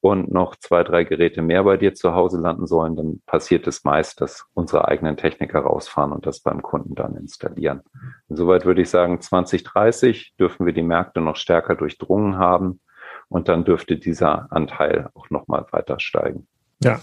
und 0.00 0.32
noch 0.32 0.56
zwei, 0.56 0.82
drei 0.82 1.04
Geräte 1.04 1.42
mehr 1.42 1.62
bei 1.64 1.76
dir 1.76 1.94
zu 1.94 2.14
Hause 2.14 2.40
landen 2.40 2.66
sollen, 2.66 2.96
dann 2.96 3.20
passiert 3.26 3.66
es 3.66 3.84
meist, 3.84 4.22
dass 4.22 4.46
unsere 4.54 4.88
eigenen 4.88 5.18
Techniker 5.18 5.60
rausfahren 5.60 6.12
und 6.12 6.24
das 6.26 6.40
beim 6.40 6.62
Kunden 6.62 6.94
dann 6.94 7.16
installieren. 7.16 7.82
Insoweit 8.28 8.64
würde 8.64 8.80
ich 8.80 8.88
sagen, 8.88 9.20
2030 9.20 10.34
dürfen 10.40 10.64
wir 10.64 10.72
die 10.72 10.82
Märkte 10.82 11.20
noch 11.20 11.36
stärker 11.36 11.74
durchdrungen 11.74 12.38
haben 12.38 12.80
und 13.28 13.48
dann 13.48 13.64
dürfte 13.64 13.98
dieser 13.98 14.50
Anteil 14.50 15.10
auch 15.14 15.28
nochmal 15.28 15.66
weiter 15.70 16.00
steigen. 16.00 16.48
Ja, 16.82 17.00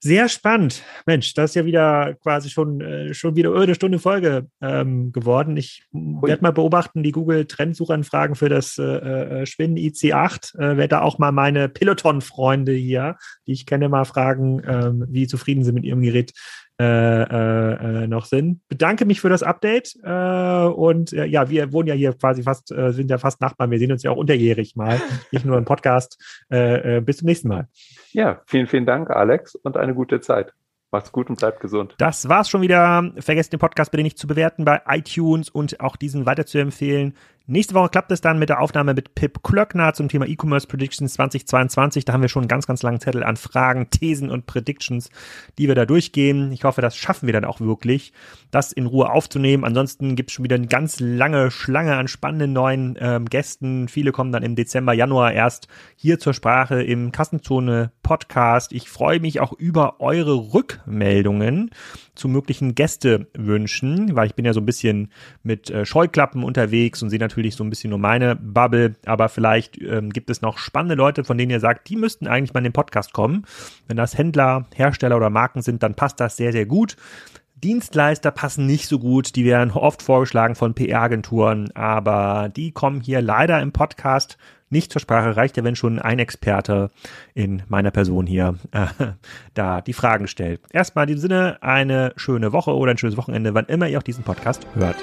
sehr 0.00 0.28
spannend. 0.28 0.82
Mensch, 1.06 1.34
das 1.34 1.50
ist 1.50 1.54
ja 1.54 1.64
wieder 1.64 2.14
quasi 2.22 2.50
schon, 2.50 2.80
äh, 2.80 3.14
schon 3.14 3.34
wieder 3.36 3.54
eine 3.54 3.74
Stunde 3.74 3.98
Folge 3.98 4.46
ähm, 4.60 5.12
geworden. 5.12 5.56
Ich 5.56 5.84
werde 5.92 6.42
mal 6.42 6.52
beobachten, 6.52 7.02
die 7.02 7.12
Google-Trendsuchanfragen 7.12 8.36
für 8.36 8.48
das 8.48 8.78
äh, 8.78 8.82
äh, 8.82 9.46
Schwinn 9.46 9.76
IC8. 9.76 10.58
Äh, 10.58 10.76
werde 10.76 10.88
da 10.88 11.02
auch 11.02 11.18
mal 11.18 11.32
meine 11.32 11.68
Peloton-Freunde 11.68 12.72
hier, 12.72 13.16
die 13.46 13.52
ich 13.52 13.66
kenne, 13.66 13.88
mal 13.88 14.04
fragen, 14.04 14.62
ähm, 14.66 15.04
wie 15.08 15.26
zufrieden 15.26 15.64
sie 15.64 15.72
mit 15.72 15.84
ihrem 15.84 16.02
Gerät 16.02 16.32
äh, 16.78 16.84
äh, 17.22 18.02
äh, 18.02 18.06
noch 18.06 18.26
sind. 18.26 18.60
Bedanke 18.68 19.06
mich 19.06 19.22
für 19.22 19.30
das 19.30 19.42
Update 19.42 19.96
äh, 20.02 20.66
und 20.66 21.12
äh, 21.14 21.24
ja, 21.24 21.48
wir 21.48 21.72
wohnen 21.72 21.88
ja 21.88 21.94
hier 21.94 22.12
quasi 22.12 22.42
fast, 22.42 22.70
äh, 22.70 22.92
sind 22.92 23.10
ja 23.10 23.16
fast 23.16 23.40
Nachbarn. 23.40 23.70
Wir 23.70 23.78
sehen 23.78 23.92
uns 23.92 24.02
ja 24.02 24.10
auch 24.10 24.18
unterjährig 24.18 24.76
mal, 24.76 25.00
nicht 25.32 25.46
nur 25.46 25.56
im 25.56 25.64
Podcast. 25.64 26.18
Bis 26.48 27.16
zum 27.16 27.26
nächsten 27.26 27.48
Mal. 27.48 27.68
Ja, 28.12 28.42
vielen, 28.46 28.66
vielen 28.66 28.86
Dank, 28.86 29.10
Alex, 29.10 29.54
und 29.54 29.76
eine 29.76 29.94
gute 29.94 30.20
Zeit. 30.20 30.52
Macht's 30.96 31.12
gut 31.12 31.28
und 31.28 31.38
bleibt 31.38 31.60
gesund. 31.60 31.94
Das 31.98 32.26
war's 32.30 32.48
schon 32.48 32.62
wieder. 32.62 33.12
Vergesst 33.18 33.52
den 33.52 33.60
Podcast 33.60 33.90
bitte 33.90 34.02
nicht 34.02 34.16
zu 34.16 34.26
bewerten 34.26 34.64
bei 34.64 34.80
iTunes 34.88 35.50
und 35.50 35.78
auch 35.80 35.96
diesen 35.96 36.24
weiter. 36.24 36.46
Nächste 37.48 37.74
Woche 37.74 37.90
klappt 37.90 38.10
es 38.10 38.20
dann 38.20 38.40
mit 38.40 38.48
der 38.48 38.60
Aufnahme 38.60 38.92
mit 38.92 39.14
Pip 39.14 39.44
Klöckner 39.44 39.92
zum 39.92 40.08
Thema 40.08 40.26
E-Commerce 40.26 40.66
Predictions 40.66 41.12
2022. 41.12 42.04
Da 42.04 42.12
haben 42.12 42.22
wir 42.22 42.28
schon 42.28 42.42
einen 42.42 42.48
ganz, 42.48 42.66
ganz 42.66 42.82
langen 42.82 42.98
Zettel 42.98 43.22
an 43.22 43.36
Fragen, 43.36 43.88
Thesen 43.88 44.32
und 44.32 44.46
Predictions, 44.46 45.10
die 45.56 45.68
wir 45.68 45.76
da 45.76 45.86
durchgehen. 45.86 46.50
Ich 46.50 46.64
hoffe, 46.64 46.80
das 46.80 46.96
schaffen 46.96 47.26
wir 47.26 47.32
dann 47.32 47.44
auch 47.44 47.60
wirklich, 47.60 48.12
das 48.50 48.72
in 48.72 48.86
Ruhe 48.86 49.12
aufzunehmen. 49.12 49.62
Ansonsten 49.62 50.16
gibt 50.16 50.30
es 50.30 50.34
schon 50.34 50.44
wieder 50.44 50.56
eine 50.56 50.66
ganz 50.66 50.98
lange 50.98 51.52
Schlange 51.52 51.94
an 51.94 52.08
spannenden 52.08 52.52
neuen 52.52 52.98
ähm, 53.00 53.26
Gästen. 53.26 53.86
Viele 53.86 54.10
kommen 54.10 54.32
dann 54.32 54.42
im 54.42 54.56
Dezember, 54.56 54.92
Januar 54.92 55.32
erst 55.32 55.68
hier 55.94 56.18
zur 56.18 56.34
Sprache 56.34 56.82
im 56.82 57.12
Kassenzone 57.12 57.92
Podcast. 58.02 58.72
Ich 58.72 58.90
freue 58.90 59.20
mich 59.20 59.38
auch 59.38 59.52
über 59.52 60.00
eure 60.00 60.52
Rück 60.52 60.80
Rückmeldungen 60.86 61.70
zu 62.14 62.28
möglichen 62.28 62.74
Gästewünschen, 62.74 64.16
weil 64.16 64.26
ich 64.26 64.34
bin 64.34 64.44
ja 64.44 64.52
so 64.52 64.60
ein 64.60 64.66
bisschen 64.66 65.10
mit 65.42 65.70
äh, 65.70 65.84
Scheuklappen 65.84 66.42
unterwegs 66.42 67.02
und 67.02 67.10
sehe 67.10 67.18
natürlich 67.18 67.56
so 67.56 67.64
ein 67.64 67.70
bisschen 67.70 67.90
nur 67.90 67.98
meine 67.98 68.36
Bubble, 68.36 68.94
aber 69.04 69.28
vielleicht 69.28 69.80
ähm, 69.82 70.10
gibt 70.10 70.30
es 70.30 70.42
noch 70.42 70.58
spannende 70.58 70.94
Leute, 70.94 71.24
von 71.24 71.36
denen 71.36 71.50
ihr 71.50 71.60
sagt, 71.60 71.88
die 71.88 71.96
müssten 71.96 72.26
eigentlich 72.26 72.54
mal 72.54 72.60
in 72.60 72.64
den 72.64 72.72
Podcast 72.72 73.12
kommen. 73.12 73.44
Wenn 73.86 73.96
das 73.96 74.16
Händler, 74.16 74.66
Hersteller 74.74 75.16
oder 75.16 75.30
Marken 75.30 75.62
sind, 75.62 75.82
dann 75.82 75.94
passt 75.94 76.20
das 76.20 76.36
sehr, 76.36 76.52
sehr 76.52 76.66
gut. 76.66 76.96
Dienstleister 77.56 78.30
passen 78.30 78.66
nicht 78.66 78.86
so 78.86 78.98
gut, 78.98 79.34
die 79.34 79.46
werden 79.46 79.70
oft 79.70 80.02
vorgeschlagen 80.02 80.54
von 80.54 80.74
PR-Agenturen, 80.74 81.70
aber 81.74 82.50
die 82.54 82.70
kommen 82.70 83.00
hier 83.00 83.22
leider 83.22 83.62
im 83.62 83.72
Podcast 83.72 84.36
nicht 84.70 84.92
zur 84.92 85.00
Sprache. 85.00 85.36
Reicht 85.36 85.56
ja, 85.56 85.64
wenn 85.64 85.76
schon 85.76 85.98
ein 85.98 86.18
Experte 86.18 86.90
in 87.34 87.62
meiner 87.68 87.90
Person 87.90 88.26
hier 88.26 88.56
äh, 88.72 88.86
da 89.54 89.80
die 89.80 89.92
Fragen 89.92 90.26
stellt. 90.26 90.60
Erstmal 90.72 91.04
in 91.04 91.14
diesem 91.14 91.28
Sinne 91.28 91.58
eine 91.62 92.12
schöne 92.16 92.52
Woche 92.52 92.74
oder 92.74 92.92
ein 92.92 92.98
schönes 92.98 93.16
Wochenende, 93.16 93.54
wann 93.54 93.66
immer 93.66 93.88
ihr 93.88 93.98
auch 93.98 94.02
diesen 94.02 94.24
Podcast 94.24 94.66
hört. 94.74 94.96